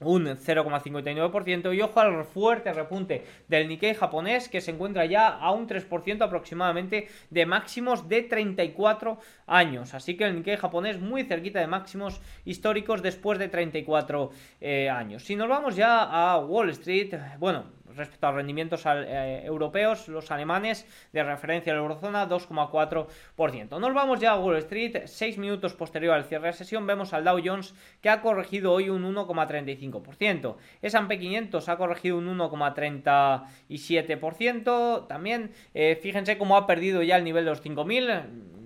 un 0.00 0.26
0,59% 0.26 1.74
y 1.74 1.80
ojo 1.82 2.00
al 2.00 2.24
fuerte 2.24 2.72
repunte 2.72 3.24
del 3.48 3.68
Nikkei 3.68 3.94
japonés 3.94 4.48
que 4.48 4.60
se 4.60 4.70
encuentra 4.70 5.04
ya 5.04 5.28
a 5.28 5.50
un 5.52 5.68
3% 5.68 6.22
aproximadamente 6.22 7.08
de 7.30 7.46
máximos 7.46 8.08
de 8.08 8.22
34 8.22 9.18
años. 9.46 9.94
Así 9.94 10.16
que 10.16 10.24
el 10.24 10.36
Nikkei 10.36 10.56
japonés 10.56 11.00
muy 11.00 11.24
cerquita 11.24 11.60
de 11.60 11.66
máximos 11.66 12.20
históricos 12.44 13.02
después 13.02 13.38
de 13.38 13.48
34 13.48 14.30
eh, 14.60 14.88
años. 14.88 15.24
Si 15.24 15.36
nos 15.36 15.48
vamos 15.48 15.76
ya 15.76 16.02
a 16.02 16.38
Wall 16.38 16.70
Street, 16.70 17.14
bueno, 17.38 17.64
respecto 17.96 18.26
a 18.26 18.32
rendimientos 18.32 18.84
eh, 18.86 19.42
europeos, 19.44 20.08
los 20.08 20.30
alemanes 20.30 20.86
de 21.12 21.22
referencia 21.22 21.72
a 21.72 21.76
la 21.76 21.82
eurozona 21.82 22.26
2,4%. 22.28 23.78
Nos 23.78 23.94
vamos 23.94 24.20
ya 24.20 24.32
a 24.32 24.38
Wall 24.38 24.56
Street, 24.56 25.06
6 25.06 25.38
minutos 25.38 25.74
posterior 25.74 26.14
al 26.14 26.24
cierre 26.24 26.48
de 26.48 26.54
sesión, 26.54 26.86
vemos 26.86 27.12
al 27.12 27.24
Dow 27.24 27.40
Jones 27.42 27.74
que 28.00 28.10
ha 28.10 28.20
corregido 28.20 28.72
hoy 28.72 28.88
un 28.88 29.02
1,35%. 29.14 30.56
S&P 30.82 31.18
500 31.18 31.68
ha 31.68 31.76
corregido 31.76 32.18
un 32.18 32.38
1,37%. 32.38 35.06
También, 35.06 35.52
eh, 35.74 35.98
fíjense 36.00 36.38
cómo 36.38 36.56
ha 36.56 36.66
perdido 36.66 37.02
ya 37.02 37.16
el 37.16 37.24
nivel 37.24 37.44
de 37.44 37.50
los 37.50 37.62
5.000 37.62 38.59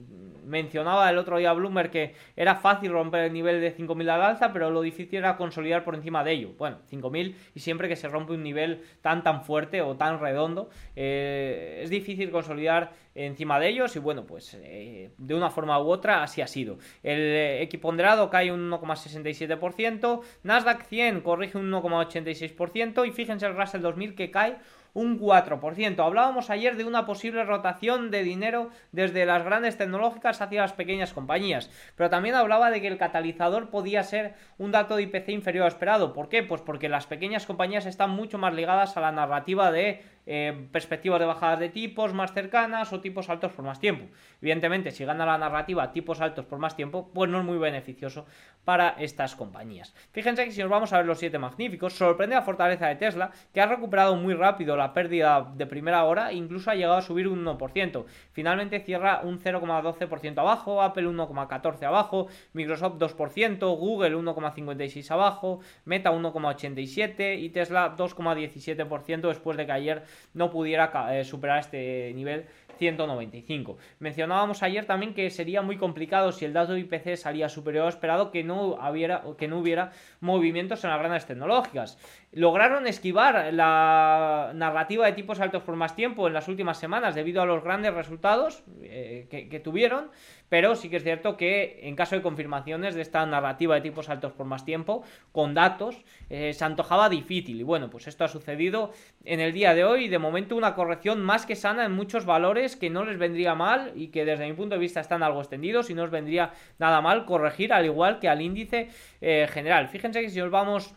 mencionaba 0.45 1.09
el 1.11 1.19
otro 1.19 1.39
día 1.39 1.53
Bloomberg 1.53 1.91
que 1.91 2.15
era 2.37 2.57
fácil 2.57 2.93
romper 2.93 3.25
el 3.25 3.33
nivel 3.33 3.61
de 3.61 3.77
5.000 3.77 4.11
al 4.11 4.23
alza, 4.23 4.53
pero 4.53 4.71
lo 4.71 4.83
difícil 4.83 5.19
era 5.19 5.37
consolidar 5.37 5.85
por 5.85 5.95
encima 5.95 6.25
de 6.25 6.33
ello. 6.33 6.51
Bueno, 6.59 6.79
5.000 6.91 7.35
y 7.55 7.61
siempre 7.61 7.89
que 7.89 7.97
se 7.97 8.09
rompe 8.09 8.33
un 8.33 8.43
nivel 8.43 8.83
tan 9.03 9.23
tan 9.23 9.45
fuerte 9.45 9.83
o 9.83 9.97
tan 9.97 10.21
redondo, 10.21 10.71
eh, 10.97 11.81
es 11.83 11.91
difícil 11.91 12.31
consolidar 12.31 12.93
encima 13.15 13.61
de 13.61 13.69
ellos 13.69 13.95
y 13.97 13.99
bueno, 13.99 14.27
pues 14.27 14.57
eh, 14.61 15.11
de 15.17 15.35
una 15.35 15.51
forma 15.51 15.81
u 15.81 15.89
otra 15.89 16.23
así 16.23 16.41
ha 16.41 16.47
sido. 16.47 16.79
El 17.03 17.19
eh, 17.19 17.63
equiponderado 17.63 18.29
cae 18.31 18.53
un 18.53 18.71
1,67%, 18.71 20.21
Nasdaq 20.43 20.85
100 20.85 21.21
corrige 21.21 21.59
un 21.59 21.71
1,86% 21.71 23.07
y 23.07 23.13
fíjense 23.13 23.47
el 23.47 23.57
Russell 23.57 23.83
2000 23.83 24.15
que 24.15 24.31
cae 24.31 24.57
un 24.95 25.21
4%. 25.21 26.05
Hablábamos 26.05 26.49
ayer 26.51 26.77
de 26.77 26.85
una 26.85 27.05
posible 27.05 27.45
rotación 27.45 28.11
de 28.11 28.23
dinero 28.23 28.71
desde 28.93 29.27
las 29.27 29.45
grandes 29.45 29.77
tecnológicas 29.77 30.41
hacia 30.41 30.63
las 30.63 30.73
pequeñas 30.73 31.13
compañías, 31.13 31.71
pero 31.97 32.09
también 32.09 32.37
hablaba 32.37 32.71
de 32.71 32.81
que 32.81 32.87
el 32.87 32.97
catalizador 32.97 33.71
podía 33.71 34.03
ser 34.05 34.35
un 34.57 34.71
dato 34.71 34.97
de 34.97 35.03
IPC 35.03 35.29
inferior 35.31 35.65
a 35.67 35.69
esperado. 35.69 36.13
¿Por 36.13 36.29
qué? 36.29 36.43
Pues 36.43 36.63
porque 36.63 36.89
las 36.89 37.07
pequeñas 37.07 37.45
compañías 37.45 37.87
están 37.87 38.11
mucho 38.11 38.39
más 38.39 38.55
ligadas 38.55 38.97
a 38.97 39.01
la 39.01 39.13
narrativa 39.13 39.71
de 39.73 40.03
eh, 40.27 40.69
perspectivas 40.73 41.21
de 41.21 41.27
bajadas 41.27 41.61
de 41.61 41.69
tipos 41.69 42.15
más 42.15 42.33
cercanas 42.33 42.93
o 42.93 43.01
tipos 43.01 43.29
altos 43.29 43.53
por 43.53 43.65
más 43.65 43.81
tiempo. 43.81 44.07
Evidentemente, 44.41 44.91
si 44.91 45.05
gana 45.05 45.27
la 45.27 45.39
narrativa 45.39 45.93
tipos 45.93 46.21
altos 46.21 46.47
por 46.47 46.59
más 46.59 46.77
tiempo, 46.77 47.11
pues 47.13 47.31
no 47.31 47.39
es 47.39 47.45
muy 47.45 47.59
beneficioso 47.59 48.27
para 48.65 48.91
estas 48.99 49.35
compañías. 49.37 49.95
Fíjense 50.13 50.45
que 50.45 50.53
si 50.53 50.61
nos 50.63 50.71
vamos 50.71 50.93
a 50.93 50.99
ver 50.99 51.07
los 51.07 51.19
siete 51.19 51.39
magníficos, 51.39 51.95
sorprende 51.95 52.35
la 52.35 52.43
fortaleza 52.43 52.87
de 52.89 52.97
Tesla, 52.97 53.31
que 53.53 53.61
ha 53.61 53.67
recuperado 53.67 54.17
muy 54.17 54.35
rápido 54.35 54.77
la 54.77 54.93
pérdida 54.95 55.53
de 55.55 55.67
primera 55.67 56.05
hora 56.05 56.31
e 56.31 56.35
incluso 56.35 56.71
ha 56.71 56.75
llegado 56.75 56.97
a 56.97 57.03
subir 57.03 57.29
un 57.29 57.45
1%. 57.45 58.05
Finalmente 58.33 58.81
cierra 58.81 59.21
un 59.23 59.39
0,12% 59.39 60.39
abajo, 60.39 60.83
Apple 60.83 61.09
1,14% 61.09 61.85
abajo, 61.85 62.29
Microsoft 62.53 62.97
2%, 62.99 63.77
Google 63.77 64.17
1,56% 64.17 65.11
abajo, 65.11 65.61
Meta 65.85 66.13
1,87% 66.13 67.39
y 67.39 67.51
Tesla 67.51 67.95
2,17% 67.97 69.29
después 69.29 69.57
de 69.57 69.67
que 69.67 69.73
ayer 69.73 70.03
no 70.33 70.51
pudiera 70.51 70.91
eh, 71.13 71.25
superar 71.25 71.61
este 71.61 72.13
nivel 72.15 72.47
195. 72.79 73.79
Mencionábamos 73.99 74.63
ayer 74.63 74.85
también 74.85 75.15
que 75.15 75.31
sería 75.31 75.63
muy 75.63 75.77
complicado 75.77 76.33
si 76.33 76.45
el 76.45 76.53
dato 76.53 76.77
IPC 76.77 77.17
salía 77.17 77.49
superior 77.49 77.89
esperado 77.89 78.31
que 78.31 78.45
no, 78.45 78.77
hubiera, 78.91 79.23
que 79.39 79.49
no 79.49 79.59
hubiera 79.59 79.93
movimientos 80.21 80.85
en 80.85 80.91
las 80.91 80.99
grandes 80.99 81.27
tecnológicas. 81.27 81.99
Lograron 82.37 82.89
esquivar 82.89 83.55
la 83.55 84.51
narrativa 84.57 85.07
de 85.07 85.13
tipos 85.13 85.39
altos 85.39 85.63
por 85.63 85.77
más 85.77 85.95
tiempo 85.95 86.27
en 86.27 86.33
las 86.35 86.49
últimas 86.49 86.79
semanas 86.79 87.15
debido 87.15 87.41
a 87.41 87.47
los 87.47 87.63
grandes 87.63 87.95
resultados 87.95 88.65
eh, 88.83 89.29
que, 89.31 89.61
tuvieron, 89.61 90.11
pero 90.49 90.75
sí 90.75 90.91
que 90.91 90.97
es 90.97 91.05
cierto 91.05 91.37
que 91.37 91.79
en 91.85 91.95
caso 91.95 92.17
de 92.17 92.23
confirmaciones 92.23 92.97
de 92.97 93.03
esta 93.03 93.25
narrativa 93.25 93.77
de 93.77 93.83
tipos 93.83 94.09
altos 94.09 94.33
por 94.33 94.47
más 94.47 94.65
tiempo, 94.65 95.05
con 95.31 95.55
datos, 95.55 96.05
eh, 96.29 96.53
se 96.55 96.65
antojaba 96.65 97.09
difícil. 97.09 97.61
Y 97.61 97.63
bueno, 97.63 97.89
pues 97.89 98.09
esto 98.09 98.25
ha 98.25 98.29
sucedido 98.29 98.91
en 99.25 99.39
el 99.39 99.53
día 99.53 99.73
de 99.73 99.85
hoy. 99.85 100.09
De 100.09 100.19
momento 100.19 100.57
una 100.57 100.75
corrección 100.75 101.23
más 101.23 101.47
que 101.47 101.55
sana 101.55 101.85
en 101.85 101.93
muchos 101.93 102.27
valores 102.27 102.75
que 102.75 102.91
no 102.91 103.05
les 103.05 103.17
vendría 103.17 103.55
mal 103.55 103.93
y 103.95 104.09
que 104.09 104.25
desde 104.25 104.49
mi 104.49 104.55
punto 104.55 104.75
de 104.75 104.81
vista 104.81 104.99
están 104.99 105.23
algo 105.23 105.39
extendidos 105.39 105.89
y 105.89 105.95
no 105.95 106.03
os 106.03 106.11
vendría 106.11 106.51
nada 106.81 107.01
mal 107.01 107.27
corregir 107.27 107.73
al 107.73 107.85
igual 107.85 108.19
que 108.19 108.29
al 108.29 108.43
índice 108.43 108.89
eh, 109.21 109.47
general. 109.49 109.87
Fíjense 109.87 110.21
que 110.21 110.31
si 110.31 110.41
os 110.41 110.51
vamos 110.51 110.97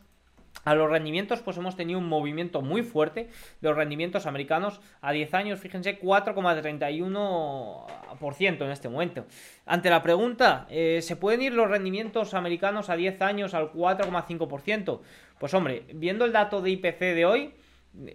a 0.64 0.74
los 0.76 0.90
rendimientos, 0.90 1.42
pues 1.42 1.58
hemos 1.58 1.76
tenido 1.76 2.00
un 2.00 2.08
movimiento 2.10 2.62
muy 2.62 2.84
fuerte 2.84 3.30
de 3.62 3.70
los 3.70 3.78
rendimientos 3.78 4.26
americanos 4.26 4.82
a 5.02 5.12
10 5.12 5.34
años, 5.34 5.60
fíjense, 5.60 6.00
4,31% 6.00 8.66
en 8.66 8.72
este 8.72 8.90
momento. 8.90 9.26
Ante 9.66 9.90
la 9.90 10.04
pregunta, 10.04 10.68
eh, 10.70 11.00
¿se 11.02 11.16
pueden 11.16 11.42
ir 11.42 11.54
los 11.54 11.70
rendimientos 11.70 12.34
americanos 12.34 12.90
a 12.90 12.96
10 12.96 13.22
años 13.22 13.54
al 13.54 13.72
4,5%? 13.72 15.02
Pues 15.40 15.54
hombre, 15.54 15.84
viendo 15.94 16.26
el 16.26 16.34
dato 16.34 16.62
de 16.62 16.72
IPC 16.72 17.00
de 17.00 17.26
hoy, 17.26 17.54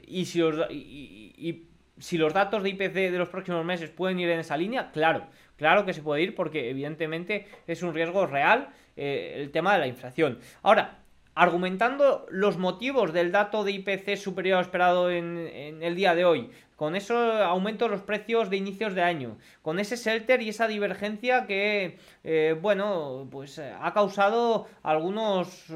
y 0.07 0.27
si, 0.27 0.43
y, 0.71 1.69
si 1.99 2.19
los 2.19 2.33
datos 2.33 2.63
de 2.63 2.71
IPC 2.71 2.95
de 2.95 3.19
los 3.19 3.29
próximos 3.29 3.65
meses 3.65 3.91
pueden 3.91 4.21
ir 4.21 4.29
en 4.29 4.41
esa 4.41 4.57
línea, 4.57 4.91
claro, 4.93 5.27
claro 5.57 5.85
que 5.85 5.93
se 5.93 6.03
puede 6.03 6.23
ir 6.23 6.35
porque 6.35 6.71
evidentemente 6.71 7.47
es 7.67 7.83
un 7.83 7.95
riesgo 7.95 8.27
real 8.27 8.69
eh, 8.97 9.35
el 9.37 9.51
tema 9.51 9.75
de 9.75 9.79
la 9.79 9.87
inflación. 9.87 10.39
Ahora, 10.63 11.02
argumentando 11.35 12.27
los 12.31 12.59
motivos 12.59 13.13
del 13.13 13.33
dato 13.33 13.65
de 13.65 13.73
IPC 13.73 14.17
superior 14.17 14.59
al 14.59 14.65
esperado 14.65 15.11
en, 15.11 15.83
el 15.83 15.95
día 15.95 16.15
de 16.15 16.25
hoy, 16.25 16.51
con 16.77 16.97
eso 16.97 17.17
aumento 17.17 17.89
los 17.89 18.03
precios 18.03 18.51
de 18.51 18.57
inicios 18.57 18.95
de 18.95 19.03
año, 19.03 19.39
con 19.63 19.79
ese 19.79 19.97
shelter 19.97 20.43
y 20.43 20.51
esa 20.51 20.67
divergencia 20.67 21.47
que, 21.47 21.99
eh, 22.25 22.57
bueno, 22.61 23.29
pues 23.31 23.59
ha 23.59 23.93
causado 23.93 24.67
algunos 24.83 25.67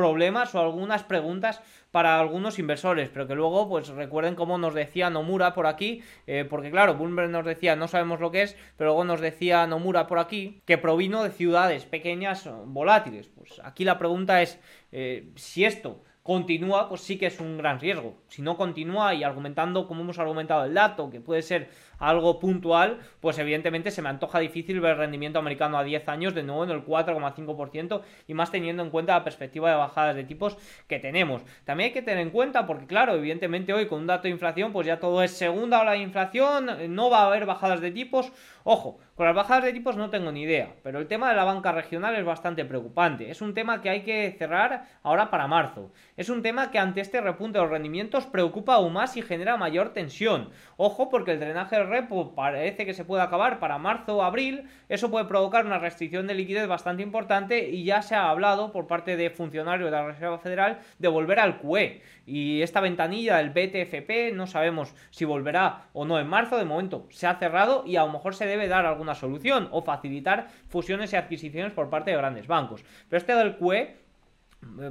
problemas 0.00 0.54
o 0.54 0.60
algunas 0.60 1.04
preguntas 1.04 1.60
para 1.90 2.18
algunos 2.18 2.58
inversores, 2.58 3.10
pero 3.10 3.26
que 3.26 3.34
luego 3.34 3.68
pues 3.68 3.88
recuerden 3.88 4.34
cómo 4.34 4.56
nos 4.56 4.72
decía 4.72 5.10
Nomura 5.10 5.52
por 5.52 5.66
aquí, 5.66 6.02
eh, 6.26 6.46
porque 6.48 6.70
claro, 6.70 6.94
Bloomberg 6.94 7.28
nos 7.28 7.44
decía 7.44 7.76
no 7.76 7.86
sabemos 7.86 8.18
lo 8.18 8.30
que 8.30 8.42
es, 8.42 8.56
pero 8.78 8.90
luego 8.90 9.04
nos 9.04 9.20
decía 9.20 9.66
Nomura 9.66 10.06
por 10.06 10.18
aquí 10.18 10.62
que 10.64 10.78
provino 10.78 11.22
de 11.22 11.32
ciudades 11.32 11.84
pequeñas 11.84 12.48
volátiles. 12.64 13.28
Pues 13.28 13.60
aquí 13.62 13.84
la 13.84 13.98
pregunta 13.98 14.40
es 14.40 14.58
eh, 14.90 15.28
si 15.36 15.66
esto 15.66 16.02
continúa, 16.22 16.88
pues 16.88 17.02
sí 17.02 17.18
que 17.18 17.26
es 17.26 17.40
un 17.40 17.58
gran 17.58 17.78
riesgo. 17.78 18.14
Si 18.28 18.40
no 18.40 18.56
continúa 18.56 19.12
y 19.14 19.22
argumentando 19.22 19.86
como 19.86 20.00
hemos 20.00 20.18
argumentado 20.18 20.64
el 20.64 20.74
dato, 20.74 21.10
que 21.10 21.20
puede 21.20 21.42
ser 21.42 21.68
algo 22.00 22.40
puntual, 22.40 22.98
pues 23.20 23.38
evidentemente 23.38 23.92
se 23.92 24.02
me 24.02 24.08
antoja 24.08 24.40
difícil 24.40 24.80
ver 24.80 24.92
el 24.92 24.98
rendimiento 24.98 25.38
americano 25.38 25.78
a 25.78 25.84
10 25.84 26.08
años 26.08 26.34
de 26.34 26.42
nuevo 26.42 26.64
en 26.64 26.70
el 26.70 26.84
4,5% 26.84 28.02
y 28.26 28.34
más 28.34 28.50
teniendo 28.50 28.82
en 28.82 28.90
cuenta 28.90 29.14
la 29.14 29.22
perspectiva 29.22 29.70
de 29.70 29.76
bajadas 29.76 30.16
de 30.16 30.24
tipos 30.24 30.56
que 30.88 30.98
tenemos. 30.98 31.42
También 31.64 31.88
hay 31.88 31.92
que 31.92 32.02
tener 32.02 32.18
en 32.18 32.30
cuenta, 32.30 32.66
porque 32.66 32.86
claro, 32.86 33.14
evidentemente 33.14 33.72
hoy 33.72 33.86
con 33.86 34.00
un 34.00 34.06
dato 34.08 34.24
de 34.24 34.30
inflación, 34.30 34.72
pues 34.72 34.86
ya 34.86 34.98
todo 34.98 35.22
es 35.22 35.30
segunda 35.30 35.80
ola 35.80 35.92
de 35.92 35.98
inflación, 35.98 36.94
no 36.94 37.10
va 37.10 37.20
a 37.22 37.26
haber 37.26 37.46
bajadas 37.46 37.80
de 37.80 37.90
tipos. 37.90 38.32
Ojo, 38.64 38.98
con 39.14 39.26
las 39.26 39.34
bajadas 39.34 39.64
de 39.64 39.72
tipos 39.72 39.96
no 39.96 40.10
tengo 40.10 40.32
ni 40.32 40.42
idea, 40.42 40.74
pero 40.82 40.98
el 40.98 41.06
tema 41.06 41.28
de 41.28 41.36
la 41.36 41.44
banca 41.44 41.72
regional 41.72 42.14
es 42.14 42.24
bastante 42.24 42.64
preocupante. 42.64 43.30
Es 43.30 43.42
un 43.42 43.52
tema 43.54 43.82
que 43.82 43.90
hay 43.90 44.02
que 44.02 44.34
cerrar 44.38 44.86
ahora 45.02 45.30
para 45.30 45.46
marzo. 45.46 45.92
Es 46.16 46.28
un 46.28 46.42
tema 46.42 46.70
que 46.70 46.78
ante 46.78 47.00
este 47.00 47.20
repunte 47.20 47.58
de 47.58 47.64
los 47.64 47.70
rendimientos 47.70 48.26
preocupa 48.26 48.74
aún 48.74 48.94
más 48.94 49.16
y 49.16 49.22
genera 49.22 49.56
mayor 49.56 49.92
tensión. 49.92 50.50
Ojo, 50.76 51.10
porque 51.10 51.32
el 51.32 51.40
drenaje 51.40 51.76
del 51.76 51.89
repo 51.90 52.34
parece 52.34 52.86
que 52.86 52.94
se 52.94 53.04
puede 53.04 53.22
acabar 53.22 53.58
para 53.58 53.76
marzo 53.76 54.16
o 54.16 54.22
abril. 54.22 54.68
Eso 54.88 55.10
puede 55.10 55.26
provocar 55.26 55.66
una 55.66 55.78
restricción 55.78 56.26
de 56.26 56.34
liquidez 56.34 56.66
bastante 56.66 57.02
importante 57.02 57.68
y 57.68 57.84
ya 57.84 58.00
se 58.00 58.14
ha 58.14 58.30
hablado 58.30 58.72
por 58.72 58.86
parte 58.86 59.16
de 59.16 59.28
funcionarios 59.30 59.90
de 59.90 59.96
la 59.96 60.06
Reserva 60.06 60.38
Federal 60.38 60.78
de 60.98 61.08
volver 61.08 61.40
al 61.40 61.58
QE. 61.58 62.00
Y 62.24 62.62
esta 62.62 62.80
ventanilla 62.80 63.36
del 63.36 63.50
BTFP 63.50 64.32
no 64.32 64.46
sabemos 64.46 64.94
si 65.10 65.24
volverá 65.24 65.88
o 65.92 66.04
no 66.04 66.18
en 66.18 66.28
marzo. 66.28 66.56
De 66.56 66.64
momento 66.64 67.06
se 67.10 67.26
ha 67.26 67.34
cerrado 67.34 67.84
y 67.86 67.96
a 67.96 68.04
lo 68.04 68.12
mejor 68.12 68.34
se 68.34 68.46
debe 68.46 68.68
dar 68.68 68.86
alguna 68.86 69.14
solución 69.14 69.68
o 69.72 69.82
facilitar 69.82 70.48
fusiones 70.68 71.12
y 71.12 71.16
adquisiciones 71.16 71.72
por 71.72 71.90
parte 71.90 72.12
de 72.12 72.16
grandes 72.16 72.46
bancos. 72.46 72.84
Pero 73.08 73.18
este 73.18 73.34
del 73.34 73.56
QE 73.56 73.99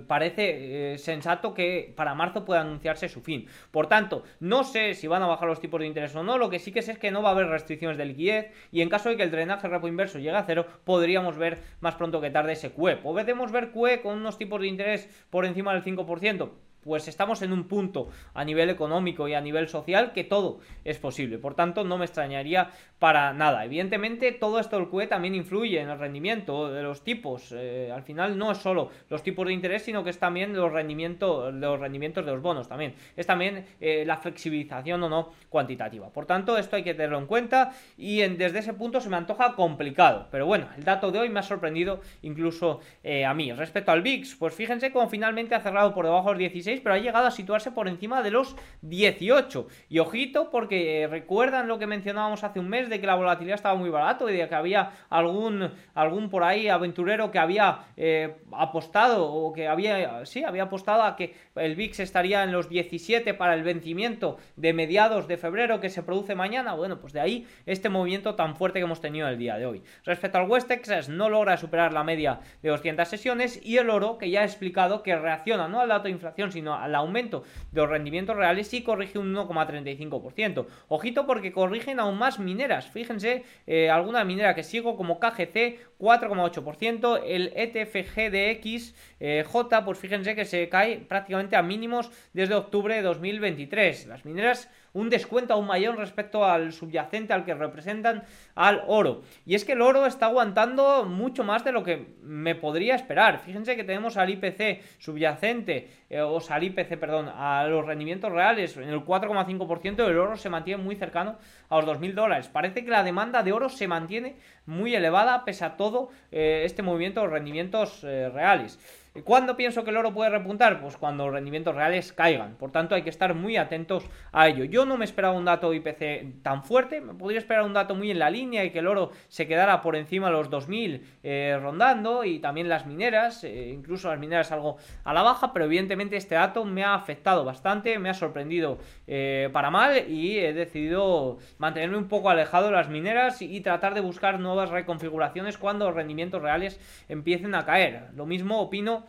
parece 0.08 0.94
eh, 0.94 0.98
sensato 0.98 1.54
que 1.54 1.94
para 1.96 2.16
marzo 2.16 2.46
pueda 2.46 2.62
anunciarse 2.62 3.10
su 3.10 3.22
fin. 3.22 3.48
Por 3.72 3.88
tanto, 3.88 4.24
no 4.40 4.64
sé 4.64 4.94
si 4.94 5.08
van 5.08 5.24
a 5.24 5.28
bajar 5.28 5.48
los 5.48 5.60
tipos 5.60 5.80
de 5.80 5.88
interés 5.88 6.16
o 6.16 6.24
no, 6.24 6.38
lo 6.38 6.50
que 6.50 6.60
sí 6.60 6.72
que 6.72 6.82
sé 6.82 6.94
es 6.94 7.00
que 7.00 7.12
no 7.12 7.22
va 7.22 7.30
a 7.30 7.32
haber 7.34 7.48
restricciones 7.48 7.98
de 7.98 8.06
liquidez 8.06 8.52
y 8.72 8.82
en 8.82 8.90
caso 8.90 9.10
de 9.10 9.18
que 9.18 9.24
el 9.24 9.32
drenaje 9.32 9.68
repo 9.68 9.88
inverso 9.88 10.20
llegue 10.20 10.36
a 10.36 10.44
cero, 10.44 10.66
podríamos 10.84 11.38
ver 11.38 11.60
más 11.82 11.96
pronto 11.96 12.22
que 12.22 12.32
tarde 12.32 12.54
ese 12.54 12.72
QE. 12.72 12.98
Podemos 12.98 13.52
ver 13.52 13.72
QE 13.72 14.02
con 14.02 14.18
unos 14.18 14.38
tipos 14.38 14.62
de 14.62 14.68
interés 14.68 15.10
por 15.30 15.46
encima 15.46 15.74
del 15.74 15.84
5%, 15.84 16.50
pues 16.82 17.08
estamos 17.08 17.42
en 17.42 17.52
un 17.52 17.68
punto 17.68 18.10
a 18.34 18.46
nivel 18.46 18.70
económico 18.70 19.28
y 19.28 19.34
a 19.34 19.42
nivel 19.42 19.68
social 19.68 20.14
que 20.14 20.24
todo 20.24 20.60
es 20.84 20.98
posible. 20.98 21.38
Por 21.38 21.56
tanto, 21.56 21.84
no 21.84 21.98
me 21.98 22.06
extrañaría 22.06 22.72
para 23.00 23.34
nada. 23.34 23.64
Evidentemente, 23.64 24.34
todo 24.34 24.60
esto 24.60 24.78
del 24.78 24.90
QE 24.90 25.08
también 25.08 25.34
influye 25.34 25.80
en 25.80 25.90
el 25.90 25.98
rendimiento 25.98 26.70
de 26.70 26.84
los 26.84 27.02
tipos. 27.02 27.54
Eh, 27.54 27.90
al 27.94 28.04
final 28.04 28.38
no 28.38 28.52
es 28.52 28.58
solo 28.58 28.90
los 29.10 29.24
tipos 29.24 29.48
de 29.48 29.54
interés, 29.54 29.84
sino 29.84 30.04
que 30.04 30.10
es 30.10 30.20
también 30.20 30.54
los, 30.54 30.72
rendimientos, 30.72 31.54
los 31.54 31.80
rendimientos 31.80 32.26
de 32.26 32.34
los 32.34 32.42
bonos 32.42 32.68
también. 32.68 32.94
Es 33.16 33.26
también 33.26 33.66
eh, 33.80 34.04
la 34.06 34.18
flexibilización 34.18 35.02
o 35.04 35.10
no 35.10 35.32
cuantitativa. 35.48 36.10
Por 36.10 36.26
tanto, 36.26 36.58
esto 36.58 36.76
hay 36.76 36.84
que 36.84 36.94
tenerlo 36.94 37.20
en 37.20 37.26
cuenta 37.26 37.72
y 37.98 38.20
desde 38.20 38.60
ese 38.60 38.74
punto 38.74 39.00
se 39.00 39.10
me 39.10 39.16
antoja 39.16 39.56
complicado. 39.56 40.28
Pero 40.30 40.46
bueno, 40.46 40.68
el 40.78 40.84
dato 40.84 41.10
de 41.12 41.20
hoy 41.20 41.30
me 41.30 41.40
ha 41.40 41.44
sorprendido 41.44 42.02
incluso 42.22 42.82
eh, 43.04 43.24
a 43.24 43.34
mí. 43.34 43.54
Respecto 43.54 43.92
al 43.92 44.02
VIX, 44.02 44.36
pues 44.36 44.54
fíjense 44.54 44.92
cómo 44.92 45.10
finalmente 45.10 45.56
ha 45.56 45.62
cerrado 45.62 45.94
por 45.94 46.04
debajo 46.06 46.28
de 46.28 46.34
los 46.34 46.40
16 46.40 46.82
pero 46.84 46.96
ha 46.96 47.00
llegado 47.00 47.28
a 47.28 47.32
situarse 47.32 47.72
por 47.72 47.88
encima 47.88 48.22
de 48.22 48.32
los 48.32 48.58
18. 48.82 49.68
Y 49.88 50.00
ojito, 50.00 50.50
porque 50.52 51.08
recuerdan 51.10 51.70
lo 51.70 51.80
que 51.80 51.88
mencionábamos 51.88 52.44
hace 52.44 52.60
un 52.60 52.68
mes 52.68 52.89
de 52.90 53.00
que 53.00 53.08
la 53.08 53.16
volatilidad 53.16 53.56
estaba 53.56 53.76
muy 53.76 53.90
barato 53.90 54.30
y 54.30 54.36
de 54.36 54.48
que 54.48 54.56
había 54.56 54.92
algún, 55.10 55.72
algún 55.94 56.30
por 56.30 56.44
ahí 56.44 56.68
aventurero 56.68 57.32
que 57.32 57.40
había 57.40 57.80
eh, 57.98 58.36
apostado 58.52 59.32
o 59.32 59.54
que 59.54 59.68
había, 59.68 60.26
sí, 60.26 60.44
había 60.44 60.64
apostado 60.64 61.04
a 61.04 61.16
que 61.16 61.36
el 61.56 61.76
VIX 61.76 62.00
estaría 62.00 62.44
en 62.44 62.52
los 62.52 62.70
17 62.70 63.34
para 63.34 63.54
el 63.54 63.64
vencimiento 63.64 64.38
de 64.56 64.74
mediados 64.74 65.28
de 65.28 65.38
febrero 65.38 65.80
que 65.80 65.90
se 65.90 66.04
produce 66.04 66.36
mañana. 66.36 66.74
Bueno, 66.74 67.00
pues 67.00 67.14
de 67.14 67.20
ahí 67.20 67.48
este 67.66 67.90
movimiento 67.90 68.36
tan 68.36 68.56
fuerte 68.56 68.80
que 68.80 68.86
hemos 68.86 69.02
tenido 69.02 69.28
el 69.28 69.38
día 69.38 69.58
de 69.58 69.66
hoy. 69.66 69.84
Respecto 70.04 70.38
al 70.38 70.50
West 70.50 70.68
Texas, 70.68 71.10
no 71.10 71.30
logra 71.30 71.58
superar 71.58 71.94
la 71.94 72.04
media 72.04 72.40
de 72.62 72.70
200 72.70 73.08
sesiones 73.08 73.60
y 73.64 73.78
el 73.78 73.90
oro, 73.90 74.18
que 74.18 74.30
ya 74.30 74.42
he 74.42 74.46
explicado 74.46 75.04
que 75.04 75.16
reacciona 75.16 75.68
no 75.68 75.80
al 75.80 75.90
dato 75.90 76.06
de 76.06 76.12
inflación, 76.12 76.52
sino 76.52 76.76
al 76.76 76.96
aumento 76.96 77.44
de 77.72 77.82
los 77.82 77.90
rendimientos 77.90 78.36
reales, 78.36 78.68
sí 78.68 78.84
corrige 78.84 79.20
un 79.20 79.34
1,35%. 79.34 80.66
Ojito 80.88 81.26
porque 81.26 81.52
corrigen 81.52 82.00
aún 82.00 82.18
más 82.18 82.40
mineras. 82.40 82.79
Fíjense, 82.88 83.44
eh, 83.68 83.90
alguna 83.90 84.24
minera 84.24 84.56
que 84.56 84.64
sigo 84.64 84.96
como 84.96 85.20
KGC 85.20 85.80
4,8%, 86.00 87.22
el 87.26 87.52
ETF 87.56 88.16
GDX 88.16 88.96
eh, 89.20 89.44
J, 89.46 89.86
pues 89.86 90.00
fíjense 90.00 90.36
que 90.36 90.46
se 90.46 90.70
cae 90.70 90.98
prácticamente 91.00 91.56
a 91.56 91.62
mínimos 91.62 92.12
desde 92.34 92.56
octubre 92.56 92.96
de 92.96 93.02
2023. 93.02 94.08
Las 94.08 94.26
mineras 94.26 94.70
un 94.94 95.10
descuento 95.10 95.54
aún 95.54 95.68
mayor 95.68 95.98
respecto 95.98 96.46
al 96.46 96.74
subyacente 96.74 97.34
al 97.34 97.46
que 97.46 97.54
representan 97.54 98.24
al 98.56 98.84
oro. 98.88 99.22
Y 99.46 99.56
es 99.56 99.66
que 99.66 99.74
el 99.74 99.82
oro 99.82 100.06
está 100.06 100.28
aguantando 100.28 101.06
mucho 101.06 101.44
más 101.44 101.64
de 101.64 101.72
lo 101.72 101.84
que 101.84 102.16
me 102.22 102.56
podría 102.56 102.96
esperar. 102.96 103.40
Fíjense 103.40 103.76
que 103.76 103.84
tenemos 103.84 104.18
al 104.18 104.30
IPC 104.30 104.82
subyacente, 105.00 105.90
eh, 106.10 106.22
o 106.22 106.40
al 106.50 106.64
IPC, 106.64 106.98
perdón, 106.98 107.30
a 107.34 107.66
los 107.68 107.86
rendimientos 107.86 108.32
reales 108.32 108.78
en 108.78 108.90
el 108.90 109.06
4,5%, 109.06 110.08
el 110.08 110.18
oro 110.18 110.38
se 110.38 110.50
mantiene 110.50 110.82
muy 110.82 110.96
cercano 110.96 111.38
a 111.70 111.82
los 111.82 111.86
2.000 111.86 112.14
dólares. 112.14 112.48
Parece 112.48 112.84
que 112.84 112.92
la 112.92 113.04
demanda 113.04 113.44
de 113.44 113.52
oro 113.52 113.70
se 113.70 113.88
mantiene 113.88 114.36
muy 114.66 114.96
elevada 114.96 115.46
pese 115.46 115.66
a 115.66 115.78
todo 115.78 116.10
eh, 116.32 116.64
este 116.66 116.82
movimiento 116.82 117.22
de 117.22 117.28
rendimientos 117.28 118.04
eh, 118.04 118.30
reales. 118.30 118.80
¿Cuándo 119.24 119.58
pienso 119.58 119.84
que 119.84 119.90
el 119.90 119.98
oro 119.98 120.14
puede 120.14 120.30
repuntar? 120.30 120.80
Pues 120.82 120.96
cuando 120.96 121.26
los 121.26 121.34
rendimientos 121.34 121.74
reales 121.74 122.14
caigan. 122.14 122.56
Por 122.56 122.72
tanto, 122.72 122.94
hay 122.94 123.02
que 123.02 123.10
estar 123.10 123.34
muy 123.34 123.58
atentos 123.58 124.06
a 124.32 124.48
ello. 124.48 124.66
Yo 124.66 124.86
no 124.86 124.98
me 124.98 125.06
esperaba 125.06 125.34
un 125.34 125.46
dato 125.46 125.74
IPC 125.74 126.44
tan 126.44 126.64
fuerte. 126.64 127.02
Me 127.02 127.16
podría 127.16 127.40
esperar 127.40 127.64
un 127.64 127.74
dato 127.74 127.96
muy 127.96 128.12
en 128.12 128.20
la 128.20 128.30
línea 128.30 128.64
y 128.64 128.70
que 128.70 128.80
el 128.80 128.88
oro 128.88 129.12
se 129.28 129.48
quedara 129.48 129.82
por 129.82 129.96
encima 129.96 130.28
de 130.28 130.34
los 130.34 130.52
2000 130.52 131.04
eh, 131.24 131.58
rondando. 131.60 132.24
Y 132.24 132.38
también 132.38 132.70
las 132.70 132.86
mineras, 132.86 133.44
eh, 133.44 133.72
incluso 133.74 134.10
las 134.10 134.20
mineras 134.20 134.52
algo 134.52 134.78
a 135.04 135.12
la 135.12 135.24
baja. 135.24 135.54
Pero 135.54 135.66
evidentemente 135.66 136.16
este 136.16 136.36
dato 136.36 136.64
me 136.64 136.84
ha 136.84 136.94
afectado 136.94 137.44
bastante, 137.44 137.98
me 137.98 138.10
ha 138.10 138.14
sorprendido 138.14 138.78
eh, 139.08 139.50
para 139.52 139.72
mal. 139.72 140.08
Y 140.08 140.38
he 140.38 140.54
decidido 140.54 141.40
mantenerme 141.58 141.98
un 141.98 142.08
poco 142.08 142.30
alejado 142.30 142.68
de 142.68 142.74
las 142.74 142.90
mineras 142.90 143.42
y, 143.42 143.56
y 143.56 143.62
tratar 143.62 143.96
de 143.96 144.02
buscar 144.02 144.40
nuevas 144.40 144.70
reconfiguraciones 144.70 145.58
cuando 145.58 145.88
los 145.88 145.96
rendimientos 145.96 146.44
reales 146.44 146.80
empiecen 147.10 147.56
a 147.56 147.66
caer. 147.66 148.10
Lo 148.14 148.28
mismo 148.28 148.62
opino 148.62 149.00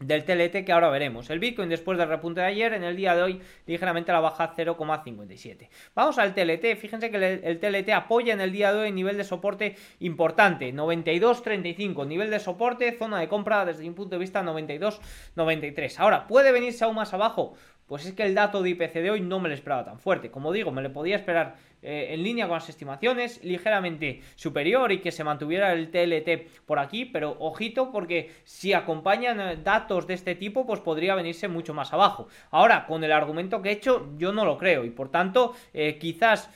del 0.00 0.24
TLT 0.24 0.64
que 0.64 0.72
ahora 0.72 0.90
veremos. 0.90 1.30
El 1.30 1.38
Bitcoin 1.38 1.68
después 1.68 1.96
del 1.96 2.08
repunte 2.08 2.40
de 2.40 2.46
ayer, 2.46 2.74
en 2.74 2.84
el 2.84 2.96
día 2.96 3.14
de 3.14 3.22
hoy 3.22 3.40
ligeramente 3.66 4.12
la 4.12 4.20
baja 4.20 4.52
0,57. 4.54 5.68
Vamos 5.94 6.18
al 6.18 6.34
TLT, 6.34 6.76
fíjense 6.78 7.10
que 7.10 7.40
el, 7.42 7.58
TLT 7.58 7.90
apoya 7.90 8.34
en 8.34 8.40
el 8.40 8.52
día 8.52 8.72
de 8.72 8.80
hoy 8.80 8.92
nivel 8.92 9.16
de 9.16 9.24
soporte 9.24 9.76
importante, 10.00 10.72
92.35, 10.74 12.06
nivel 12.06 12.30
de 12.30 12.40
soporte, 12.40 12.92
zona 12.92 13.20
de 13.20 13.28
compra 13.28 13.64
desde 13.64 13.84
mi 13.84 13.90
punto 13.90 14.16
de 14.16 14.20
vista 14.20 14.42
92.93. 14.42 15.98
Ahora, 15.98 16.26
¿puede 16.26 16.52
venirse 16.52 16.84
aún 16.84 16.96
más 16.96 17.14
abajo? 17.14 17.54
Pues 17.86 18.04
es 18.04 18.14
que 18.14 18.24
el 18.24 18.34
dato 18.34 18.62
de 18.62 18.70
IPC 18.70 18.94
de 18.94 19.10
hoy 19.12 19.20
no 19.20 19.38
me 19.38 19.48
lo 19.48 19.54
esperaba 19.54 19.84
tan 19.84 20.00
fuerte. 20.00 20.30
Como 20.30 20.52
digo, 20.52 20.72
me 20.72 20.82
lo 20.82 20.92
podía 20.92 21.14
esperar 21.14 21.54
eh, 21.86 22.14
en 22.14 22.24
línea 22.24 22.48
con 22.48 22.54
las 22.54 22.68
estimaciones, 22.68 23.44
ligeramente 23.44 24.20
superior 24.34 24.90
y 24.90 24.98
que 24.98 25.12
se 25.12 25.22
mantuviera 25.22 25.72
el 25.72 25.92
TLT 25.92 26.64
por 26.66 26.80
aquí, 26.80 27.04
pero 27.04 27.36
ojito 27.38 27.92
porque 27.92 28.32
si 28.42 28.72
acompañan 28.72 29.38
eh, 29.40 29.56
datos 29.62 30.08
de 30.08 30.14
este 30.14 30.34
tipo, 30.34 30.66
pues 30.66 30.80
podría 30.80 31.14
venirse 31.14 31.46
mucho 31.46 31.74
más 31.74 31.92
abajo. 31.92 32.26
Ahora, 32.50 32.86
con 32.86 33.04
el 33.04 33.12
argumento 33.12 33.62
que 33.62 33.68
he 33.68 33.72
hecho, 33.72 34.08
yo 34.18 34.32
no 34.32 34.44
lo 34.44 34.58
creo 34.58 34.84
y 34.84 34.90
por 34.90 35.12
tanto, 35.12 35.54
eh, 35.72 35.96
quizás 36.00 36.50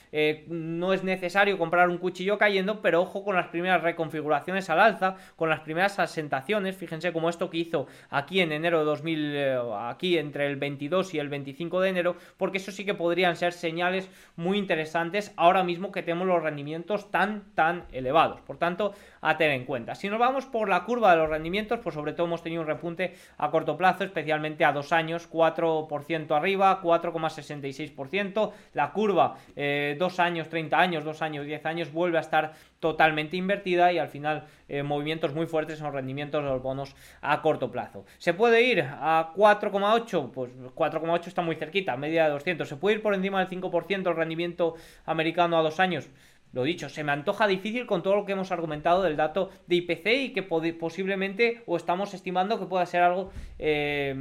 no 0.48 0.92
es 0.92 1.04
necesario 1.04 1.56
comprar 1.56 1.88
un 1.88 1.98
cuchillo 1.98 2.36
cayendo, 2.36 2.82
pero 2.82 3.02
ojo 3.02 3.22
con 3.22 3.36
las 3.36 3.46
primeras 3.46 3.82
reconfiguraciones 3.82 4.68
al 4.68 4.80
alza, 4.80 5.14
con 5.36 5.48
las 5.48 5.60
primeras 5.60 6.00
asentaciones, 6.00 6.76
fíjense 6.76 7.12
como 7.12 7.30
esto 7.30 7.48
que 7.48 7.58
hizo 7.58 7.86
aquí 8.08 8.40
en 8.40 8.50
enero 8.50 8.80
de 8.80 8.84
2000, 8.86 9.36
aquí 9.78 10.18
entre 10.18 10.48
el 10.48 10.56
22 10.56 11.14
y 11.14 11.20
el 11.20 11.28
25 11.28 11.80
de 11.80 11.88
enero, 11.90 12.16
porque 12.36 12.58
eso 12.58 12.72
sí 12.72 12.84
que 12.84 12.94
podrían 12.94 13.36
ser 13.36 13.52
señales 13.52 14.10
muy 14.34 14.58
interesantes 14.58 15.19
ahora 15.36 15.64
mismo 15.64 15.92
que 15.92 16.02
tenemos 16.02 16.26
los 16.26 16.42
rendimientos 16.42 17.10
tan, 17.10 17.54
tan 17.54 17.84
elevados. 17.92 18.40
Por 18.40 18.56
tanto, 18.58 18.94
a 19.20 19.36
tener 19.36 19.54
en 19.54 19.64
cuenta. 19.64 19.94
Si 19.94 20.08
nos 20.08 20.18
vamos 20.18 20.46
por 20.46 20.68
la 20.68 20.84
curva 20.84 21.12
de 21.12 21.18
los 21.18 21.28
rendimientos, 21.28 21.80
pues 21.80 21.94
sobre 21.94 22.12
todo 22.12 22.26
hemos 22.26 22.42
tenido 22.42 22.62
un 22.62 22.68
repunte 22.68 23.14
a 23.38 23.50
corto 23.50 23.76
plazo, 23.76 24.04
especialmente 24.04 24.64
a 24.64 24.72
dos 24.72 24.92
años, 24.92 25.28
4% 25.30 26.36
arriba, 26.36 26.80
4,66%. 26.82 28.52
La 28.74 28.92
curva, 28.92 29.36
eh, 29.56 29.96
dos 29.98 30.20
años, 30.20 30.48
30 30.48 30.78
años, 30.78 31.04
dos 31.04 31.22
años, 31.22 31.46
10 31.46 31.66
años, 31.66 31.92
vuelve 31.92 32.18
a 32.18 32.22
estar 32.22 32.52
totalmente 32.80 33.36
invertida 33.36 33.92
y 33.92 33.98
al 33.98 34.08
final 34.08 34.46
eh, 34.68 34.82
movimientos 34.82 35.34
muy 35.34 35.46
fuertes 35.46 35.78
en 35.78 35.84
los 35.84 35.94
rendimientos 35.94 36.42
de 36.42 36.48
los 36.48 36.62
bonos 36.62 36.96
a 37.20 37.42
corto 37.42 37.70
plazo. 37.70 38.04
¿Se 38.18 38.32
puede 38.32 38.62
ir 38.62 38.82
a 38.82 39.32
4,8? 39.36 40.30
Pues 40.32 40.50
4,8 40.74 41.26
está 41.26 41.42
muy 41.42 41.56
cerquita, 41.56 41.96
media 41.96 42.24
de 42.24 42.30
200. 42.30 42.68
¿Se 42.68 42.76
puede 42.76 42.96
ir 42.96 43.02
por 43.02 43.14
encima 43.14 43.44
del 43.44 43.60
5% 43.60 44.08
el 44.08 44.16
rendimiento 44.16 44.74
americano 45.04 45.58
a 45.58 45.62
dos 45.62 45.78
años? 45.78 46.08
Lo 46.52 46.64
dicho, 46.64 46.88
se 46.88 47.04
me 47.04 47.12
antoja 47.12 47.46
difícil 47.46 47.86
con 47.86 48.02
todo 48.02 48.16
lo 48.16 48.24
que 48.24 48.32
hemos 48.32 48.50
argumentado 48.50 49.02
del 49.02 49.16
dato 49.16 49.50
de 49.66 49.76
IPC 49.76 50.06
y 50.06 50.32
que 50.32 50.42
posiblemente 50.42 51.62
o 51.66 51.76
estamos 51.76 52.12
estimando 52.14 52.58
que 52.58 52.66
pueda 52.66 52.84
ser 52.86 53.02
algo, 53.02 53.30
eh, 53.58 54.14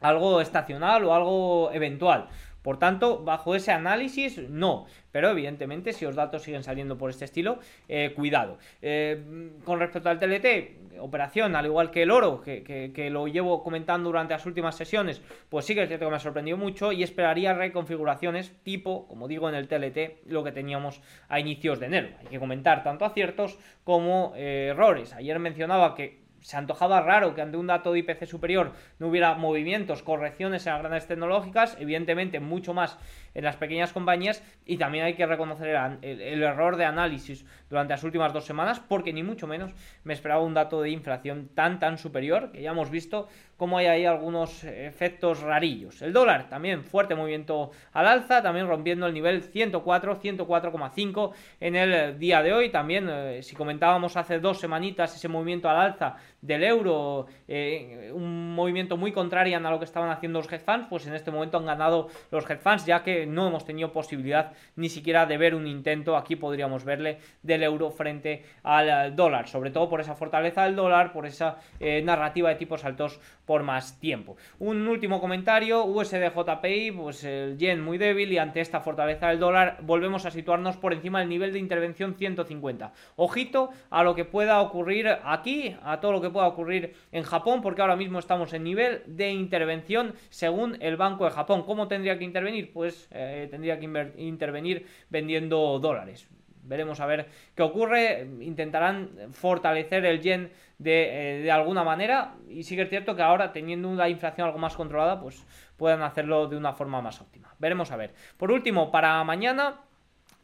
algo 0.00 0.40
estacional 0.40 1.04
o 1.04 1.14
algo 1.14 1.72
eventual. 1.72 2.28
Por 2.66 2.80
tanto, 2.80 3.22
bajo 3.22 3.54
ese 3.54 3.70
análisis, 3.70 4.38
no. 4.50 4.86
Pero 5.12 5.30
evidentemente, 5.30 5.92
si 5.92 6.04
los 6.04 6.16
datos 6.16 6.42
siguen 6.42 6.64
saliendo 6.64 6.98
por 6.98 7.10
este 7.10 7.24
estilo, 7.24 7.60
eh, 7.88 8.12
cuidado. 8.16 8.58
Eh, 8.82 9.52
con 9.64 9.78
respecto 9.78 10.08
al 10.08 10.18
TLT, 10.18 10.98
operación, 10.98 11.54
al 11.54 11.66
igual 11.66 11.92
que 11.92 12.02
el 12.02 12.10
oro, 12.10 12.40
que, 12.40 13.08
lo 13.08 13.28
llevo 13.28 13.62
comentando 13.62 14.08
durante 14.08 14.34
las 14.34 14.46
últimas 14.46 14.74
sesiones, 14.74 15.22
pues 15.48 15.64
sí 15.64 15.76
que 15.76 15.82
es 15.84 15.88
cierto 15.88 16.06
que 16.06 16.10
me 16.10 16.16
ha 16.16 16.18
sorprendido 16.18 16.56
mucho 16.56 16.90
y 16.90 17.04
esperaría 17.04 17.54
reconfiguraciones 17.54 18.52
tipo, 18.64 19.06
como 19.06 19.28
digo 19.28 19.48
en 19.48 19.54
el 19.54 19.68
TLT, 19.68 20.26
lo 20.26 20.42
que 20.42 20.50
teníamos 20.50 21.00
a 21.28 21.38
inicios 21.38 21.78
de 21.78 21.86
enero. 21.86 22.08
Hay 22.18 22.26
que 22.26 22.40
comentar 22.40 22.82
tanto 22.82 23.04
aciertos 23.04 23.60
como 23.84 24.32
eh, 24.34 24.70
errores. 24.72 25.12
Ayer 25.12 25.38
mencionaba 25.38 25.94
que 25.94 26.25
se 26.46 26.56
antojaba 26.56 27.00
raro 27.00 27.34
que 27.34 27.42
ante 27.42 27.56
un 27.56 27.66
dato 27.66 27.90
de 27.90 27.98
IPC 27.98 28.24
superior 28.24 28.70
no 29.00 29.08
hubiera 29.08 29.34
movimientos, 29.34 30.04
correcciones 30.04 30.64
en 30.64 30.74
las 30.74 30.82
grandes 30.82 31.08
tecnológicas, 31.08 31.76
evidentemente 31.80 32.38
mucho 32.38 32.72
más 32.72 32.98
en 33.34 33.42
las 33.42 33.56
pequeñas 33.56 33.92
compañías 33.92 34.44
y 34.64 34.76
también 34.76 35.04
hay 35.04 35.14
que 35.14 35.26
reconocer 35.26 35.76
el, 36.02 36.42
error 36.44 36.76
de 36.76 36.84
análisis 36.84 37.44
durante 37.68 37.94
las 37.94 38.04
últimas 38.04 38.32
dos 38.32 38.44
semanas 38.44 38.78
porque 38.78 39.12
ni 39.12 39.24
mucho 39.24 39.48
menos 39.48 39.72
me 40.04 40.12
esperaba 40.14 40.40
un 40.40 40.54
dato 40.54 40.80
de 40.80 40.90
inflación 40.90 41.50
tan 41.52 41.80
tan 41.80 41.98
superior 41.98 42.52
que 42.52 42.62
ya 42.62 42.70
hemos 42.70 42.90
visto 42.90 43.28
cómo 43.56 43.78
hay 43.78 43.86
ahí 43.86 44.04
algunos 44.04 44.64
efectos 44.64 45.40
rarillos. 45.40 46.00
El 46.02 46.12
dólar 46.12 46.48
también 46.48 46.84
fuerte 46.84 47.14
movimiento 47.14 47.70
al 47.92 48.06
alza, 48.06 48.42
también 48.42 48.68
rompiendo 48.68 49.06
el 49.06 49.14
nivel 49.14 49.42
104, 49.42 50.20
104,5 50.20 51.32
en 51.60 51.76
el 51.76 52.18
día 52.18 52.42
de 52.42 52.52
hoy. 52.52 52.70
También 52.70 53.08
eh, 53.10 53.42
si 53.42 53.56
comentábamos 53.56 54.16
hace 54.16 54.38
dos 54.38 54.60
semanitas 54.60 55.14
ese 55.14 55.28
movimiento 55.28 55.68
al 55.68 55.78
alza 55.78 56.16
del 56.46 56.64
euro, 56.64 57.26
eh, 57.48 58.10
un 58.14 58.54
movimiento 58.54 58.96
muy 58.96 59.12
contrario 59.12 59.56
a 59.56 59.70
lo 59.70 59.78
que 59.78 59.84
estaban 59.84 60.10
haciendo 60.10 60.38
los 60.38 60.52
hedge 60.52 60.64
funds, 60.64 60.86
pues 60.88 61.06
en 61.06 61.14
este 61.14 61.30
momento 61.30 61.58
han 61.58 61.66
ganado 61.66 62.08
los 62.30 62.48
hedge 62.48 62.60
funds 62.60 62.86
ya 62.86 63.02
que 63.02 63.26
no 63.26 63.48
hemos 63.48 63.64
tenido 63.64 63.92
posibilidad 63.92 64.52
ni 64.76 64.88
siquiera 64.88 65.26
de 65.26 65.38
ver 65.38 65.54
un 65.54 65.66
intento, 65.66 66.16
aquí 66.16 66.36
podríamos 66.36 66.84
verle, 66.84 67.18
del 67.42 67.62
euro 67.62 67.90
frente 67.90 68.44
al 68.62 69.14
dólar, 69.16 69.48
sobre 69.48 69.70
todo 69.70 69.88
por 69.88 70.00
esa 70.00 70.14
fortaleza 70.14 70.64
del 70.64 70.76
dólar, 70.76 71.12
por 71.12 71.26
esa 71.26 71.58
eh, 71.80 72.02
narrativa 72.02 72.48
de 72.48 72.56
tipos 72.56 72.84
altos 72.84 73.20
por 73.44 73.62
más 73.62 73.98
tiempo. 74.00 74.36
Un 74.58 74.86
último 74.88 75.20
comentario, 75.20 75.84
USDJPI, 75.84 76.92
pues 76.92 77.24
el 77.24 77.56
yen 77.58 77.82
muy 77.82 77.98
débil 77.98 78.32
y 78.32 78.38
ante 78.38 78.60
esta 78.60 78.80
fortaleza 78.80 79.28
del 79.28 79.38
dólar 79.38 79.78
volvemos 79.82 80.26
a 80.26 80.30
situarnos 80.30 80.76
por 80.76 80.92
encima 80.92 81.20
del 81.20 81.28
nivel 81.28 81.52
de 81.52 81.58
intervención 81.58 82.14
150. 82.14 82.92
Ojito 83.16 83.70
a 83.90 84.02
lo 84.02 84.14
que 84.14 84.24
pueda 84.24 84.60
ocurrir 84.60 85.08
aquí, 85.24 85.76
a 85.82 86.00
todo 86.00 86.12
lo 86.12 86.20
que 86.20 86.30
pueda 86.36 86.48
ocurrir 86.48 86.94
en 87.12 87.22
Japón, 87.22 87.62
porque 87.62 87.80
ahora 87.80 87.96
mismo 87.96 88.18
estamos 88.18 88.52
en 88.52 88.62
nivel 88.62 89.02
de 89.06 89.30
intervención 89.30 90.12
según 90.28 90.76
el 90.80 90.98
Banco 90.98 91.24
de 91.24 91.30
Japón. 91.30 91.62
¿Cómo 91.62 91.88
tendría 91.88 92.18
que 92.18 92.24
intervenir? 92.24 92.74
Pues 92.74 93.08
eh, 93.10 93.48
tendría 93.50 93.78
que 93.78 93.86
intervenir 94.18 94.86
vendiendo 95.08 95.78
dólares. 95.78 96.28
Veremos 96.62 97.00
a 97.00 97.06
ver 97.06 97.26
qué 97.54 97.62
ocurre. 97.62 98.28
Intentarán 98.42 99.32
fortalecer 99.32 100.04
el 100.04 100.20
yen 100.20 100.50
de, 100.76 101.38
eh, 101.38 101.42
de, 101.42 101.50
alguna 101.50 101.84
manera. 101.84 102.34
Y 102.50 102.64
sí 102.64 102.76
que 102.76 102.82
es 102.82 102.90
cierto 102.90 103.16
que 103.16 103.22
ahora, 103.22 103.50
teniendo 103.50 103.88
una 103.88 104.06
inflación 104.10 104.46
algo 104.46 104.58
más 104.58 104.76
controlada, 104.76 105.18
pues 105.18 105.42
puedan 105.78 106.02
hacerlo 106.02 106.48
de 106.48 106.58
una 106.58 106.74
forma 106.74 107.00
más 107.00 107.18
óptima. 107.22 107.54
Veremos 107.58 107.90
a 107.92 107.96
ver. 107.96 108.12
Por 108.36 108.52
último, 108.52 108.90
para 108.90 109.24
mañana 109.24 109.85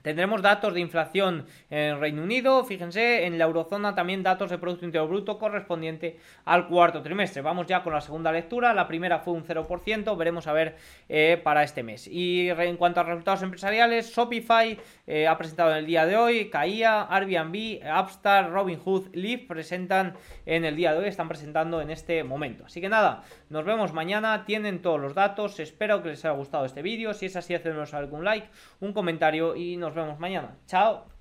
Tendremos 0.03 0.43
datos 0.43 0.75
de 0.75 0.81
inflación 0.81 1.47
en 1.71 2.01
Reino 2.01 2.23
Unido, 2.23 2.65
fíjense, 2.65 3.25
en 3.25 3.39
la 3.39 3.45
eurozona 3.45 3.95
también 3.95 4.25
datos 4.25 4.51
de 4.51 4.59
Producto 4.59 4.85
Interior 4.85 5.09
Bruto 5.09 5.39
correspondiente 5.39 6.19
al 6.45 6.67
cuarto 6.67 7.03
trimestre. 7.03 7.41
Vamos 7.41 7.69
ya 7.69 7.85
con 7.85 7.93
la 7.93 8.01
segunda 8.01 8.33
lectura, 8.33 8.75
la 8.75 8.89
primera 8.89 9.21
fue 9.21 9.35
un 9.35 9.45
0%, 9.45 10.17
veremos 10.17 10.49
a 10.49 10.53
ver 10.53 10.77
eh, 11.09 11.41
para 11.43 11.63
este 11.63 11.85
mes. 11.85 12.09
Y 12.09 12.49
en 12.51 12.77
cuanto 12.77 13.01
a 13.01 13.05
resultados 13.05 13.43
empresariales, 13.43 14.13
Shopify 14.13 14.77
eh, 15.07 15.29
ha 15.29 15.39
presentado 15.39 15.71
en 15.71 15.77
el 15.79 15.87
día 15.87 16.05
de 16.05 16.17
hoy, 16.17 16.51
Caía, 16.51 17.07
Airbnb, 17.09 17.81
Upstart, 18.01 18.51
Robinhood, 18.51 19.15
Lyft 19.15 19.47
presentan 19.47 20.15
en 20.47 20.65
el 20.65 20.75
día 20.75 20.93
de 20.93 20.99
hoy, 20.99 21.07
están 21.07 21.29
presentando 21.29 21.81
en 21.81 21.91
este 21.91 22.25
momento. 22.25 22.65
Así 22.67 22.81
que 22.81 22.89
nada, 22.89 23.23
nos 23.51 23.65
vemos 23.65 23.93
mañana, 23.93 24.45
tienen 24.47 24.83
todos 24.83 25.01
los 25.01 25.15
datos, 25.15 25.61
espero 25.61 26.03
que 26.03 26.09
les 26.09 26.25
haya 26.25 26.35
gustado 26.35 26.65
este 26.65 26.83
vídeo, 26.83 27.15
si 27.15 27.27
es 27.27 27.37
así, 27.37 27.55
hacernos 27.55 27.95
algún 27.95 28.25
like, 28.25 28.49
un 28.81 28.93
comentario 28.93 29.55
y 29.55 29.77
nos 29.95 30.05
vemos 30.07 30.19
mañana. 30.19 30.57
Chao. 30.67 31.12